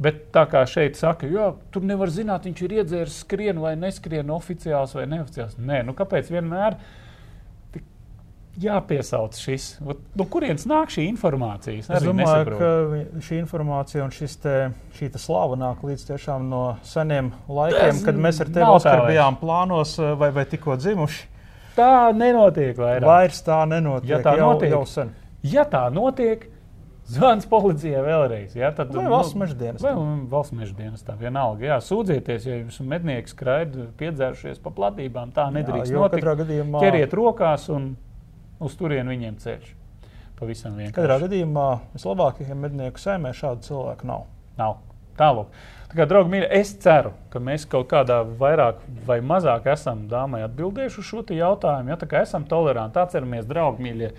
Bet 0.00 0.28
tā 0.32 0.44
kā 0.46 0.60
šeit 0.70 0.94
saka, 0.96 1.26
jo 1.26 1.56
tur 1.74 1.82
nevar 1.82 2.06
zināt, 2.14 2.44
viņš 2.46 2.60
ir 2.62 2.74
iedzēris 2.78 3.16
skrien 3.24 3.58
vai 3.58 3.74
neskrien 3.76 4.28
oficiāls 4.30 4.92
vai 4.94 5.06
neoficiāls. 5.10 5.56
Nē, 5.58 5.80
nu 5.88 5.92
kāpēc 5.98 6.30
vienmēr 6.30 6.76
jāpiesauc 8.58 9.36
šis? 9.38 9.66
No 10.18 10.24
kurienes 10.30 10.64
nāk 10.66 10.90
šī 10.90 11.04
informācija? 11.12 11.78
Es 11.84 12.02
domāju, 12.02 12.58
ka 12.58 12.70
vi- 12.90 13.22
šī 13.22 13.38
informācija 13.42 14.02
un 14.04 14.10
šis 14.10 14.36
te, 14.42 14.54
šī 14.98 15.10
te 15.12 15.18
slava 15.22 15.56
nāk 15.56 15.82
līdz 15.86 16.06
tiešām 16.10 16.48
no 16.50 16.76
seniem 16.82 17.32
laikiem, 17.48 17.92
Tas 17.92 18.04
kad 18.04 18.14
mēs 18.16 18.40
ar 18.40 18.46
tevi 18.46 18.66
Oskar, 18.66 19.04
bijām 19.06 19.38
plānos 19.38 19.98
eh, 20.02 20.14
vai, 20.18 20.30
vai 20.30 20.44
tikko 20.44 20.76
dzimuši. 20.76 21.24
tā 21.76 22.12
nenotiek 22.14 22.76
vairāk. 22.76 23.06
Vairs 23.06 23.42
tā 23.46 23.60
nenotiek. 23.68 24.08
Ja 24.10 24.18
tā 24.18 24.36
jau, 24.36 24.52
notiek, 24.54 24.70
jau 24.70 24.84
sen. 24.86 25.14
Ja 25.42 25.64
tā 25.64 25.84
notiek, 25.92 26.48
zvans 27.08 27.46
policijai 27.48 28.02
vēlreiz. 28.04 28.54
Ja, 28.58 28.70
tad, 28.76 28.92
Vai 28.94 29.06
valsts 29.10 29.36
meža 29.38 29.56
dienestam. 29.58 29.86
Vai 30.00 30.26
valsts 30.32 30.54
meža 30.56 30.74
dienestā 30.78 31.16
vienalga. 31.18 31.64
Jā, 31.70 31.78
sūdzieties, 31.84 32.46
ja 32.48 32.58
jums 32.60 32.80
mednieki 32.84 33.32
skraida 33.32 33.88
piedzērušies 34.00 34.60
pa 34.64 34.70
platībām. 34.76 35.32
Tā 35.36 35.48
nedrīkst 35.54 35.92
jo 35.94 36.04
notikt. 36.04 36.20
katrā 36.22 36.36
gadījumā- 36.42 36.82
Ķeriet 36.84 37.16
rokās 37.16 37.68
un 37.74 37.96
uz 38.60 38.76
turieni 38.76 39.16
viņiem 39.16 39.36
ceļš. 39.44 39.74
Pavisam 40.38 40.76
Katrā 40.76 41.18
vienkārši. 41.18 41.24
gadījumā 41.26 41.68
vislabākajiem 41.96 42.60
mednieku 42.62 42.98
saimē 43.02 43.32
šādu 43.34 43.66
cilvēku 43.66 44.04
nav. 44.06 44.26
Nav. 44.58 44.76
Tālāk. 45.18 45.46
Tā 45.88 45.96
kā, 45.96 46.04
draugi, 46.06 46.30
mīļi, 46.30 46.46
es 46.52 46.74
ceru, 46.78 47.10
ka 47.32 47.40
mēs 47.42 47.64
kaut 47.66 47.88
kādā 47.88 48.20
vairāk 48.38 48.82
vai 49.06 49.20
mazāk 49.24 49.66
esam 49.72 50.06
dāmai 50.08 50.44
atbildējuši 50.46 50.98
uz 51.00 51.04
šo 51.08 51.22
jautājumu. 51.34 51.88
Ja, 51.88 51.96
tā 51.96 52.06
kā 52.06 52.22
esam 52.22 52.44
toleranti, 52.44 53.00
atceramies, 53.00 53.46
draugi, 53.48 53.82
mīļie. 53.82 54.12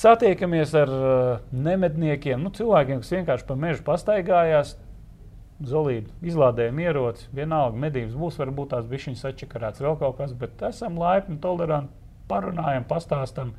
Satiekamies 0.00 0.70
ar 0.80 0.92
uh, 0.94 1.42
nemedniekiem, 1.52 2.40
nu, 2.40 2.52
cilvēkiem, 2.56 3.02
kas 3.02 3.12
vienkārši 3.12 3.46
pa 3.48 3.56
mežu 3.60 3.84
pastaigājās. 3.84 4.78
Zolīdi, 5.60 6.08
izlādējam 6.24 6.78
ieroci, 6.80 7.26
vienalga 7.36 7.76
medības 7.76 8.14
būs, 8.16 8.38
varbūt 8.40 8.70
tās 8.72 8.86
bišķiņas 8.88 9.26
atčakarēts 9.28 9.82
vēl 9.84 9.98
kaut 10.00 10.16
kas, 10.16 10.32
bet 10.32 10.62
esam 10.70 10.96
laipni, 10.96 11.36
toleranti, 11.42 11.92
parunājam, 12.30 12.86
pastāstam, 12.88 13.52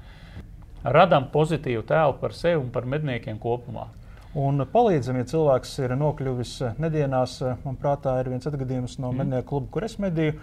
radam 0.81 1.29
pozitīvu 1.29 1.85
tēlu 1.85 2.17
par 2.17 2.33
sevi 2.33 2.57
un 2.63 2.71
par 2.73 2.89
medniekiem 2.89 3.37
kopumā. 3.37 3.85
Un 4.41 4.63
palīdzam, 4.71 5.17
ja 5.19 5.27
cilvēks 5.27 5.73
ir 5.83 5.93
nokļuvis 5.99 6.55
eh, 6.63 6.75
nedienās. 6.79 7.35
eh, 7.43 7.57
Man 7.65 7.75
prātā 7.77 8.15
ir 8.21 8.29
viens 8.31 8.47
atgadījums 8.47 8.97
no 8.97 9.09
mm. 9.11 9.21
mednieku 9.21 9.49
kluba, 9.49 9.67
kur 9.73 9.85
es 9.85 9.97
medīju. 9.99 10.37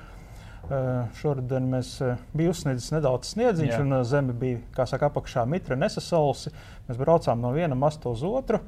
Eh, 0.68 1.04
Šodien 1.16 1.64
mēs 1.72 1.94
eh, 2.04 2.18
bijām 2.36 2.52
uzsniedzis 2.52 2.90
nedaudz 2.92 3.30
sniedziņš, 3.32 3.70
Jā. 3.72 3.78
un 3.80 3.94
eh, 3.96 4.02
zeme 4.04 4.34
bija, 4.36 4.58
kā 4.74 4.84
saka, 4.84 5.08
apakšā 5.08 5.46
mitra 5.48 5.78
nesasalsi. 5.80 6.52
Mēs 6.90 6.98
braucām 7.00 7.40
no 7.40 7.54
viena 7.54 7.78
masta 7.78 8.10
uz 8.12 8.20
otru, 8.26 8.60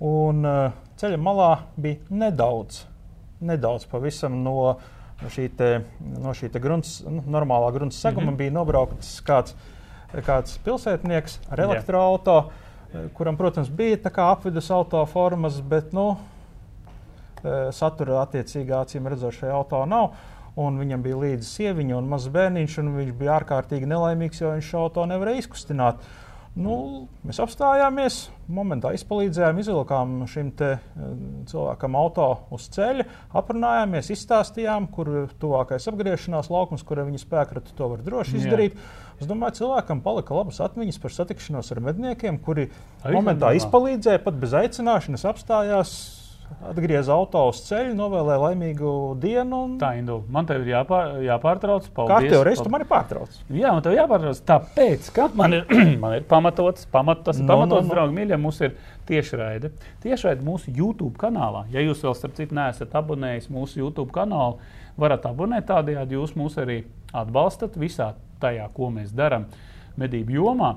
un 0.00 0.40
ceļa 0.96 1.18
malā 1.20 1.50
bija 1.76 2.00
nedaudz, 2.22 2.86
nedaudz 3.44 3.84
pavisam 3.90 4.40
no 4.40 4.54
šī, 5.28 5.50
te, 5.58 5.70
no 6.00 6.32
šī 6.36 6.48
grunts, 6.56 7.02
nu, 7.04 7.20
normālā 7.28 7.68
grunts 7.76 8.00
seguma 8.00 8.30
mm. 8.30 8.32
-hmm. 8.32 8.40
bija 8.40 8.56
nobraukts 8.56 9.12
kāds, 9.20 9.54
kāds 10.24 10.56
pilsētnieks 10.64 11.38
ar 11.50 11.66
elektroautorātu 11.68 13.12
kuram, 13.14 13.36
protams, 13.36 13.68
bija 13.68 13.98
apvidus 14.16 14.70
auto 14.70 15.04
formas, 15.06 15.60
bet 15.60 15.92
nu, 15.92 16.16
satura 17.72 18.24
attiecīgā 18.24 18.84
acīm 18.84 19.06
redzošajā 19.06 19.52
auto 19.52 19.84
nav. 19.86 20.14
Un 20.58 20.80
viņam 20.80 21.04
bija 21.04 21.20
līdzi 21.20 21.46
sieviņa 21.46 21.98
un 22.00 22.08
mazs 22.10 22.32
bērniņš, 22.34 22.80
un 22.82 22.90
viņš 22.96 23.12
bija 23.20 23.36
ārkārtīgi 23.38 23.86
nelaimīgs, 23.90 24.42
jo 24.42 24.56
viņš 24.56 24.72
šo 24.72 24.82
auto 24.88 25.06
nevarēja 25.10 25.44
izkustināt. 25.44 26.02
Nu, 26.58 27.06
mēs 27.22 27.38
apstājāmies, 27.38 28.16
momentā 28.50 28.90
izpalīdzējām, 28.96 29.60
izvilkām 29.62 30.14
šim 30.28 30.48
eh, 30.66 30.80
cilvēkam 31.46 31.94
auto 32.00 32.26
uz 32.56 32.64
ceļa, 32.74 33.06
aprunājāmies, 33.38 34.10
izstāstījām, 34.16 34.88
kur 34.90 35.12
ir 35.22 35.34
tuvākais 35.40 35.86
apgriešanās 35.92 36.50
laukums, 36.50 36.82
kur 36.86 37.04
viņa 37.04 37.22
spēkratu 37.22 37.76
to 37.78 37.92
var 37.92 38.02
droši 38.02 38.34
Jā. 38.34 38.42
izdarīt. 38.42 38.82
Es 39.22 39.30
domāju, 39.30 39.60
cilvēkam 39.60 40.02
palika 40.02 40.34
labas 40.34 40.58
atmiņas 40.64 40.98
par 40.98 41.14
satikšanos 41.14 41.70
ar 41.70 41.82
medniekiem, 41.86 42.40
kuri 42.42 42.66
Arī 43.04 43.14
momentā 43.14 43.52
izpalīdzēja, 43.60 44.24
pat 44.26 44.42
bez 44.42 44.56
aicināšanas 44.64 45.28
apstājās, 45.30 45.94
atgrieza 46.70 47.14
auto 47.14 47.42
uz 47.50 47.60
ceļa, 47.66 47.92
novēlēja 47.96 48.40
laimīgu 48.42 48.92
dienu. 49.22 49.60
un 49.64 49.76
Tā, 49.80 49.92
Indu, 49.98 50.20
man 50.32 50.46
te 50.48 50.56
ir 50.58 50.66
jāpār, 50.70 51.16
jāpārtrauc. 51.24 51.86
Kā 51.88 52.06
Paldies. 52.08 52.32
tev 52.34 52.44
reiz 52.46 52.60
tu 52.62 52.72
mani 52.72 52.86
pārtrauc? 52.90 53.38
Jā, 53.54 53.72
man 53.76 53.84
te 53.84 53.94
jāpārtrauc. 53.94 54.42
Tāpēc, 54.50 55.10
ka 55.16 55.28
man 55.38 55.56
ir, 55.58 55.64
man 56.02 56.18
ir 56.18 56.26
pamatots, 56.30 56.86
pamat, 56.92 57.24
tas 57.28 57.40
ir 57.40 57.46
No, 57.46 57.54
no, 57.54 57.56
pamatots, 57.62 57.88
no. 57.88 57.94
draugi, 57.94 58.16
mīļie, 58.18 58.38
mums 58.42 58.60
ir 58.66 58.76
tiešraide. 59.08 59.72
Tiešraide 60.04 60.44
mūsu 60.46 60.74
YouTube 60.76 61.16
kanālā. 61.20 61.64
Ja 61.74 61.82
jūs 61.84 62.04
vēl, 62.04 62.14
starp 62.18 62.36
citu, 62.38 62.54
neesat 62.58 62.94
abonējis 63.00 63.50
mūsu 63.50 63.80
YouTube 63.84 64.10
kanālu, 64.14 64.60
varat 65.00 65.26
abonēt 65.30 65.66
tādējādi, 65.70 66.18
jūs 66.18 66.36
mūs 66.38 66.58
arī 66.60 66.82
atbalstat 67.16 67.78
visā 67.80 68.12
tajā, 68.42 68.68
ko 68.76 68.90
mēs 68.94 69.14
darām 69.16 69.48
medību 70.00 70.36
jomā. 70.38 70.74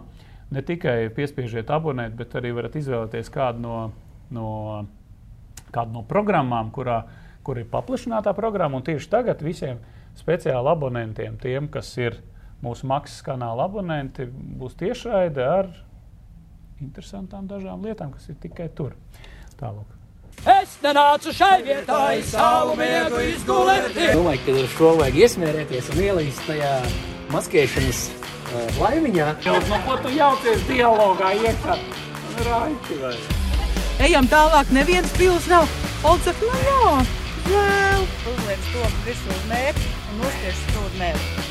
Ne 0.54 0.62
tikai 0.66 1.10
piespiežiet 1.16 1.70
abonēt, 1.74 2.14
bet 2.18 2.34
arī 2.38 2.52
varat 2.54 2.76
izvēlēties 2.78 3.30
kādu 3.34 3.62
no, 3.64 3.78
no, 4.34 4.48
kādu 5.74 6.00
no 6.00 6.04
programmām, 6.08 6.72
kurā, 6.76 7.04
kur 7.44 7.60
ir 7.60 7.70
paplašinātā 7.72 8.36
programma. 8.38 8.80
Un 8.80 8.86
tieši 8.88 9.10
tagad 9.12 9.42
visiem 9.46 9.82
speciāli 10.20 10.72
abonentiem, 10.72 11.40
tiem, 11.42 11.68
kas 11.72 11.92
ir 11.98 12.20
mūsu 12.64 12.88
maksas 12.90 13.24
kanāla 13.26 13.68
abonenti, 13.68 14.28
būs 14.30 14.78
tiešraide 14.80 15.44
ar 15.44 15.74
interesantām 16.84 17.48
dažām 17.50 17.84
lietām, 17.86 18.14
kas 18.16 18.30
ir 18.32 18.40
tikai 18.44 18.70
tur. 18.76 18.96
Tālāk. 19.60 20.00
Es 20.44 20.74
nenācu 20.84 21.32
šai 21.36 21.62
vietai 21.64 22.24
savu 22.28 22.74
miegu 22.80 23.22
izgulēt. 23.30 23.94
Domāju, 24.16 24.42
ka 24.46 24.56
ar 24.64 24.72
šo 24.74 24.90
vajag 25.00 25.20
iesmērēties 25.24 25.92
un 25.94 26.02
ielīst 26.04 26.44
tajā 26.50 26.74
maskēšanas 27.32 28.02
uh, 28.10 28.82
laimiņā. 28.82 29.30
No 29.70 29.80
ko 29.88 30.02
tu 30.04 30.12
jaucies 30.18 30.68
dialogā 30.68 31.32
iekšā? 31.46 31.80
Raiti 32.44 33.00
vai? 33.00 33.16
Ejam 34.02 34.26
tālāk, 34.26 34.72
neviens 34.74 35.12
pils 35.18 35.46
nav. 35.46 35.70
Olcef, 36.04 36.40
nu 36.42 36.54
jā, 36.66 36.94
žēl. 37.46 38.06
uzliek 38.32 38.66
to 38.74 38.88
virsū 39.06 39.30
uz 39.30 39.44
mērķi 39.52 39.90
un 40.14 40.24
uzspiež 40.26 40.62
stūri 40.66 41.02
mērķi. 41.04 41.42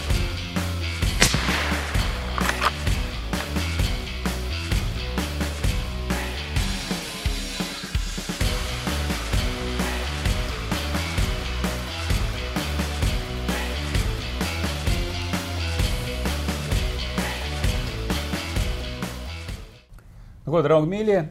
Nu, 20.43 20.51
ko, 20.51 20.61
draugi, 20.67 20.91
mīļie? 20.91 21.23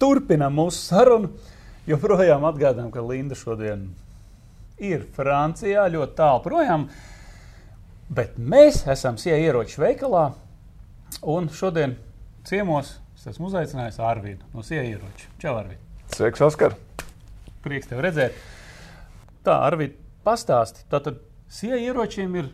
Turpinām 0.00 0.56
mūsu 0.58 0.82
sarunu. 0.90 1.30
Joprojām 1.88 2.44
atgādājam, 2.48 2.90
ka 2.92 3.02
Linda 3.04 3.36
šodien 3.38 3.86
ir 4.78 5.06
Francijā, 5.16 5.86
ļoti 5.92 6.16
tālu 6.18 6.42
projām. 6.44 6.88
Bet 8.08 8.36
mēs 8.40 8.82
esam 8.88 9.18
Sija 9.20 9.38
ieroču 9.40 9.82
veikalā. 9.82 10.30
Un 11.28 11.48
šodien 11.52 11.96
ciemos 12.48 12.98
es 13.16 13.26
esmu 13.32 13.48
uzaicinājis 13.48 13.98
Arvidu 14.04 14.44
no 14.54 14.64
Sija 14.64 14.84
ieroča. 14.84 15.32
Čau, 15.40 15.56
Arvid! 15.60 15.80
Sveiks, 16.14 16.44
Oskar! 16.44 16.76
Prieks 17.64 17.88
tev 17.90 18.02
redzēt! 18.04 18.36
Tā, 19.44 19.58
Arvid, 19.64 19.96
pastāsti. 20.24 20.84
Tātad 20.92 21.20
Sija 21.52 21.78
ieročiem 21.80 22.36
ir 22.36 22.50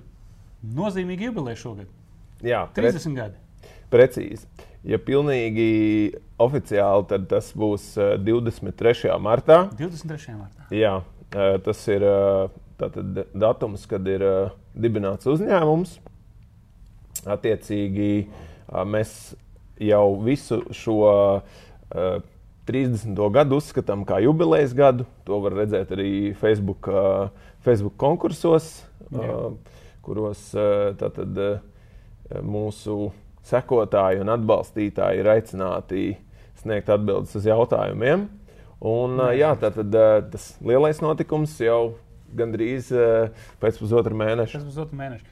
nozīmīga 0.75 1.29
jubileja 1.29 1.59
šogad. 1.59 1.91
Jā, 2.45 2.65
30 2.77 3.19
gadi. 3.19 3.41
Precīzi. 3.91 4.47
Ja 4.85 4.99
pilnīgi 5.01 6.13
oficiāli, 6.45 7.07
tad 7.09 7.29
tas 7.31 7.47
būs 7.57 7.87
eh, 7.97 8.17
23. 8.21 9.15
martā. 9.23 9.63
23. 9.79 10.35
martā. 10.37 10.67
Jā, 10.75 10.99
eh, 11.33 11.55
tas 11.65 11.81
ir 11.89 12.05
eh, 12.05 12.51
tātad 12.81 13.23
datums, 13.33 13.87
kad 13.89 14.05
ir 14.13 14.25
eh, 14.29 14.53
dibināts 14.77 15.29
uzņēmums. 15.31 15.97
Attiecīgi 17.25 18.11
eh, 18.27 18.85
mēs 18.85 19.15
jau 19.81 20.05
visu 20.25 20.61
šo 20.77 21.01
eh, 21.09 22.21
30. 22.69 23.17
gadu 23.33 23.59
uzskatām 23.61 24.05
par 24.09 24.21
jubilejas 24.25 24.73
gadu. 24.77 25.09
To 25.29 25.41
var 25.45 25.57
redzēt 25.65 25.93
arī 25.97 26.13
Facebook, 26.41 26.89
eh, 26.89 27.29
Facebook 27.65 27.97
konkursos, 28.01 28.83
Jā. 29.09 29.25
eh, 29.25 29.77
kuros 30.05 30.51
eh, 30.55 30.93
tātad, 31.01 31.41
eh, 31.41 32.41
mūsu 32.45 33.13
sekotāji 33.45 34.23
un 34.25 34.33
atbalstītāji 34.35 35.21
ir 35.21 35.31
aicināti 35.35 36.07
sniegt 36.63 36.91
atbildes 36.93 37.35
uz 37.37 37.47
jautājumiem. 37.49 38.27
Un, 38.85 39.21
jā, 39.37 39.53
tātad 39.61 39.95
tas 40.33 40.49
lielais 40.65 41.01
notikums 41.01 41.55
jau 41.63 41.95
gandrīz 42.37 42.91
pēc 43.63 43.79
pusotra 43.81 44.17
mēneša. 44.17 44.61
Būs 44.67 44.81
otrs 44.83 44.99
mēnesis. 44.99 45.31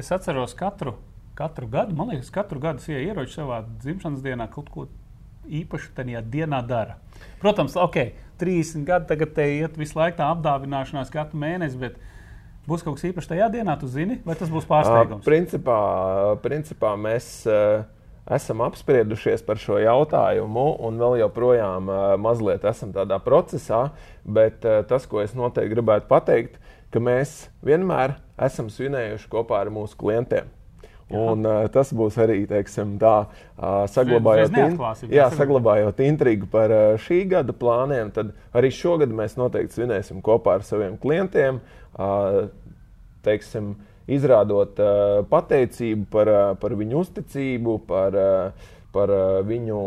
Es 0.00 0.10
atceros 0.14 0.54
katru, 0.56 0.94
katru 1.38 1.68
gadu, 1.70 1.96
man 1.96 2.12
liekas, 2.12 2.30
katru 2.34 2.60
gadu 2.62 2.82
sie 2.84 2.98
ieroči 3.04 3.38
savā 3.38 3.62
dzimšanas 3.82 4.24
dienā 4.24 4.48
kaut 4.52 4.70
ko 4.72 4.86
īpašu 5.50 5.94
tajā 5.96 6.22
dienā 6.32 6.60
dara. 6.66 6.98
Protams, 7.42 7.76
ok, 7.80 8.12
30 8.40 8.86
gadi 8.88 9.10
tagad 9.10 9.34
te 9.36 9.46
iet 9.58 9.76
visu 9.80 9.98
laiku 9.98 10.20
tā 10.20 10.28
apdāvināšanās 10.34 11.12
katru 11.12 11.40
mēnesi, 11.42 11.80
bet 11.80 11.98
būs 12.70 12.84
kaut 12.86 12.98
kas 12.98 13.08
īpašs 13.10 13.30
tajā 13.32 13.50
dienā, 13.52 13.76
tu 13.80 13.90
zini, 13.90 14.20
vai 14.26 14.36
tas 14.38 14.52
būs 14.52 14.68
pārsteigums? 14.70 15.26
Principā, 15.26 15.80
principā 16.44 16.94
mēs 17.00 17.32
uh, 17.50 17.82
esam 18.30 18.62
apspriedušies 18.64 19.42
par 19.46 19.60
šo 19.60 19.80
jautājumu, 19.82 20.66
un 20.86 21.00
vēl 21.02 21.18
joprojām 21.24 21.90
uh, 21.90 22.04
mazliet 22.20 22.64
esam 22.70 22.94
tādā 22.94 23.18
procesā. 23.24 23.88
Bet 24.24 24.66
uh, 24.68 24.80
tas, 24.86 25.08
ko 25.10 25.24
es 25.24 25.34
noteikti 25.38 25.74
gribētu 25.74 26.08
pateikt, 26.10 26.60
ka 26.94 27.02
mēs 27.02 27.50
vienmēr 27.66 28.18
esam 28.40 28.70
svinējuši 28.72 29.30
kopā 29.30 29.64
ar 29.64 29.74
mūsu 29.74 29.98
klientiem. 30.00 30.48
Un, 31.10 31.42
uh, 31.42 31.64
tas 31.74 31.90
būs 31.96 32.14
arī 32.22 32.44
teiksim, 32.46 32.94
tā, 33.02 33.14
uh, 33.26 33.82
saglabājot, 33.90 34.52
neatklāsim, 34.54 35.10
jā, 35.10 35.26
saglabājot 35.34 35.98
intrigu 36.06 36.46
par 36.50 36.70
uh, 36.70 36.94
šī 37.02 37.24
gada 37.32 37.54
plāniem. 37.56 38.12
Tad 38.14 38.30
arī 38.54 38.70
šogad 38.74 39.10
mēs 39.10 39.34
noteikti 39.40 39.80
svinēsim 39.80 40.22
kopā 40.22 40.60
ar 40.60 40.66
saviem 40.66 40.94
klientiem. 41.02 41.58
Uh, 41.98 42.46
teiksim, 43.26 43.74
izrādot 44.10 44.80
uh, 44.82 45.20
pateicību 45.30 46.08
par, 46.10 46.30
uh, 46.30 46.42
par 46.60 46.74
viņu 46.78 47.04
uzticību, 47.04 47.76
par, 47.88 48.16
uh, 48.16 48.72
par 48.94 49.12
uh, 49.14 49.38
viņu 49.46 49.78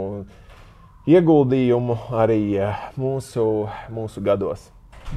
ieguldījumu 1.11 1.97
arī 2.23 2.39
uh, 2.61 2.87
mūsu, 2.99 3.45
mūsu 3.93 4.23
gados. 4.23 4.69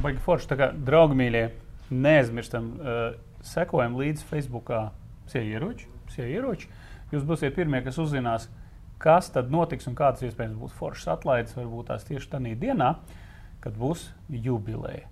Baigi 0.02 0.20
forši, 0.24 0.50
tā 0.50 0.58
kā 0.58 0.70
draugi 0.74 1.18
mīļie, 1.18 1.44
neaizmirstam, 1.94 2.72
uh, 2.80 3.06
sekojam 3.46 3.96
līdzi 4.00 4.26
Facebookā 4.26 4.88
sie 5.30 5.44
ieroči, 5.52 5.88
sie 6.14 6.26
ieroči. 6.34 6.70
Jūs 7.12 7.26
būsiet 7.26 7.54
pirmie, 7.54 7.84
kas 7.86 8.00
uzzinās, 8.02 8.48
kas 9.02 9.30
tad 9.30 9.52
notiks 9.54 9.86
un 9.86 9.94
kādas 9.98 10.24
iespējams 10.26 10.58
būs 10.58 10.74
foršas 10.74 11.12
atlaides, 11.14 11.54
varbūt 11.58 11.92
tās 11.92 12.06
tieši 12.08 12.32
tajā 12.32 12.56
dienā, 12.58 12.96
kad 13.62 13.78
būs 13.78 14.08
jubileja. 14.30 15.06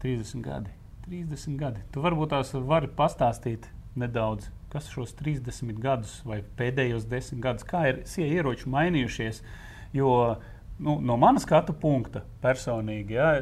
30 0.00 0.44
gadi. 0.44 0.79
30 1.10 1.58
gadi. 1.58 1.82
Tu 1.90 2.02
varbūt 2.02 2.30
tās 2.30 2.52
vari 2.54 2.86
pastāstīt 2.94 3.66
nedaudz, 3.98 4.46
kas 4.70 4.86
šos 4.92 5.16
30 5.18 5.80
gadus 5.82 6.20
vai 6.22 6.38
pēdējos 6.58 7.08
10 7.10 7.42
gadus, 7.42 7.66
kā 7.66 7.88
ir 7.90 8.02
sie 8.06 8.28
ieroči 8.30 8.70
mainījušies. 8.70 9.42
Jo 9.96 10.12
nu, 10.78 11.00
no 11.02 11.16
manas 11.18 11.42
skatu 11.48 11.74
punkta 11.74 12.22
personīgi. 12.44 13.18
Ja, 13.18 13.32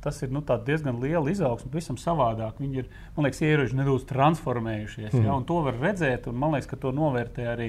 Tas 0.00 0.16
ir 0.24 0.30
nu, 0.32 0.40
tā 0.40 0.54
diezgan 0.64 0.96
liela 0.96 1.28
izaugsme, 1.28 1.68
pavisam 1.74 1.98
savādāk. 2.00 2.56
Viņi 2.62 2.78
ir, 2.80 2.86
man 3.12 3.26
liekas, 3.26 3.42
ieroči 3.44 3.76
nedaudz 3.76 4.06
transformējušies. 4.08 5.12
Mm. 5.12 5.26
Ja, 5.26 5.34
to 5.44 5.58
var 5.66 5.76
redzēt, 5.76 6.24
un 6.30 6.38
man 6.40 6.54
liekas, 6.54 6.70
ka 6.70 6.78
to 6.80 6.92
novērtē 6.96 7.44
arī, 7.52 7.66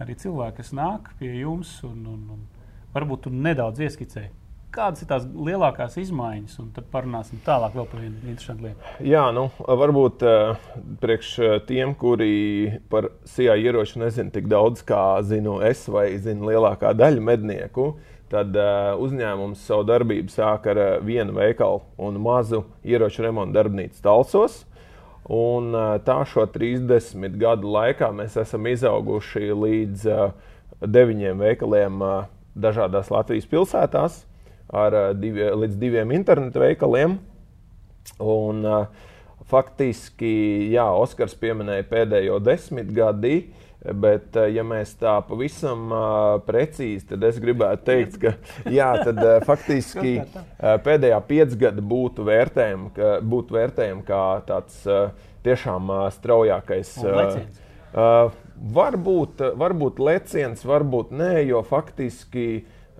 arī 0.00 0.16
cilvēki, 0.22 0.56
kas 0.62 0.72
nāk 0.72 1.10
pie 1.20 1.34
jums. 1.42 1.74
Un, 1.84 1.98
un, 2.08 2.22
un 2.38 2.70
varbūt 2.94 3.26
tu 3.26 3.34
nedaudz 3.34 3.84
ieskicēji, 3.84 4.32
kādas 4.78 5.02
ir 5.02 5.08
tās 5.10 5.24
lielākās 5.26 5.96
izmaiņas, 6.00 6.58
un 6.62 6.70
tad 6.76 6.86
parunāsim 6.92 7.40
tālāk 7.46 7.74
par 7.78 7.98
vienu 7.98 8.18
interesantu 8.22 8.68
lietu. 8.68 8.92
Jā, 9.06 9.24
nu, 9.34 9.48
varbūt 9.58 10.22
uh, 10.26 10.68
priekš 11.02 11.32
eh, 11.42 11.56
tiem, 11.68 11.94
kuri 11.98 12.78
par 12.92 13.10
SIA 13.28 13.58
ieroču 13.58 14.02
nezina 14.02 14.32
tik 14.34 14.48
daudz, 14.50 14.84
kā 14.86 15.18
zinu 15.26 15.58
es 15.66 15.84
vai 15.90 16.12
zinu 16.22 16.50
lielākā 16.52 16.94
daļa 16.98 17.24
mednieku, 17.30 17.90
tad 18.30 18.54
uh, 18.58 18.94
uzņēmums 19.02 19.66
savu 19.66 19.86
darbību 19.88 20.32
sāk 20.32 20.70
ar 20.70 20.82
uh, 20.84 20.88
vienu 21.04 21.34
veikalu 21.38 21.82
un 22.08 22.20
mazu 22.22 22.64
ieroču 22.86 23.26
remontu 23.26 23.58
darbnīcu 23.58 24.02
Talsos. 24.04 24.64
Un, 25.28 25.74
tā 26.06 26.14
šo 26.24 26.46
30 26.48 27.34
gadu 27.36 27.68
laikā 27.68 28.06
mēs 28.16 28.38
esam 28.40 28.64
izauguši 28.70 29.50
līdz 29.52 30.06
deviņiem 30.80 31.42
veikaliem 31.44 32.00
dažādās 32.56 33.10
Latvijas 33.12 33.44
pilsētās, 33.50 34.22
ar 34.72 34.96
uh, 34.96 35.10
divi, 35.16 35.46
līdz 35.64 35.78
diviem 35.80 36.12
internetu 36.16 36.62
veikaliem. 36.62 37.18
Un, 38.18 38.64
uh, 38.64 39.06
faktiski, 39.48 40.68
jā, 40.74 40.84
Oskars 41.00 41.36
pieminēja 41.40 41.86
pēdējo 41.88 42.38
desmitgadi, 42.44 43.36
bet, 43.80 44.34
uh, 44.36 44.48
ja 44.52 44.64
mēs 44.66 44.94
tā 45.00 45.14
pavisam 45.28 45.86
uh, 45.92 46.02
precīzi, 46.44 47.06
tad 47.12 47.24
es 47.28 47.38
gribētu 47.42 47.86
teikt, 47.86 48.18
ka 48.22 48.34
jā, 48.72 48.90
tad, 49.06 49.22
uh, 49.22 49.38
faktiski 49.46 50.18
uh, 50.24 50.74
pēdējā 50.84 51.20
piecgada 51.30 51.84
būtu 51.94 52.26
vērtējama, 52.28 52.92
ka, 52.96 53.14
būtu 53.24 53.56
vērtējama 53.56 54.04
kā 54.08 54.22
tāds 54.48 54.82
uh, 54.88 55.08
tiešām 55.46 55.94
uh, 55.94 56.04
straujākais. 56.12 56.96
Uh, 57.88 58.34
varbūt, 58.74 59.40
varbūt 59.56 60.00
leciens, 60.02 60.64
varbūt 60.68 61.14
nē, 61.16 61.32
jo 61.48 61.62
faktiski, 61.64 62.48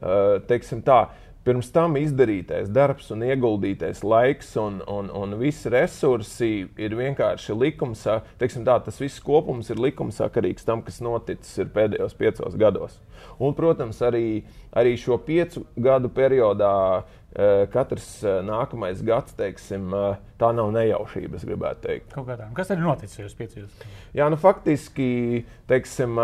uh, 0.00 0.38
teiksim 0.48 0.80
tā, 0.86 1.02
pirms 1.49 1.70
tam 1.72 1.96
izdarītais 1.96 2.68
darbs 2.68 3.09
un 3.14 3.22
ieguldītais 3.24 4.03
laiks 4.05 4.51
un, 4.61 4.82
un, 4.84 5.09
un 5.16 5.32
visi 5.40 5.70
resursi 5.72 6.51
ir 6.76 6.96
vienkārši 6.99 7.57
likumsa, 7.57 8.18
teiksim 8.40 8.66
tā, 8.68 8.74
tas 8.84 8.99
viss 9.01 9.22
kopums 9.24 9.70
ir 9.72 9.80
likumsakarīgs 9.80 10.66
tam, 10.68 10.82
kas 10.84 11.01
noticis 11.05 11.70
pēdējos 11.72 12.16
piecos 12.18 12.59
gados. 12.61 12.99
Un, 13.40 13.55
protams, 13.57 14.03
arī, 14.05 14.42
arī 14.76 14.92
šo 15.01 15.16
piecu 15.24 15.64
gadu 15.80 16.11
periodā 16.12 16.72
eh, 16.99 17.64
katrs 17.72 18.11
eh, 18.26 18.40
nākamais 18.44 19.01
gads, 19.07 19.32
teiksim, 19.38 19.88
eh, 19.96 20.18
tā 20.40 20.51
nav 20.53 20.68
nejaušība, 20.76 21.40
es 21.40 21.46
gribētu 21.49 21.86
teikt. 21.86 22.18
Kas 22.59 22.74
ir 22.74 22.82
noticis 22.82 23.22
šajos 23.22 23.38
piecos? 23.38 23.88
Jā, 24.16 24.28
nu 24.28 24.36
faktiski, 24.40 25.46
teiksim, 25.70 26.20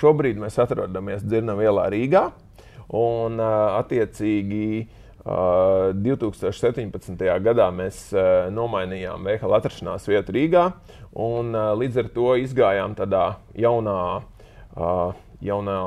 šobrīd 0.00 0.40
mēs 0.40 0.56
atrodamies 0.64 1.26
Dzirnavā 1.26 1.68
ielā 1.68 1.90
Rīgā. 1.92 2.24
Un, 2.92 3.40
attiecīgi, 3.40 4.66
ā, 5.24 5.36
2017. 5.96 7.26
gadā 7.44 7.68
mēs 7.72 8.04
nomainījām 8.52 9.28
veikalu 9.30 9.56
atrašanās 9.58 10.08
vietu 10.10 10.36
Rīgā. 10.36 10.66
Un, 11.12 11.52
līdz 11.80 12.02
ar 12.04 12.10
to 12.12 12.34
izgājām 12.40 12.96
tādā 12.98 13.26
jaunā, 13.56 14.00
jaunā, 15.44 15.78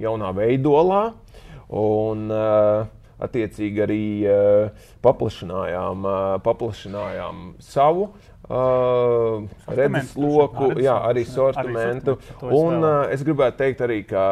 jaunā 0.00 0.34
veidolā. 0.36 1.04
Un, 1.72 2.28
attiecīgi 3.22 3.82
arī 3.84 4.04
paplašinājām, 5.04 6.06
paplašinājām 6.44 7.42
savu 7.62 8.10
uh, 8.52 9.44
redzesloku, 9.66 10.68
Sortimentu, 10.68 10.84
jā, 10.84 10.96
arī 11.08 11.24
sortimentu. 11.28 12.16
Un 12.48 12.78
uh, 12.82 13.12
es 13.12 13.24
gribētu 13.24 13.62
teikt 13.62 13.84
arī, 13.86 14.00
ka 14.08 14.24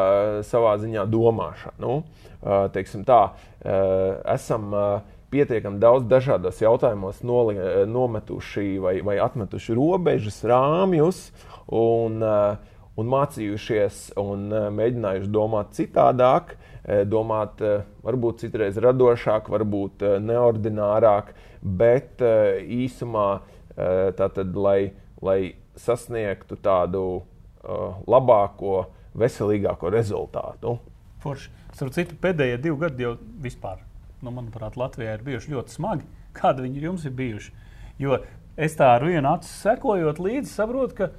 savā 0.47 0.75
ziņā 0.81 1.07
domāšanu, 1.11 1.95
uh, 2.01 2.65
teiksim 2.75 3.05
tā, 3.07 3.21
uh, 3.33 4.21
esam 4.35 4.69
uh, 4.75 4.89
pietiekami 5.31 5.79
daudz 5.81 6.09
dažādos 6.11 6.59
jautājumos 6.61 7.21
noli, 7.23 7.55
nometuši 7.87 8.75
vai, 8.83 8.97
vai 9.05 9.15
atmetuši 9.23 9.77
robežas, 9.77 10.41
rāmjus. 10.47 11.29
Un, 11.71 12.19
uh, 12.19 12.71
un 12.99 13.07
mācījušies 13.07 14.11
un 14.19 14.49
mēģinājuši 14.75 15.29
domāt 15.31 15.71
citādāk, 15.77 16.57
domāt 17.07 17.61
varbūt 18.03 18.41
citreiz 18.43 18.75
radošāk, 18.81 19.47
varbūt 19.53 20.03
neordinārāk, 20.25 21.31
bet 21.61 22.19
īsumā 22.21 23.27
tātad, 23.75 24.55
lai, 24.55 24.91
lai 25.23 25.39
sasniegtu 25.79 26.57
tādu 26.61 27.03
labāko, 28.09 28.85
veselīgāko 29.17 29.91
rezultātu. 29.93 30.77
Forši. 31.21 31.51
Starp 31.75 31.93
citu, 31.95 32.17
pēdējie 32.19 32.57
divi 32.59 32.79
gadi 32.81 33.05
jau 33.05 33.13
vispār, 33.43 33.83
nu, 34.25 34.33
manuprāt, 34.33 34.75
Latvijā 34.79 35.13
ir 35.15 35.25
bijuši 35.25 35.53
ļoti 35.53 35.75
smagi. 35.75 36.07
Kādi 36.39 36.65
viņi 36.65 36.85
jums 36.87 37.05
ir 37.07 37.15
bijuši? 37.15 37.53
Jo 38.01 38.17
es 38.59 38.75
tā 38.79 38.89
ar 38.97 39.05
vienu 39.05 39.29
acu 39.31 39.47
sekojot 39.47 40.19
līdzi, 40.19 40.51
saprotu, 40.51 40.97
ka 40.97 41.09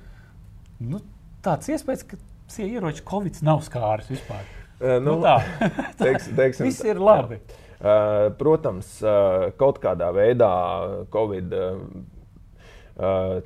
nu, 0.82 1.00
tāds 1.44 1.70
iespējas, 1.72 2.05
ka 2.11 2.18
šie 2.53 2.68
ieroči 2.74 3.05
Covid 3.09 3.38
nav 3.46 3.62
skāris 3.66 4.11
vispār. 4.12 4.44
Nu, 4.82 4.98
Nu 4.98 5.18
tā. 5.22 5.36
teiks, 6.00 6.26
teiksim, 6.34 6.66
Viss 6.68 6.82
ir 6.84 6.98
labi. 7.00 7.38
Uh, 7.82 8.30
protams, 8.38 8.88
kaut 9.59 9.78
kādā 9.82 10.11
veidā 10.14 10.50
Covid. 11.14 11.55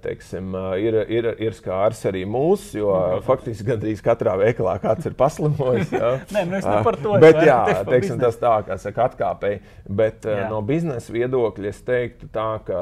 Teiksim, 0.02 0.50
ir, 0.82 0.96
ir, 1.12 1.28
ir 1.38 1.54
skārs 1.54 2.00
arī 2.10 2.24
mūs, 2.28 2.72
jo 2.74 2.90
Nu, 3.16 3.20
faktiski 3.24 3.68
gandrīz 3.68 4.02
katrā 4.04 4.34
veikalā 4.40 4.74
kāds 4.82 5.06
ir 5.06 5.14
paslimojis. 5.18 5.92
jā. 5.94 6.12
Nē, 6.34 6.42
nu 6.50 6.58
es 6.58 6.66
par 6.66 6.98
to, 6.98 7.14
Bet, 7.22 7.38
jā, 7.46 7.60
teiksim, 7.86 8.18
tas 8.22 8.38
tā, 8.42 8.56
kā 8.66 8.78
saka, 8.82 9.06
atkāpēji. 9.10 9.60
Bet 9.86 10.26
Jā. 10.26 10.48
no 10.50 10.58
biznesa 10.66 11.14
viedokļa 11.14 11.70
es 11.70 11.78
teiktu 11.86 12.28
tā, 12.34 12.48
ka 12.66 12.80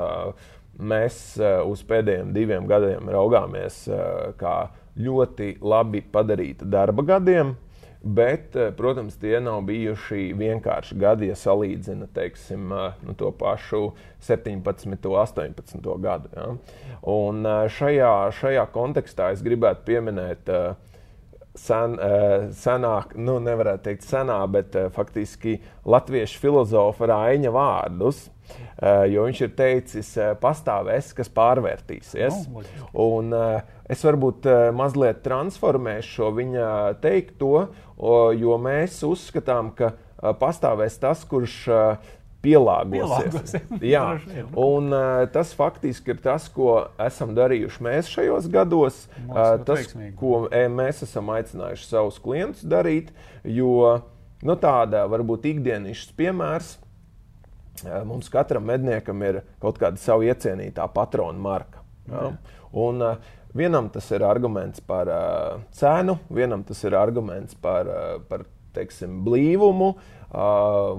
mēs 0.81 1.37
uz 1.69 1.85
pēdējiem 1.87 2.33
diviem 2.35 2.65
gadiem 2.71 3.13
raugāmies 3.13 3.85
kā 4.41 4.57
ļoti 4.99 5.57
labi 5.63 6.01
padarīta 6.15 6.67
darba 6.71 7.05
gadiem. 7.15 7.55
Bet, 8.05 8.57
eh, 8.57 8.69
protams, 8.77 9.17
tie 9.17 9.39
nav 9.41 9.63
bijuši 9.65 10.35
vienkārši 10.37 10.97
gadi, 11.01 11.31
ja 11.31 11.37
salīdzina 11.41 12.11
teiksim, 12.13 12.73
eh, 12.73 12.99
nu, 13.07 13.15
to 13.17 13.31
pašu 13.33 13.95
17, 14.21 15.09
18 15.09 15.97
gadu. 16.05 16.29
Ja? 16.37 16.51
Un 17.09 17.47
eh, 17.47 17.65
šajā, 17.73 18.11
šajā 18.37 18.67
kontekstā 18.75 19.31
es 19.33 19.41
gribētu 19.47 19.87
pieminēt 19.89 20.53
eh, 20.53 20.75
sen, 21.55 21.99
eh, 22.01 22.49
senāk, 22.51 23.15
nu, 23.17 23.39
nevarētu 23.43 23.87
teikt 23.89 24.07
senā, 24.07 24.41
bet 24.51 24.75
eh, 24.77 24.89
faktiski 24.95 25.61
latviešu 25.87 26.41
filozofa 26.43 27.07
Raina 27.07 27.53
vārdus. 27.55 28.29
eh, 28.83 29.07
Jo 29.13 29.25
viņš 29.29 29.41
ir 29.47 29.53
teicis, 29.57 30.17
eh, 30.19 30.35
pastāvēs, 30.41 31.13
kas 31.15 31.31
pārvērtīsies. 31.31 32.41
Loģiski. 32.51 32.89
Un, 32.95 33.33
es 33.89 34.03
varbūt 34.03 34.49
mazliet 34.75 35.23
transformēšu 35.23 36.17
šo 36.19 36.33
viņa 36.35 36.69
teikto, 37.01 37.69
jo 38.39 38.59
mēs 38.59 39.03
uzskatām, 39.07 39.75
ka 39.77 39.93
pastāvēs 40.41 40.99
tas, 40.99 41.25
kurš 41.25 41.69
pielāgosies. 42.45 43.57
Jā, 43.95 44.05
vien. 44.25 44.49
un 44.61 44.93
uh, 44.95 45.25
tas 45.33 45.53
faktiski 45.57 46.15
ir 46.15 46.23
tas, 46.25 46.47
ko 46.53 46.77
esam 47.03 47.35
darījuši 47.37 47.85
mēs 47.85 48.11
šajos 48.13 48.49
gados. 48.53 49.05
Uh, 49.25 49.57
tas, 49.65 49.85
veiksmīgi. 49.85 50.15
ko 50.21 50.45
e, 50.53 50.65
mēs 50.73 51.05
esam 51.07 51.33
aicinājuši 51.35 51.89
savus 51.89 52.21
klientus 52.23 52.67
darīt, 52.69 53.13
jo 53.43 53.99
nu, 54.45 54.57
tāda 54.61 55.05
varbūt 55.11 55.49
ikdienišķs 55.55 56.17
piemērs. 56.19 56.75
Eh, 57.85 58.03
Mums 58.07 58.29
katram 58.31 58.69
medniekam 58.69 59.23
ir 59.27 59.41
kaut 59.63 59.81
kāda 59.83 59.99
sava 60.01 60.27
iecienītā 60.29 60.87
patrona 60.95 61.41
marka. 61.43 61.83
Ja? 62.11 62.29
Un, 62.75 63.03
uh, 63.03 63.41
vienam 63.55 63.89
tas 63.91 64.11
ir 64.15 64.25
arguments 64.27 64.83
par 64.85 65.11
uh, 65.11 65.63
cenu, 65.75 66.19
vienam 66.35 66.63
tas 66.67 66.83
ir 66.85 66.97
arguments 66.99 67.57
par, 67.59 67.89
uh, 67.89 68.19
par 68.29 68.45
teiksim, 68.75 69.21
blīvumu 69.27 69.95
uh, 69.95 70.14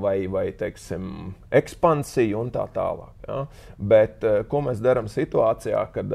vai, 0.02 0.28
vai 0.32 0.50
teiksim, 0.58 1.34
ekspansiju 1.56 2.40
un 2.40 2.52
tā 2.56 2.66
tālāk. 2.76 3.16
Ja? 3.28 3.40
Bet 3.78 4.26
ko 4.52 4.64
mēs 4.66 4.84
darām 4.84 5.10
situācijā, 5.12 5.82
kad 5.96 6.14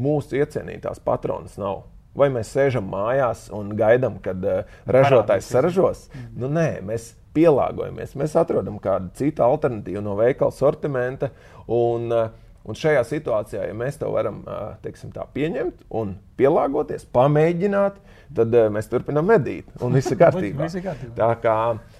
mūsu 0.00 0.40
iecienītās 0.40 1.02
patronas 1.04 1.58
nav? 1.60 1.84
Vai 2.16 2.26
mēs 2.34 2.50
sēžam 2.50 2.88
mājās 2.90 3.46
un 3.54 3.70
gaidām, 3.78 4.18
kad 4.22 4.42
ražotājs 4.90 5.50
saražos? 5.52 6.08
Nu, 6.34 6.50
nē, 6.50 6.80
mēs 6.86 7.12
pielāgojamies. 7.36 8.16
Mēs 8.18 8.34
atrodam 8.38 8.80
kādu 8.82 9.12
citu 9.18 9.44
alternatīvu 9.46 10.02
no 10.02 10.16
veikala 10.18 10.54
sortimenta. 10.54 11.30
Un, 11.70 12.10
un 12.10 12.80
šajā 12.80 13.04
situācijā, 13.06 13.68
ja 13.70 13.76
mēs 13.78 14.00
to 14.00 14.10
varam 14.10 14.42
teiksim, 14.82 15.14
tā, 15.14 15.28
pieņemt 15.36 15.86
un 16.00 16.16
pielāgoties, 16.40 17.06
pamēģināt, 17.14 18.02
tad 18.34 18.58
mēs 18.74 18.90
turpinām 18.90 19.30
medīt. 19.30 19.70
Un. 19.78 19.94
Viss 19.94 20.10
ir 20.10 20.18
kārtībā. 20.24 20.66
Tā 21.14 21.30
kā, 21.44 21.56
uh, 21.76 21.99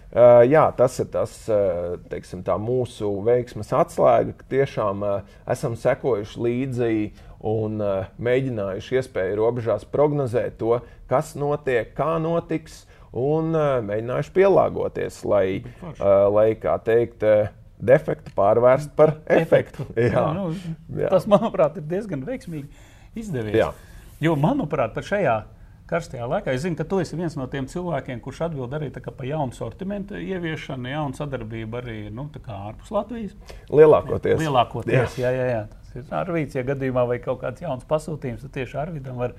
jā, 0.51 0.65
tas 0.75 0.97
ir 0.99 1.07
tas, 1.13 1.35
uh, 1.53 1.95
teiksim, 2.11 2.43
mūsu 2.59 3.13
veiksmes 3.27 3.71
atslēga, 3.77 4.35
ka 4.41 4.49
tiešām 4.51 5.05
uh, 5.07 5.35
esam 5.51 5.77
sekojuši 5.79 6.43
līdzi 6.47 6.95
un 7.47 7.79
uh, 7.79 8.09
mēģinājuši 8.19 8.99
iespēju 8.99 9.39
robežās 9.39 9.87
prognozēt 9.87 10.59
to, 10.59 10.81
kas 11.11 11.37
notiek, 11.39 11.95
kā 11.95 12.17
notiks, 12.23 12.83
un 13.15 13.55
uh, 13.55 13.79
mēģinājuši 13.87 14.35
pielāgoties, 14.35 15.23
lai, 15.31 15.47
uh, 15.63 16.27
lai 16.35 16.49
kā 16.59 16.75
teikt, 16.83 17.23
uh, 17.23 17.55
defektu 17.81 18.35
pārvērst 18.37 18.93
par 18.99 19.17
efektu. 19.31 19.87
Jā, 20.11 20.27
nu, 20.37 20.51
Jā. 20.99 21.09
tas, 21.13 21.27
manuprāt, 21.31 21.79
ir 21.81 21.87
diezgan 21.91 22.27
veiksmīgi 22.27 22.69
izdevies. 23.19 23.57
Jā. 23.63 23.71
Jo, 24.21 24.35
manuprāt, 24.37 24.99
šajā 25.07 25.39
karstajā 25.91 26.27
laikā, 26.31 26.55
es 26.55 26.63
zinu, 26.65 26.79
ka 26.79 26.87
tu 26.89 27.01
esi 27.03 27.19
viens 27.19 27.35
no 27.39 27.47
tiem 27.51 27.67
cilvēkiem, 27.71 28.21
kurš 28.25 28.45
atbild 28.49 28.73
arī 28.79 28.89
par 29.05 29.27
jaunu 29.27 29.57
sortimentu 29.57 30.19
ieviešanu, 30.21 30.89
jaunu 30.93 31.19
sadarbību 31.19 31.81
arī 31.83 31.99
nu, 32.15 32.29
ārpus 32.31 32.91
Latvijas. 32.95 33.35
lielākoties. 33.69 34.39
Lielākoties, 34.41 35.19
jā, 35.19 35.33
jā, 35.35 35.47
jā. 35.51 35.63
Tas 35.91 35.97
ir 35.99 36.15
Arvīts, 36.15 36.55
ja 36.55 36.63
gadījumā 36.63 37.07
vai 37.11 37.19
kaut 37.23 37.41
kāds 37.43 37.63
jauns 37.65 37.87
pasūtījums, 37.91 38.45
tad 38.47 38.55
tieši 38.55 38.79
Arvītam 38.79 39.19
var, 39.19 39.35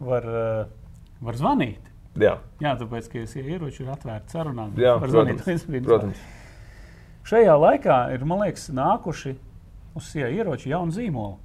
var, 0.00 0.24
uh, 0.24 1.18
var 1.20 1.36
zvanīt. 1.36 1.90
Jā, 2.14 2.38
Jā, 2.62 2.76
tāpēc, 2.78 3.08
ka 3.10 3.24
šie 3.26 3.42
ieroči 3.42 3.82
ir 3.82 3.90
atvērti 3.90 4.30
sarunām. 4.32 4.76
jā 4.78 4.94
var 4.94 5.10
protams. 5.10 5.42
zvanīt 5.42 5.66
brīdim. 5.66 5.88
protams. 5.88 6.20
Šajā 7.26 7.56
laikā 7.58 7.96
ir, 8.14 8.24
man 8.28 8.44
liekas, 8.44 8.68
nākuši 8.76 9.34
uz 9.98 10.08
sija 10.12 10.28
ieroči 10.30 10.70
jauni 10.70 10.94
zīmoli. 10.94 11.36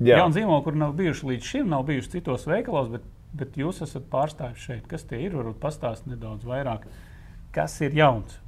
Jā. 0.00 0.16
Jauni 0.22 0.38
zīmoli, 0.38 0.64
kur 0.64 0.76
nav 0.80 0.94
bijuši 0.98 1.26
līdz 1.30 1.48
šim, 1.52 1.68
nav 1.70 1.84
bijuši 1.90 2.14
citos 2.16 2.46
veikalos, 2.48 2.88
bet, 2.88 3.04
bet 3.36 3.58
jūs 3.60 3.82
esat 3.84 4.06
pārstāvis 4.10 4.64
šeit. 4.64 4.86
Kas 4.90 5.04
tie 5.08 5.20
ir? 5.26 5.36
Varbūt 5.38 5.60
pastāstīt 5.62 6.14
nedaudz 6.14 6.46
vairāk. 6.48 6.86
Kas 7.54 7.76
ir 7.84 7.94
jauns? 7.96 8.38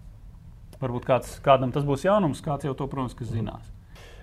Varbūt 0.82 1.06
kāds, 1.06 1.36
kādam 1.44 1.70
tas 1.74 1.86
būs 1.86 2.06
jaunums, 2.06 2.42
kāds 2.42 2.66
jau 2.66 2.74
to, 2.74 2.88
protams, 2.90 3.14
zinās. 3.30 3.68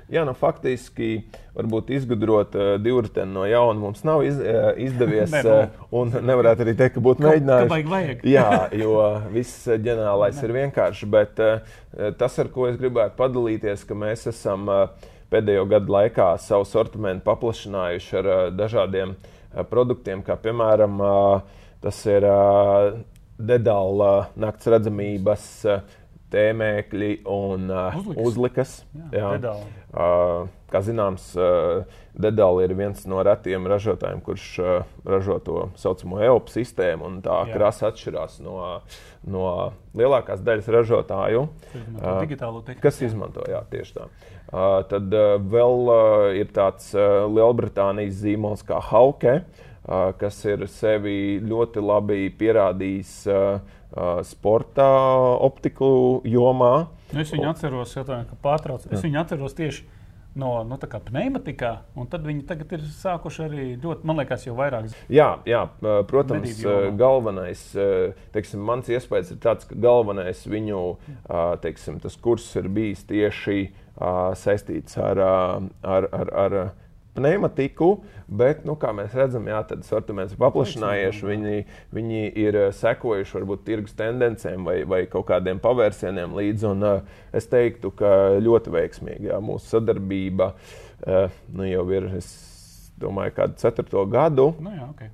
Jā, 0.09 0.23
nu, 0.25 0.33
faktiski, 0.33 1.19
varbūt 1.53 1.91
izgudrot 1.93 2.55
uh, 2.57 2.71
divriteni 2.81 3.29
no 3.29 3.43
jauna 3.45 3.77
mums 3.77 4.01
nav 4.07 4.23
iz, 4.25 4.39
uh, 4.41 4.71
izdevies. 4.81 5.29
Nē, 5.35 5.43
nu. 5.45 5.53
uh, 5.53 5.85
un 6.01 6.15
nevarētu 6.25 6.65
arī 6.65 6.73
teikt, 6.79 6.95
ka 6.97 7.03
būtu 7.05 7.23
mēģinājums. 7.27 8.25
Jā, 8.25 8.49
jo 8.73 8.95
viss 9.35 9.69
ģenerālais 9.69 10.41
ir 10.41 10.55
vienkārši. 10.57 11.09
Bet 11.13 11.43
uh, 11.45 11.77
tas, 12.17 12.39
ar 12.41 12.49
ko 12.55 12.65
es 12.71 12.81
gribētu 12.81 13.19
padalīties, 13.21 13.85
ka 13.85 13.97
mēs 14.01 14.25
esam 14.33 14.65
uh, 14.73 15.11
pēdējo 15.29 15.69
gadu 15.69 15.93
laikā 15.93 16.31
savu 16.41 16.65
sortimentu 16.65 17.27
paplašinājuši 17.29 18.17
ar 18.23 18.33
uh, 18.33 18.41
dažādiem 18.57 19.13
uh, 19.13 19.35
produktiem, 19.69 20.23
kā 20.25 20.37
piemēram 20.39 20.99
uh, 21.01 21.63
tas 21.83 22.01
ir 22.09 22.27
uh, 22.27 22.99
dedāla 23.39 24.13
nakts 24.39 24.69
redzamības. 24.71 25.49
Tēmēkļi 26.29 27.23
un 27.25 27.71
Uzlikas. 27.73 28.19
uzlikas. 28.21 28.73
Jā, 29.09 29.31
dedāli. 29.39 30.58
Kā 30.69 30.81
zināms, 30.85 31.31
uh, 31.37 31.83
Dedāli 32.19 32.65
ir 32.67 32.73
viens 32.75 33.05
no 33.07 33.21
retiem 33.23 33.67
ražotājiem, 33.69 34.19
kurš 34.25 34.47
uh, 34.59 34.71
ražo 35.07 35.37
to 35.45 35.61
saucamo 35.79 36.19
EOP 36.25 36.51
sistēmu. 36.51 37.05
un 37.07 37.21
Tā 37.25 37.43
Jā. 37.47 37.53
krāsa 37.55 37.89
atšķirās 37.89 38.39
no, 38.43 38.81
no 39.23 39.45
lielākās 39.97 40.43
daļas 40.45 40.67
ražotāju. 40.75 41.47
Izmanto. 41.73 42.75
Kas 42.83 43.01
izmanto 43.05 43.45
jā, 43.49 43.63
tieši 43.71 43.97
tā. 43.97 44.09
Tad 44.89 45.13
vēl 45.53 45.91
ir 46.41 46.47
tāds 46.53 46.89
Lielbritānijas 46.97 48.15
zīmols 48.23 48.63
kā 48.65 48.79
Hauke, 48.81 49.43
kas 50.17 50.39
ir 50.49 50.65
sevi 50.73 51.37
ļoti 51.45 51.83
labi 51.85 52.31
pierādījis 52.39 53.13
sporta 54.25 54.87
optiku 55.45 56.21
jomā. 56.25 56.89
Nu, 57.13 57.21
es 57.21 57.31
viņu 57.33 57.47
atceros, 57.49 57.93
atvainojiet, 57.97 58.33
ka 58.33 58.41
pārtrauc. 58.43 58.89
Es 58.93 59.05
viņu 59.05 59.21
atceros 59.21 59.55
tieši 59.57 59.85
no 60.37 60.51
nu, 60.67 60.77
pneimatikā, 60.79 61.71
un 61.97 62.07
tad 62.09 62.25
viņi 62.27 62.45
tagad 62.49 62.73
ir 62.77 62.83
sākuši 62.93 63.43
arī 63.45 63.65
ļoti, 63.81 64.07
man 64.07 64.21
liekas, 64.21 64.45
jau 64.47 64.55
vairāk. 64.57 64.89
Jā, 65.11 65.29
jā, 65.49 65.63
protams, 66.09 66.61
galvenais, 66.99 67.63
teiksim, 68.35 68.61
mans 68.65 68.91
iespējas 68.91 69.33
ir 69.33 69.41
tāds, 69.43 69.67
ka 69.69 69.77
galvenais 69.79 70.45
viņu 70.49 70.83
teiksim, 71.63 71.99
tas 72.03 72.17
kurs 72.21 72.47
ir 72.59 72.69
bijis 72.73 73.05
tieši 73.09 73.71
saistīts 74.39 74.99
ar, 75.01 75.19
ar, 75.83 76.09
ar, 76.13 76.35
ar 76.45 76.59
pneimatiku, 77.19 77.89
bet, 78.25 78.63
nu, 78.67 78.75
kā 78.79 78.91
mēs 78.95 79.13
redzam, 79.17 79.47
jā, 79.49 79.59
tad 79.69 79.85
sortiments 79.87 80.33
ir 80.33 80.41
paplašinājies. 80.41 81.21
Viņi, 81.29 81.63
viņi 81.95 82.21
ir 82.41 82.57
eh, 82.63 82.67
sekojuši 82.75 83.37
varbūt 83.37 83.65
tirgus 83.67 83.97
tendencēm 83.99 84.67
vai, 84.67 84.81
vai 84.89 85.03
kaut 85.11 85.27
kādiem 85.29 85.61
pavērsieniem 85.63 86.35
līdzi. 86.37 86.69
Un, 86.71 86.85
uh, 86.85 87.25
es 87.35 87.49
teiktu, 87.51 87.91
ka 87.99 88.39
ļoti 88.41 88.73
veiksmīgi 88.73 89.29
jā, 89.29 89.39
mūsu 89.43 89.75
sadarbība 89.75 90.53
uh, 90.55 91.41
nu, 91.53 91.67
jau 91.69 91.85
ir, 91.93 92.09
es 92.19 92.31
domāju, 92.99 93.35
kādu 93.37 93.59
ceturto 93.61 94.05
gadu. 94.09 94.51
Nu, 94.63 94.73
jā, 94.75 94.89
okay. 94.89 95.11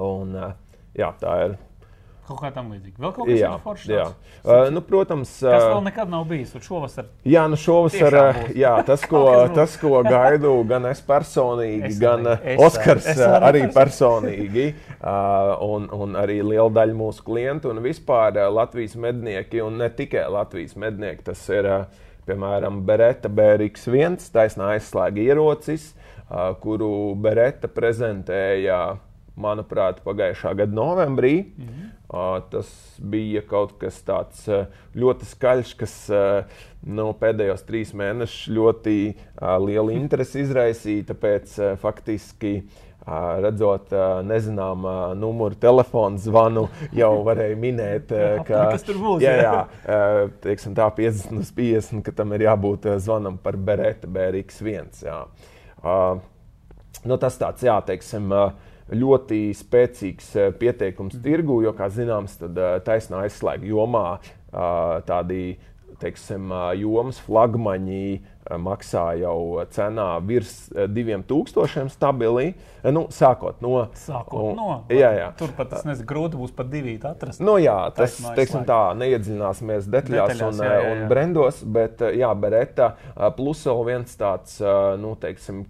un, 0.00 0.36
jā, 0.98 1.10
tā 1.20 1.38
ir 1.46 1.56
Kaut 2.24 2.38
kā 2.40 2.48
tam 2.54 2.70
līdzīga. 2.72 2.96
Vēl 3.04 3.10
kaut 3.12 3.26
kas 3.28 3.40
tāds 3.42 3.62
foršs. 3.66 3.88
jā. 3.92 4.04
Uh, 4.44 4.70
nu, 4.72 4.80
protams, 4.80 5.32
Kas 5.42 5.60
uh, 5.62 5.74
vēl 5.74 5.82
nekad 5.90 6.08
nav 6.08 6.22
bijis. 6.30 6.54
Šovasar 6.64 7.10
Jā, 7.28 7.42
nu 7.52 7.58
šovasar 7.60 8.16
uh, 8.16 8.38
jā, 8.56 8.70
tas, 8.88 9.04
ko, 9.10 9.20
tas, 9.54 9.74
ko 9.80 10.00
gaidu 10.06 10.54
gan 10.70 10.86
es 10.88 11.02
personīgi, 11.04 11.90
Es 11.92 11.98
gan 12.00 12.24
arī. 12.24 12.38
uh, 12.38 12.54
Es 12.54 12.62
Oskars. 12.68 13.06
Es 13.12 13.20
uh, 13.20 13.36
arī 13.44 13.66
personīgi, 13.74 14.70
uh, 15.02 15.52
un, 15.68 15.90
un 15.92 16.16
arī 16.16 16.38
liela 16.40 16.70
daļa 16.80 16.96
mūsu 16.96 17.26
klientu 17.26 17.68
un 17.74 17.82
vispār 17.84 18.38
uh, 18.40 18.48
Latvijas 18.56 18.96
mednieki, 18.96 19.60
un 19.60 19.76
ne 19.82 19.90
tikai 19.92 20.24
Latvijas 20.32 20.76
mednieki, 20.80 21.26
tas 21.28 21.44
ir 21.52 21.68
uh, 21.68 21.84
piemēram 22.24 22.80
Beretta 22.88 23.28
BRX1, 23.28 24.16
taisnā 24.32 24.70
aizslēga 24.78 25.20
ierocis, 25.28 25.90
uh, 26.30 26.54
kuru 26.62 27.12
Beretta 27.20 27.68
prezentēja, 27.68 28.78
manuprāt, 29.36 30.00
pagājušā 30.04 30.54
gada 30.56 30.72
novembrī. 30.72 31.34
Mm 31.56 31.66
-hmm. 31.66 31.90
Uh, 32.14 32.42
tas 32.50 32.98
bija 32.98 33.42
kaut 33.42 33.78
kas 33.78 34.02
tāds 34.04 34.48
uh, 34.48 34.66
ļoti 34.94 35.24
skaļš, 35.24 35.76
kas 35.76 36.10
uh, 36.10 36.44
nu, 36.86 37.12
pēdējos 37.20 37.64
trīs 37.66 37.94
mēnešus 37.94 38.48
ļoti 38.54 39.14
uh, 39.14 39.66
lielu 39.66 39.90
interesi 39.90 40.40
izraisīja. 40.40 41.04
Tāpēc 41.04 41.58
uh, 41.58 41.78
faktiski 41.78 42.62
uh, 42.62 42.84
redzot 43.40 43.92
nezināmu 44.24 45.14
numuru 45.14 45.54
telefonu 45.54 46.18
zvanu, 46.18 46.68
jau 46.92 47.22
varēja 47.24 47.56
minēt, 47.56 48.12
ka 48.48 48.70
Kas 48.70 48.82
tur 48.82 48.96
būs, 48.96 49.22
Jā, 49.22 49.34
jā? 49.42 50.28
teiksim, 50.40 50.74
tā 50.74 50.88
50 50.96 51.38
uz 51.38 51.50
50, 51.52 52.02
ka 52.02 52.12
tam 52.12 52.32
ir 52.32 52.46
jābūt 52.46 52.88
zvanam 52.98 53.36
par 53.38 53.56
Beretta 53.56 54.08
BRX1. 54.08 55.04
Jā. 55.04 55.24
Uh, 55.84 56.16
nu, 57.04 57.18
tas 57.20 57.36
tāds, 57.36 57.64
jā, 57.66 57.76
teiksim, 57.84 58.32
uh, 58.32 58.54
ļoti 58.92 59.38
spēcīgs 59.56 60.32
uh, 60.36 60.50
pieteikums 60.60 61.16
tirgu, 61.24 61.62
jo, 61.64 61.72
kā 61.78 61.88
zināms, 61.92 62.36
tad 62.42 62.58
uh, 62.60 62.74
taisnā 62.84 63.24
aizslēga 63.24 63.64
jomā 63.70 64.06
uh, 64.18 65.00
tādi 65.08 65.56
teiksim, 66.02 66.50
jomas 66.76 67.20
flagmaņi 67.22 68.20
maksā 68.60 69.12
jau 69.22 69.62
cenā 69.72 70.18
virs 70.26 70.66
uh, 70.74 70.88
2000 70.90 71.88
stabili. 71.94 72.48
Uh, 72.50 72.74
Nu, 72.92 73.06
sākot 73.08 73.62
no. 73.64 73.86
sākot 73.96 74.50
un- 74.50 74.56
no. 74.58 74.84
Jā, 74.92 75.08
jā. 75.16 75.28
Turpat 75.38 75.70
tas 75.70 75.84
nezinu, 75.88 76.04
grūti 76.10 76.36
būs 76.36 76.52
pat 76.52 76.68
divi 76.68 76.98
atrast. 77.00 77.40
Nu, 77.40 77.54
jā, 77.62 77.76
tas 77.96 78.18
teiksim, 78.36 78.66
tā, 78.68 78.92
neiedziļināsimies 79.00 79.88
detaļās, 79.88 80.34
Detaļās, 80.34 80.58
un, 80.60 80.66
jā, 80.66 80.74
jā, 80.74 80.90
un 80.92 81.00
jā. 81.00 81.08
brendos, 81.08 81.62
bet 81.64 82.04
jā, 82.12 82.34
Beretta 82.36 82.90
plus 83.38 83.64
vēl 83.64 83.84
viens 83.88 84.16
tāds, 84.20 84.58
nu, 85.00 85.14
teiksim, 85.16 85.64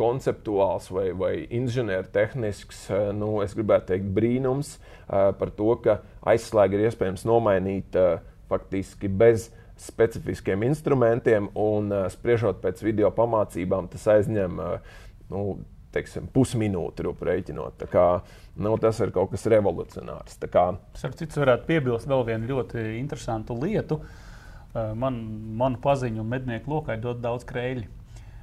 konceptuāls 0.00 0.88
vai, 0.94 1.10
vai 1.16 1.34
inženiertehnisks, 1.60 2.86
uh, 2.90 3.10
nu, 3.16 3.34
es 3.44 3.54
gribētu 3.56 3.92
teikt, 3.92 4.10
brīnums 4.16 4.74
uh, 4.78 5.30
par 5.36 5.52
to, 5.56 5.74
ka 5.84 6.00
aizslēgu 6.32 6.78
ir 6.78 6.88
iespējams 6.88 7.26
nomainīt 7.28 7.98
uh, 8.00 8.22
faktiski 8.50 9.10
bez 9.12 9.50
specifiskiem 9.80 10.64
instrumentiem, 10.66 11.46
un 11.56 11.88
spriežot 12.12 12.58
pēc 12.60 12.82
video 12.84 13.08
pamācībām, 13.16 13.86
tas 13.88 14.02
aizņem 14.12 14.58
nu, 15.30 15.44
teiksim, 15.94 16.26
pusminūti 16.34 17.06
rēķinot. 17.06 17.86
Kā, 17.88 18.06
nu, 18.60 18.74
tas 18.82 19.00
ir 19.00 19.12
kaut 19.14 19.32
kas 19.32 19.46
revolucionārs. 19.48 20.36
Kā, 20.52 20.66
Starp 20.98 21.16
citu, 21.16 21.40
varētu 21.40 21.64
piebilst 21.70 22.10
vēl 22.10 22.26
vienu 22.28 22.50
ļoti 22.52 22.84
interesantu 22.98 23.56
lietu. 23.62 24.02
Man, 24.74 25.16
manu 25.58 25.80
paziņu 25.82 26.28
mednieku 26.28 26.76
lokā 26.76 26.98
ļoti 27.00 27.24
daudz 27.24 27.48
krēļu. 27.48 27.88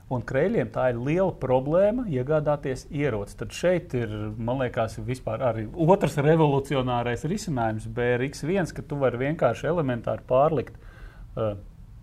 Un 0.07 0.21
krēļiem 0.23 0.69
tā 0.71 0.85
ir 0.93 0.99
liela 1.03 1.33
problēma 1.35 2.05
iegādāties 2.07 2.85
ieroci. 2.95 3.35
Tad 3.41 3.51
šeit 3.51 3.91
ir, 3.99 4.11
man 4.39 4.61
liekas, 4.61 4.95
vispār 5.03 5.41
arī 5.43 5.65
otrs 5.67 6.15
revolucionārais 6.23 7.25
risinājums, 7.27 7.89
BRX1, 7.91 8.71
ka 8.77 8.85
tu 8.87 8.99
vari 9.01 9.19
vienkārši 9.25 9.67
elementāri 9.67 10.23
pārlikt 10.29 10.77
uh, 10.79 11.57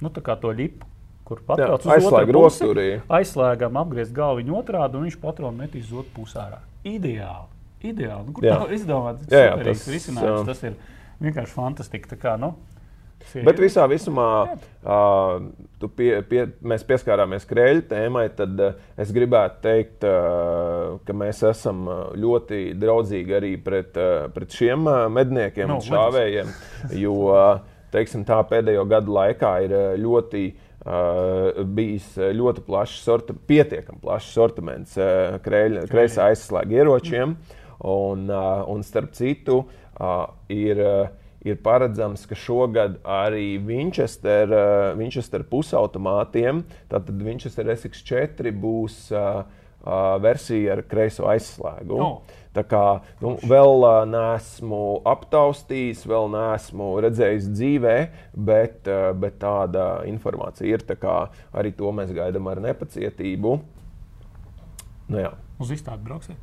nu, 0.05 0.13
to 0.13 0.53
lipu, 0.53 0.85
kur 1.25 1.41
uz 1.49 1.89
aizslēg 1.97 2.35
rokturī. 2.37 2.87
Aizslēgam, 3.09 3.81
apgriezt 3.81 4.13
galviņu 4.17 4.59
otrādi, 4.61 5.01
un 5.01 5.09
viņš 5.09 5.19
patronu 5.25 5.65
metīs 5.65 5.89
uz 5.89 6.05
otru 6.05 6.21
pusē 6.21 6.43
ārā. 6.45 6.61
Ideāli. 6.85 7.49
Ideāli. 7.85 8.29
Nu, 8.29 8.37
kur 8.37 8.45
Jā. 8.45 8.59
tā 8.61 8.77
izdomāt? 8.77 9.25
Jā, 9.33 9.47
jā, 9.49 9.57
tas, 9.65 9.89
risinājums. 9.89 10.45
jā. 10.45 10.45
Tas 10.53 10.63
ir 10.69 10.77
vienkārši 11.25 11.57
fantastiski. 11.57 12.11
Tā 12.13 12.21
Kā, 12.21 12.37
nu, 12.41 12.53
sie- 13.33 13.43
Bet 13.47 13.59
visā 13.63 13.85
visumā 13.91 14.27
uh, 14.85 15.89
pie, 15.97 16.11
pie, 16.29 16.45
mēs 16.63 16.85
pieskārāmies 16.89 17.47
krēļu 17.51 17.85
tēmai. 17.91 18.27
Tad 18.37 18.61
uh, 18.61 18.73
es 19.01 19.13
gribētu 19.15 19.63
teikt, 19.65 20.05
uh, 20.09 20.99
ka 21.07 21.13
mēs 21.17 21.43
esam 21.51 21.85
ļoti 22.21 22.63
draudzīgi 22.81 23.37
arī 23.41 23.55
pret, 23.65 23.97
uh, 24.01 24.29
pret 24.35 24.55
šiem 24.55 24.87
uh, 24.91 25.05
medniekiem 25.13 25.69
Nu, 25.73 25.81
un 25.81 25.87
šāvējiem. 25.89 26.53
Jo 27.01 27.17
uh, 27.33 27.59
teiksim, 27.95 28.25
tā 28.29 28.41
pēdējo 28.51 28.87
gadu 28.91 29.17
laikā 29.19 29.57
ir 29.69 29.77
uh, 29.81 29.89
ļoti. 30.05 30.45
Uh, 30.85 31.63
bijis 31.65 32.11
ļoti 32.37 32.61
plašs, 32.67 32.99
sorti, 33.07 33.33
pietiekami 33.49 34.03
plašs 34.03 34.35
sortiments 34.37 34.99
uh, 35.01 35.39
kreisā 35.41 36.27
aizslēgu 36.29 36.75
ieročiem. 36.77 37.31
Un, 37.89 38.27
uh, 38.29 38.67
un 38.69 38.83
starp 38.85 39.15
citu, 39.17 39.63
uh, 39.97 40.27
ir, 40.53 40.83
uh, 40.85 41.07
ir 41.45 41.61
paredzams, 41.65 42.25
ka 42.29 42.39
šogad 42.39 42.97
arī 43.05 43.59
Winchester, 43.65 44.49
uh, 44.49 44.95
Winchester 44.99 45.45
pusautomātiem, 45.49 46.65
tātad 46.93 47.21
Winchester 47.25 47.69
SX4 47.75 48.55
būs 48.61 49.05
uh, 49.13 49.45
uh, 49.85 50.17
versija 50.23 50.75
ar 50.77 50.83
kreiso 50.89 51.29
aizslēgu. 51.29 51.99
Nu. 52.01 52.41
Tā 52.55 52.63
kā 52.71 52.83
nu, 53.23 53.35
vēl 53.51 53.83
uh, 53.83 54.01
neesmu 54.09 54.81
aptaustījis, 55.11 56.05
vēl 56.09 56.31
neesmu 56.33 56.91
redzējis 57.05 57.49
dzīvē, 57.51 57.97
bet, 58.51 58.81
uh, 58.87 59.11
bet 59.19 59.41
tāda 59.43 60.05
informācija 60.09 60.77
ir. 60.77 60.85
Tā 60.87 60.97
kā 61.01 61.17
arī 61.53 61.75
to 61.77 61.91
mēs 61.97 62.15
gaidām 62.15 62.49
ar 62.53 62.63
nepacietību. 62.65 63.57
Nu, 65.11 65.19
jā. 65.21 65.35
Uz 65.61 65.75
izstādi 65.75 66.07
brauksiet. 66.07 66.39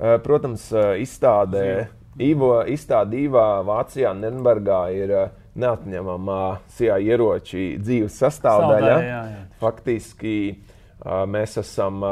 Uh, 0.00 0.16
Protams, 0.24 0.68
izstādē, 1.00 1.88
Ivo, 2.18 2.64
izstāde 2.66 3.20
Īvā 3.22 3.62
Vācijā, 3.66 4.10
Nürnbergā 4.18 4.80
ir 4.96 5.12
uh, 5.14 5.28
neatņemama 5.60 6.40
CIA 6.74 6.98
ieroči 7.06 7.76
dzīves 7.78 8.16
sastāvdaļa. 8.18 8.80
Sastāvdaļa, 8.80 9.06
jā, 9.06 9.20
jā. 9.34 9.44
Faktiski 9.62 10.36
uh, 10.50 11.22
mēs 11.30 11.58
esam 11.62 12.02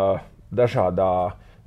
dažādā, 0.55 1.13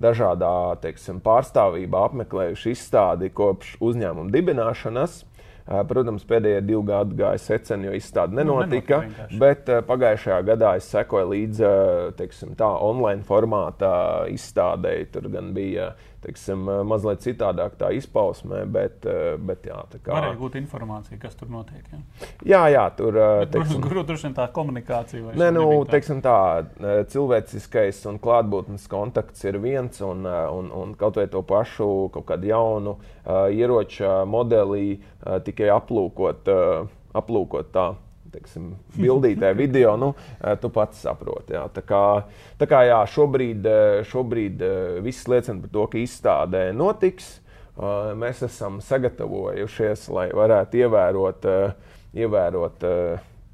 dažādā 0.02 0.54
teiksim, 0.82 1.20
pārstāvībā 1.24 2.06
apmeklējuši 2.10 2.74
izstādi 2.76 3.30
kopš 3.36 3.76
uzņēmuma 3.84 4.32
dibināšanas. 4.34 5.26
Protams, 5.88 6.24
pēdējie 6.28 6.64
divi 6.66 6.82
gadi 6.90 7.16
gāja 7.16 7.40
seceni, 7.40 7.86
jo 7.88 7.94
izstāde 7.96 8.34
Nu, 8.34 8.42
nenotika. 8.42 8.98
nenotika 8.98 8.98
vienkārši. 9.06 9.38
Bet 9.40 9.70
pagājušajā 9.88 10.40
gadā 10.50 10.72
es 10.80 10.88
sekoju 10.92 11.30
līdzi 11.32 11.70
teiksim, 12.18 12.56
tā, 12.60 12.68
online 12.82 13.22
formātā 13.24 13.92
izstādēji. 14.34 15.12
Tur 15.14 15.30
gan 15.32 15.54
bija 15.56 15.92
teiksim, 16.26 16.68
uh, 16.70 16.82
mazliet 16.88 17.24
citādāk 17.26 17.78
tā 17.80 17.92
izpausmē, 17.98 18.64
bet, 18.72 19.02
uh, 19.10 19.36
bet 19.42 19.66
jā, 19.70 19.80
tā 19.92 20.02
kā. 20.02 20.14
Varēja 20.16 20.40
gūt 20.40 20.60
informāciju, 20.62 21.20
kas 21.22 21.38
tur 21.40 21.52
notiek. 21.54 21.86
Ja? 21.92 22.02
Jā, 22.46 22.64
jā, 22.76 22.86
tur 22.98 23.16
protams, 23.18 23.52
teiksim, 23.56 23.82
grūti 23.84 24.12
droši 24.12 24.28
vien 24.28 24.36
tā 24.38 24.48
komunikācija. 24.54 25.36
Nē, 25.38 25.50
nu, 25.56 25.66
tā. 25.86 25.96
teiksim 25.96 26.22
tā, 26.24 26.38
eh, 26.82 27.02
cilvēciskais 27.12 28.04
un 28.12 28.20
klātbūtnes 28.22 28.88
kontakts 28.92 29.46
ir 29.48 29.60
viens, 29.64 30.02
un, 30.06 30.26
eh, 30.26 30.46
un, 30.52 30.72
un 30.76 30.94
kaut 31.00 31.20
vai 31.20 31.28
to 31.32 31.44
pašu 31.48 32.10
kaut 32.14 32.28
kādu 32.30 32.52
jaunu 32.52 32.98
uh, 32.98 33.48
ieroča 33.52 34.24
modeli 34.30 34.98
uh, 34.98 35.40
tikai 35.44 35.70
aplūkot, 35.74 36.50
uh, 36.52 36.90
aplūkot 37.18 37.72
tā. 37.74 37.92
Teiksim, 38.32 38.76
bildītē, 38.96 39.52
video, 39.58 39.98
nu, 40.00 40.14
eh, 40.40 40.56
tu 40.56 40.70
pats 40.72 41.02
saproti. 41.04 41.52
Jā. 41.58 41.66
Tā 41.76 41.84
kā, 41.84 42.04
tā 42.60 42.68
kā 42.70 42.84
jā, 42.88 43.00
šobrīd, 43.04 43.66
eh, 43.68 44.04
šobrīd 44.08 44.62
eh, 44.64 45.00
viss 45.04 45.28
liecina 45.28 45.60
par 45.60 45.74
to, 45.74 45.88
ka 45.88 46.00
izstādē 46.00 46.70
notiks. 46.76 47.40
Mēs 47.82 48.42
esam 48.46 48.82
sagatavojušies, 48.84 50.04
lai 50.12 50.26
varētu 50.36 50.82
ievērot, 50.84 51.46
ievērot 52.14 52.84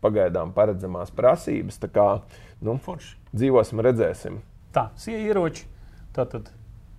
pagaidām 0.02 0.52
paredzamās 0.58 1.14
prasības. 1.16 1.78
Tā 1.80 1.88
kā 1.94 2.08
nu, 2.60 2.76
Forši. 2.82 3.14
dzīvosim, 3.32 3.84
redzēsim. 3.86 4.41
Tā, 4.74 4.90
sie 4.99 5.22
ieroči. 5.22 5.70
Tātad 6.18 6.49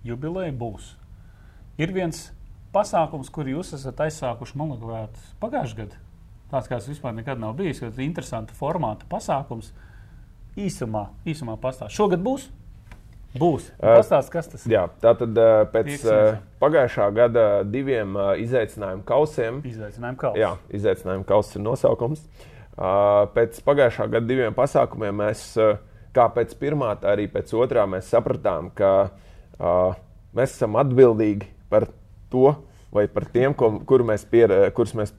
jubileja 0.07 0.55
būs. 0.55 0.95
Ir 1.77 1.91
viens 1.93 2.29
pasākums, 2.73 3.29
kur 3.29 3.51
jūs 3.51 3.75
esat 3.77 3.99
aizsākuši, 4.07 4.57
man 4.57 4.73
liekas, 4.79 5.33
pagājušajā 5.43 5.83
gadā. 5.83 6.08
Tāds 6.49 6.69
kāds 6.71 6.87
vispār 6.89 7.13
nekad 7.13 7.39
nav 7.41 7.53
bijis. 7.59 7.81
Tas 7.83 7.97
ir 7.99 8.05
interesants 8.07 8.55
formāta 8.57 9.05
pasākums. 9.09 9.71
Īsumā, 10.59 11.05
īsumā 11.29 11.55
pastāstīt. 11.61 11.95
Šogad 11.99 12.23
būs. 12.25 12.47
Būs. 13.37 13.67
Pastāst, 13.77 14.31
kas 14.33 14.47
tas 14.49 14.63
ir? 14.65 14.73
Jā, 14.73 14.87
tātad 15.03 15.37
uh, 15.37 15.59
pēc 15.69 15.91
redzēt. 15.93 16.39
pagājušā 16.63 17.05
gada 17.13 17.43
diviem 17.69 18.17
izaicinājumu 18.41 19.03
kausiem, 19.05 19.59
Izaicinājumu 19.69 20.17
kausa. 20.23 20.39
jā, 20.41 20.49
izaicinājumu 20.79 21.27
kausa 21.29 21.59
ir 21.59 21.63
nosaukums. 21.67 22.23
Pēc 23.35 23.59
pagājušā 23.67 24.07
gada 24.09 24.25
diviem 24.25 24.55
pasākumiem 24.57 25.21
mēs, 25.21 25.43
kā 26.15 26.25
pēc 26.33 26.55
pirmā, 26.57 26.95
tā 27.01 27.13
arī 27.13 27.27
pēc 27.29 27.53
otrā, 27.53 27.85
mēs 27.91 28.09
sapratām, 28.09 28.71
ka 28.73 29.11
mēs 30.33 30.55
esam 30.57 30.79
atbildīgi 30.81 31.51
par 31.69 31.85
to, 32.33 32.55
vai 32.93 33.05
par 33.11 33.25
tiem, 33.29 33.53
ko, 33.57 33.71
kur 33.85 34.03
mēs 34.07 34.23
pier, 34.29 34.51
kurus 34.75 34.95
mēs. 34.97 35.13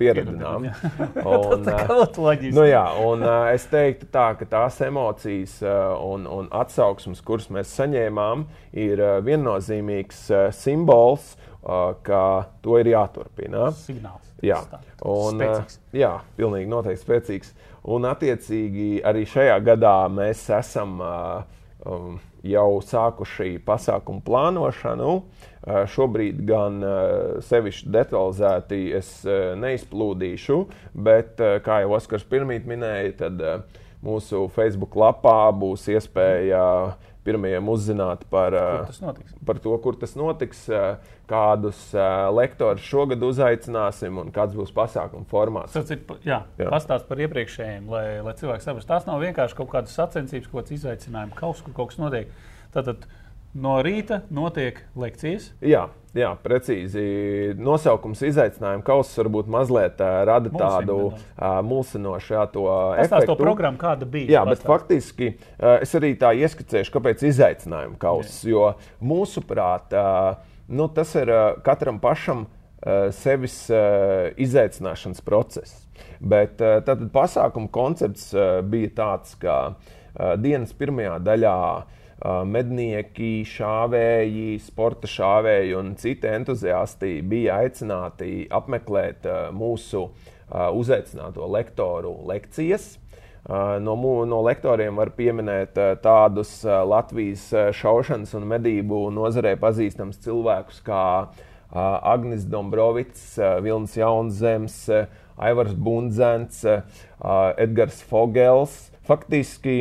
Un, 1.23 1.61
Tā 1.67 1.77
uh, 1.77 1.85
kā 1.87 1.99
ļoti 2.01 2.25
loģiski. 2.25 2.55
Nu, 2.57 2.65
jā, 2.67 2.85
un 3.07 3.23
uh, 3.27 3.51
es 3.55 3.67
teiktu, 3.71 4.09
tā, 4.11 4.31
ka 4.41 4.49
tās 4.51 4.81
emocijas 4.87 5.59
uh, 5.63 5.95
un, 6.07 6.27
un 6.27 6.51
atsauksmes, 6.63 7.23
kuras 7.27 7.51
mēs 7.55 7.71
saņēmām, 7.79 8.47
ir 8.87 9.03
viennozīmīgs 9.27 10.27
simbols, 10.57 11.37
ka 12.07 12.21
to 12.65 12.79
ir 12.81 12.89
jāturpina. 12.95 13.69
Signāls. 13.77 14.31
Jā, 14.41 14.63
Tas 14.71 15.05
un, 15.05 15.37
Spēcīgs. 15.37 15.81
jā, 15.93 16.15
pilnīgi 16.39 16.71
noteikti 16.73 17.05
spēcīgs. 17.05 17.53
Un, 17.93 18.07
attiecīgi, 18.09 19.03
arī 19.05 19.27
šajā 19.29 19.59
gadā 19.65 19.95
mēs 20.13 20.47
esam 20.57 20.99
uh, 21.05 21.43
um, 21.85 22.17
jau 22.47 22.81
sākuši 22.85 23.59
pasākumu 23.67 24.23
plānošanu. 24.27 25.13
Uh, 25.61 25.83
šobrīd 25.93 26.41
gan 26.49 26.81
uh, 26.81 27.43
sevišķi 27.45 27.91
detalizēti 27.93 28.81
es 28.97 29.11
uh, 29.29 29.53
neizplūdīšu, 29.61 30.59
bet, 30.95 31.37
uh, 31.41 31.59
kā 31.65 31.83
jau 31.85 31.93
Oskars 31.99 32.25
pirmīt 32.25 32.65
minēja, 32.69 33.13
tad 33.27 33.45
uh, 33.45 33.83
mūsu 34.05 34.47
Facebook 34.55 34.97
lapā 34.97 35.51
būs 35.53 35.85
iespēja 35.93 36.65
pirmajiem 37.27 37.69
uzzināt 37.69 38.25
par, 38.33 38.55
notiks? 39.03 39.35
par 39.47 39.61
to, 39.63 39.75
kur 39.85 39.99
tas 40.01 40.15
notiks, 40.19 40.63
uh, 40.73 40.97
kādus 41.31 41.79
uh, 41.95 42.29
lektorus 42.35 42.85
šogad 42.87 43.23
uzaicināsim 43.27 44.19
un 44.23 44.33
kāds 44.35 44.57
būs 44.59 44.73
pasākuma 44.77 45.29
formāts. 45.31 45.77
Tas 45.77 45.93
ir 45.93 46.03
jā, 46.25 46.41
Jā. 46.41 46.41
jā. 46.65 46.71
pastāst 46.73 47.09
par 47.11 47.23
iepriekšējiem, 47.27 47.89
lai, 47.93 48.05
lai 48.25 48.37
cilvēki 48.41 48.67
saprastu. 48.67 48.91
Tās 48.91 49.09
nav 49.09 49.23
vienkārši 49.25 49.59
kaut 49.61 49.73
kādas 49.75 49.97
sacensības, 49.97 50.51
kaut 50.51 50.63
kāds 50.63 50.77
izaicinājums, 50.79 51.37
kaut, 51.39 51.63
kur 51.67 51.77
kaut 51.77 51.93
kas 51.93 52.01
notiek. 52.03 52.33
Tātad 52.75 53.07
no 53.55 53.79
rīta 53.85 54.23
notiek 54.31 54.83
lekcijas. 54.99 55.51
Jā, 55.65 55.89
jā, 56.17 56.31
precīzi. 56.43 57.03
Nosaukums 57.61 58.23
izaicinājuma 58.27 58.85
kausa 58.87 59.23
varbūt 59.23 59.51
mazliet 59.53 60.01
uh, 60.03 60.21
rada 60.29 60.51
Mulsina 60.51 60.71
tādu 60.77 60.97
uh, 61.11 61.59
mulsinošu 61.67 62.35
jā, 62.37 62.47
to 62.53 62.65
efektu. 63.01 63.33
to 63.33 63.37
programmu, 63.41 63.81
kāda 63.81 64.09
bija. 64.11 64.31
Jā, 64.39 64.45
bet 64.49 64.61
Pastāst. 64.61 64.71
faktiski 64.71 65.29
uh, 65.35 65.77
es 65.81 65.95
arī 65.99 66.15
tā 66.21 66.33
ieskicēšu, 66.41 66.95
kāpēc 66.97 67.27
izaicinājuma 67.31 68.01
kausa. 68.01 68.41
Jo 68.49 68.73
mūsuprāt, 69.03 69.95
uh, 69.95 70.65
nu, 70.69 70.89
tas 70.95 71.15
ir 71.21 71.31
uh, 71.31 71.45
katram 71.67 72.01
pašam 72.03 72.47
uh, 72.47 73.09
sevis 73.15 73.63
uh, 73.71 74.33
izaicināšanas 74.41 75.23
process. 75.27 75.79
Bet 76.21 76.61
uh, 76.65 76.81
tad 76.85 77.07
pasākuma 77.15 77.71
koncepts 77.73 78.31
uh, 78.35 78.61
bija 78.67 78.91
tāds, 78.99 79.39
ka 79.41 79.57
uh, 79.73 80.35
dienas 80.41 80.75
pirmajā 80.77 81.19
daļā 81.25 81.57
uh, 81.79 81.97
mednieki, 82.21 83.41
šāvēji, 83.49 84.59
sporta 84.61 85.09
šāvēji 85.09 85.77
un 85.79 85.95
citi 86.01 86.29
entuziasti 86.29 87.21
bija 87.25 87.61
aicināti 87.65 88.45
apmeklēt 88.53 89.25
mūsu 89.57 90.09
uzaicināto 90.51 91.49
lektoru 91.49 92.19
lekcijas. 92.29 92.99
No, 93.49 93.95
no 94.29 94.41
lektoriem 94.45 94.99
var 95.01 95.15
pieminēt 95.17 95.79
tādus 96.05 96.59
Latvijas 96.65 97.47
šaušanas 97.79 98.35
un 98.37 98.45
medību 98.51 99.07
nozarē 99.17 99.55
pazīstams 99.61 100.21
cilvēkus 100.21 100.83
kā 100.85 101.05
Agnis 101.73 102.45
Dombrovits, 102.51 103.39
Vilnis 103.65 103.97
Jaunzems, 103.97 104.77
Aivars 105.41 105.73
Bundzens, 105.73 106.61
Edgars 107.57 108.03
Fogels. 108.05 108.91
Faktiski 109.09 109.79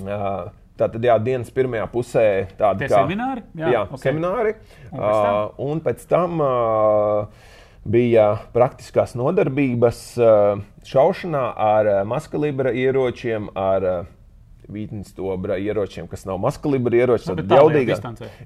uh, 0.00 0.48
Tātad, 0.78 1.02
jā, 1.02 1.16
dienas 1.18 1.50
pirmajā 1.54 1.86
pusē 1.90 2.26
tāda 2.58 2.84
Tie 2.84 2.90
semināri? 2.92 3.42
Jā, 3.58 3.70
Jā, 3.74 3.80
ok. 3.86 3.96
okay. 3.96 4.04
semināri. 4.04 4.52
Un 4.92 5.00
pēc 5.00 5.16
tam? 5.24 5.38
Uh, 5.38 5.64
un 5.70 5.80
pēc 5.82 6.04
tam 6.12 6.42
uh, 6.44 7.48
bija 7.88 8.26
praktiskās 8.54 9.16
nodarbības 9.18 10.02
uh, 10.22 10.62
šaušanā 10.86 11.42
ar 11.64 11.90
uh, 11.90 11.98
maskalibra 12.06 12.70
ieročiem, 12.70 13.50
ar 13.58 13.88
uh, 13.88 13.98
vītņstobra 14.72 15.58
ieročiem, 15.64 16.08
kas 16.10 16.26
nav 16.28 16.40
maskalibra 16.42 17.00
ieroči. 17.00 17.30
Nu, 17.30 17.36
tad 17.40 17.54
jaudīgā-. 17.58 17.98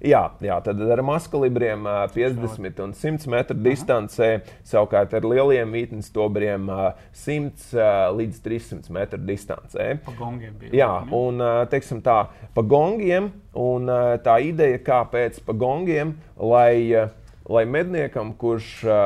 Jā, 0.06 0.22
jā, 0.42 0.58
tad 0.64 0.82
ar 0.82 1.02
maskalibriem 1.06 1.86
ā, 1.88 1.96
50 2.14 2.82
un 2.84 2.94
100 2.96 3.30
metru 3.32 3.58
distancē, 3.58 4.30
savukārt 4.68 5.14
ar 5.18 5.26
lieliem 5.26 5.74
vītņstobriem 5.76 6.70
100 7.24 7.72
ā, 7.78 7.90
līdz 8.14 8.42
300 8.44 8.94
metru 8.94 9.22
distancē. 9.26 9.88
Pa 10.06 10.14
gongiem 10.18 10.54
bija. 10.60 10.74
Jā, 10.82 10.92
un 11.16 11.42
teiksim 11.72 12.02
tā, 12.04 12.18
pa 12.54 12.64
gongiem, 12.66 13.32
un 13.58 13.90
tā 14.24 14.38
ideja, 14.46 14.80
kāpēc 14.82 15.42
pa 15.46 15.56
gongiem, 15.56 16.14
lai, 16.38 17.08
lai 17.52 17.64
medniekam, 17.68 18.32
kurš, 18.38 18.70
ā, 18.86 19.02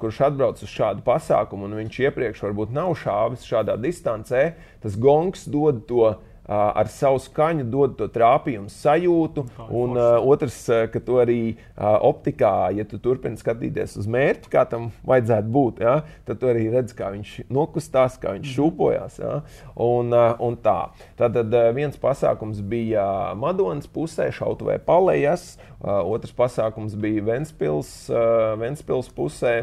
kurš 0.00 0.22
atbrauc 0.30 0.62
uz 0.62 0.70
šādu 0.70 1.04
pasākumu, 1.06 1.68
un 1.68 1.78
viņš 1.82 2.00
iepriekš 2.06 2.44
varbūt 2.46 2.74
nav 2.76 2.94
šāvis 3.00 3.46
šādā 3.48 3.76
distancē, 3.80 4.50
tas 4.82 4.98
gongs 5.00 5.46
dod 5.50 5.84
to 5.90 6.14
ar 6.50 6.90
savu 6.90 7.20
skaņu, 7.22 7.66
dod 7.70 7.96
to 7.98 8.08
trāpījumu 8.10 8.70
sajūtu, 8.72 9.44
un 9.76 9.98
ā, 10.00 10.06
otrs, 10.32 10.58
ka 10.90 11.02
tu 11.04 11.20
arī 11.22 11.38
ā, 11.76 11.94
optikā, 12.08 12.70
ja 12.74 12.86
tu 12.88 12.98
turpini 13.02 13.38
skatīties 13.40 13.96
uz 14.00 14.08
mērķi, 14.10 14.50
kā 14.52 14.64
tam 14.70 14.90
vajadzētu 15.06 15.52
būt, 15.54 15.82
ja, 15.86 15.96
tad 16.28 16.42
tu 16.42 16.50
arī 16.50 16.66
redz, 16.74 16.94
kā 16.98 17.12
viņš 17.14 17.36
nokustās, 17.52 18.18
kā 18.20 18.34
viņš 18.36 18.54
šūpojas. 18.56 19.20
Ja, 19.22 19.40
un, 19.80 20.14
ā, 20.16 20.26
un 20.42 20.58
tā. 20.60 20.78
Tātad 21.20 21.54
ā, 21.54 21.66
viens 21.76 21.98
pasākums 22.00 22.62
bija 22.66 23.34
Madonas 23.38 23.90
pusē, 23.90 24.30
šautavē 24.34 24.80
Palējas, 24.86 25.52
ā, 25.80 26.00
otrs 26.02 26.34
pasākums 26.36 26.96
bija 26.98 27.26
Ventspils, 27.30 27.92
ā, 28.10 28.56
Ventspils 28.60 29.12
pusē. 29.14 29.60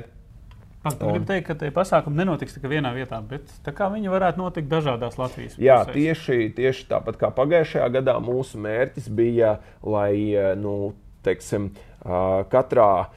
Gribu 0.96 1.26
teikt, 1.28 1.48
ka 1.50 1.56
tie 1.60 1.72
pasākumi 1.76 2.22
nenotiks 2.22 2.56
tikai 2.56 2.72
vienā 2.78 2.94
vietā, 2.96 3.20
bet 3.26 3.52
viņi 3.94 4.12
varētu 4.14 4.42
notikt 4.42 4.70
dažādās 4.72 5.18
Latvijas 5.20 5.58
Jā, 5.60 5.82
pusēs. 5.84 5.94
tieši, 5.94 6.50
tieši 6.58 6.88
tāpat 6.92 7.20
kā 7.20 7.32
pagājušajā 7.36 7.88
gadā 8.00 8.18
mūsu 8.24 8.62
mērķis 8.64 9.10
bija, 9.10 9.58
lai 9.84 10.14
eh, 10.34 10.54
nu, 10.60 10.94
teiksim, 11.28 11.72
ah, 12.06 12.44
katrā. 12.52 13.08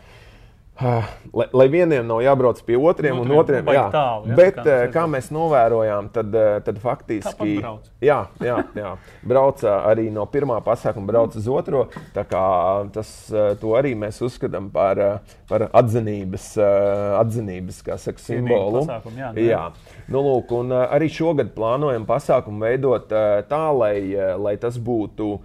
Lai, 0.81 1.47
lai 1.52 1.66
vieniem 1.69 2.07
nav 2.09 2.23
jābrauc 2.24 2.61
pie 2.65 2.78
otriem, 2.78 3.19
un 3.20 3.28
Otriem 3.28 3.40
otriem 3.43 3.66
baigi 3.66 3.78
jā. 3.78 3.86
tālu, 3.93 4.31
ja, 4.31 4.36
Bet, 4.39 4.57
kā 4.57 4.65
kā, 4.65 4.77
mēs 4.81 4.94
kā 4.94 5.02
mēs 5.12 5.28
novērojām, 5.35 6.09
tad, 6.15 6.35
eh, 6.35 6.61
tad 6.65 6.81
faktiski. 6.81 7.59
Jā, 8.01 8.19
jā, 8.40 8.57
jā. 8.78 8.94
brauca 9.27 9.74
arī 9.90 10.09
no 10.12 10.24
pirmā 10.31 10.57
pasākuma, 10.65 11.07
brauca 11.12 11.39
uz 11.39 11.48
otro. 11.52 11.85
Tas, 12.15 13.12
eh, 13.28 13.52
to 13.61 13.74
arī 13.78 13.93
mēs 13.98 14.23
uzskatām 14.24 14.70
par, 14.73 14.98
eh, 14.98 15.36
par 15.48 15.69
atzinības, 15.69 16.57
eh, 16.57 17.20
atzinības 17.20 17.82
saka, 18.01 18.19
simbolu. 18.19 18.86
pasākumu, 18.86 19.19
jā, 19.19 19.32
nu, 19.35 19.40
jā. 19.40 19.65
Nu, 20.09 20.23
lūk, 20.24 20.52
un, 20.59 20.70
arī 20.70 21.11
šogad 21.12 21.52
plānojam 21.55 22.07
pasākumu 22.07 22.65
veidot 22.65 23.09
tā, 23.09 23.65
lai, 23.77 24.36
lai 24.36 24.57
tas 24.57 24.78
būtu, 24.78 25.40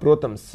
protams, 0.00 0.54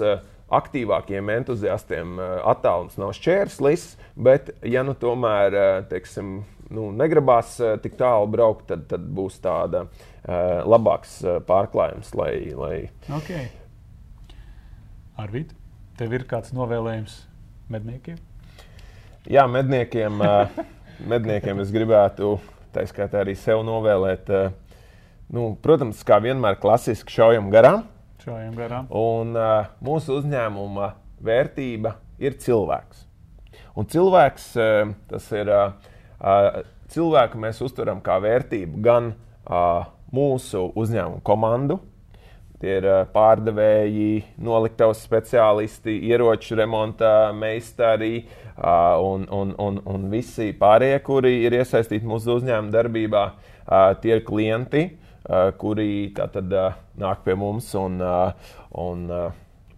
aktīvākiem 0.54 1.30
entuziastiem 1.40 2.20
uh, 2.20 2.36
attālums 2.52 3.00
nav 3.02 3.16
šķērslis, 3.18 3.86
bet, 4.14 4.52
ja 4.66 4.84
nu 4.86 4.94
tomēr 4.98 5.58
uh, 5.58 5.70
teiksim, 5.90 6.38
nu, 6.70 6.90
negribās 6.94 7.56
uh, 7.64 7.76
tik 7.82 7.98
tālu 7.98 8.30
braukt, 8.30 8.68
tad, 8.70 8.86
tad 8.92 9.06
būs 9.06 9.40
tāda 9.44 9.88
labāks 10.26 11.20
pārklājums. 11.46 12.08
Lai, 12.18 12.32
lai... 12.58 12.78
Okay. 13.14 13.52
Arvīt, 15.22 15.52
tev 16.00 16.16
ir 16.18 16.26
kāds 16.26 16.50
novēlējums 16.58 17.20
medniekiem? 17.70 18.18
Jā, 19.30 19.44
medniekiem, 19.46 20.18
medniekiem 21.14 21.62
es 21.62 21.70
gribētu, 21.74 22.40
tā 22.74 22.88
skaitā 22.90 23.22
arī 23.22 23.38
sev 23.38 23.62
novēlēt, 23.70 24.34
nu, 25.30 25.52
protams, 25.62 26.02
kā 26.10 26.18
vienmēr 26.26 26.58
klasiski 26.58 27.14
šaujam 27.20 27.54
garām. 27.54 27.86
Šaujam 28.26 28.56
garām. 28.58 28.88
Un 28.90 29.36
uh, 29.38 29.68
mūsu 29.86 30.16
uzņēmuma 30.18 30.88
vērtība 31.22 31.92
ir 32.18 32.34
cilvēks. 32.42 33.04
Un 33.78 33.86
cilvēks 33.92 34.48
uh, 34.58 34.94
tas 35.12 35.28
ir 35.36 35.52
uh, 35.54 35.76
cilvēku 36.90 37.38
mēs 37.44 37.62
uztveram 37.62 38.02
kā 38.02 38.16
vērtību 38.24 38.82
gan 38.82 39.12
uh, 39.14 39.86
mūsu 40.16 40.72
uzņēmuma 40.74 41.22
komandu. 41.28 41.78
Tie 42.58 42.80
ir 42.80 42.88
pārdevēji, 43.14 44.24
noliktavas 44.42 45.06
speciālisti, 45.06 46.00
ieroču 46.10 46.56
remonta 46.58 47.30
meistari 47.36 48.24
un, 48.56 49.26
un, 49.28 49.52
un, 49.60 49.82
un 49.84 50.06
visi 50.10 50.54
pārējie, 50.56 51.02
kuri 51.06 51.34
ir 51.44 51.60
iesaistīti 51.60 52.08
mūsu 52.08 52.40
uzņēmuma 52.40 52.72
darbībā. 52.74 53.26
Tie 54.00 54.16
ir 54.16 54.24
klienti, 54.26 54.86
kuri 55.58 56.12
tātad 56.14 56.52
uh, 56.54 56.76
nāk 57.02 57.24
pie 57.26 57.34
mums 57.40 57.72
un, 57.80 57.98
uh, 58.04 58.54
un, 58.78 59.08
uh, 59.10 59.32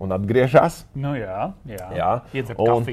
un 0.03 0.13
atgriežas. 0.13 0.81
Nu, 0.97 1.13
jā, 1.17 1.51
jā. 1.69 1.87
Jā, 1.95 2.11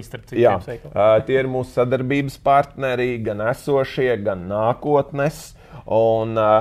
starp 0.07 0.33
jā, 0.39 0.55
ā, 0.95 1.09
tie 1.27 1.41
ir 1.43 1.51
mūsu 1.51 1.75
sadarbības 1.81 2.39
partneri, 2.45 3.19
gan 3.25 3.43
esošie, 3.51 4.13
gan 4.25 4.47
nākotnes. 4.51 5.51
Un, 5.85 6.39
ā, 6.41 6.53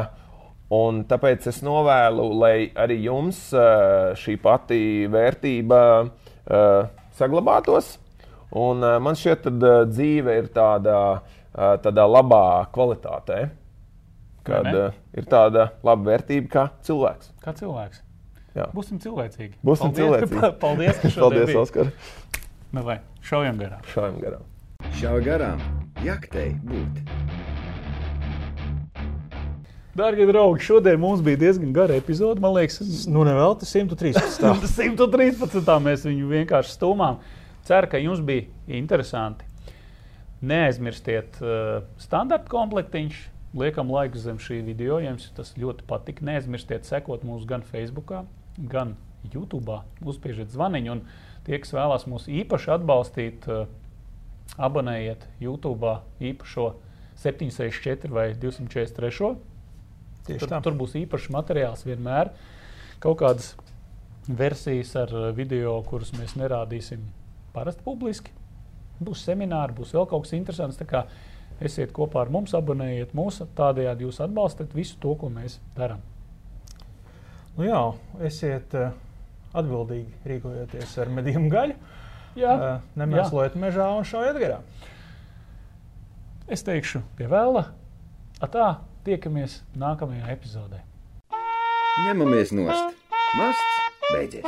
un 0.73 1.03
tāpēc 1.07 1.47
es 1.53 1.61
novēlu, 1.63 2.27
lai 2.41 2.55
arī 2.75 3.03
jums 3.05 3.45
ā, 3.55 3.67
šī 4.19 4.37
pati 4.43 4.81
vērtība 5.13 5.81
ā, 6.03 6.63
saglabātos. 7.19 7.99
Un, 8.57 8.83
ā, 8.83 8.97
man 9.03 9.17
šķiet, 9.17 9.47
ka 9.61 9.75
dzīve 9.93 10.39
ir 10.41 10.49
tāda, 10.57 10.97
ā, 11.53 11.75
tādā 11.85 12.09
labā 12.09 12.65
kvalitātē, 12.73 13.45
kad 14.47 14.67
ā, 14.69 14.87
ir 15.17 15.27
tāda 15.29 15.69
laba 15.85 16.11
vērtība 16.11 16.51
kā 16.51 16.65
cilvēks. 16.87 17.33
Kā 17.43 17.53
cilvēks. 17.57 18.01
Jā. 18.53 18.67
Būsim 18.75 18.99
cilvēcīgi. 19.01 19.55
Būsim 19.65 19.89
Paldies, 19.89 20.29
cilvēcīgi. 20.29 20.55
Paldies, 20.63 20.99
ka 21.01 21.11
šodien 21.17 21.45
Paldies. 21.47 21.61
Oskar! 21.63 21.93
Nu, 22.73 22.83
vai, 22.85 22.99
šaujam 23.25 23.61
garām. 23.61 23.85
Šājam 23.93 24.19
garām! 24.21 24.49
Šāva 24.99 25.21
garām, 25.23 25.61
jaktei 26.03 26.51
būt. 26.67 26.99
Darbie 29.93 30.25
draugi, 30.25 30.63
šodien 30.65 30.97
mums 31.01 31.21
bija 31.21 31.37
diezgan 31.37 31.73
gara 31.73 31.95
epizode. 31.97 32.41
Man 32.41 32.55
liekas, 32.55 32.79
Nu, 33.07 33.23
nevelti 33.27 33.67
113. 33.69 34.41
113. 34.65 35.73
mēs 35.85 36.05
viņu 36.07 36.29
vienkārši 36.31 36.73
stūmām. 36.73 37.19
Ceru, 37.63 37.89
ka 37.91 38.01
jums 38.01 38.23
bija 38.25 38.47
interesanti. 38.73 39.45
Neaizmirstiet 40.43 41.37
uh, 41.41 41.85
standarta 42.01 42.49
komplektiņš. 42.51 43.21
Liekam 43.53 43.91
laiku 43.93 44.17
zem 44.17 44.39
šī 44.41 44.63
video, 44.65 44.97
ja 44.97 45.11
jums 45.11 45.27
tas 45.37 45.51
ļoti 45.59 45.85
patika. 45.85 46.25
Neaizmirstiet 46.25 46.87
sekot 46.89 47.21
mūs 47.27 47.45
gan 47.49 47.61
Facebook, 47.67 48.13
gan 48.57 48.95
YouTube. 49.29 49.75
Uzspiežiet 50.01 50.49
zvaniņu, 50.53 50.95
un 50.95 51.03
tie, 51.45 51.59
kas 51.61 51.73
vēlās 51.75 52.07
mūs 52.09 52.25
īpaši 52.41 52.71
atbalstīt, 52.73 53.45
uh, 53.51 53.67
abonējiet 54.57 55.27
YouTube 55.41 55.99
īpašo 56.23 56.73
764 57.21 58.09
vai 58.13 58.31
243. 58.33 59.33
Tieši 60.23 60.39
Tur, 60.39 60.49
tā. 60.49 60.61
tur 60.63 60.77
būs 60.79 60.95
īpašs 60.97 61.29
materiāls 61.35 61.83
vienmēr. 61.85 62.31
Kaut 63.03 63.19
kādas 63.21 63.53
versijas 64.27 64.95
ar 64.97 65.13
uh, 65.13 65.27
video, 65.35 65.75
kurus 65.87 66.13
mēs 66.17 66.33
nerādīsim 66.39 67.05
parasti 67.53 67.85
publiski. 67.85 68.33
Būs 69.03 69.23
semināri, 69.27 69.75
būs 69.77 69.93
vēl 69.93 70.09
kaut 70.09 70.25
kas 70.25 70.35
interesants. 70.37 70.81
Esiet 71.63 71.93
kopā 71.95 72.25
ar 72.25 72.31
mums, 72.33 72.51
abonējiet 72.57 73.13
mūsu, 73.15 73.45
tādējādi 73.55 74.03
jūs 74.07 74.19
atbalstat 74.25 74.73
visu 74.75 74.97
to, 74.99 75.13
ko 75.21 75.29
mēs 75.31 75.59
darām. 75.77 76.01
Nu, 77.55 77.63
jā, 77.67 77.79
esiet 78.27 78.73
uh, 78.75 78.91
atbildīgi 79.55 80.09
rīkojoties 80.27 80.95
ar 81.03 81.11
medījumu 81.19 81.51
gaļu. 81.53 81.77
Jā, 82.35 82.53
Uh, 82.57 82.79
Nemēslojiet 82.97 83.55
mežā 83.61 83.85
un 83.93 84.03
šaujiet 84.09 84.39
garā. 84.41 84.57
es 86.49 86.63
teikšu, 86.65 87.03
pie 87.17 87.27
vēla. 87.29 87.67
Tā, 88.43 88.65
tiekamies 89.05 89.61
nākamajā 89.79 90.33
epizodē. 90.33 90.81
Ņemamies 92.07 92.51
nost. 92.57 92.97
Masts 93.37 93.77
beidzies. 94.11 94.43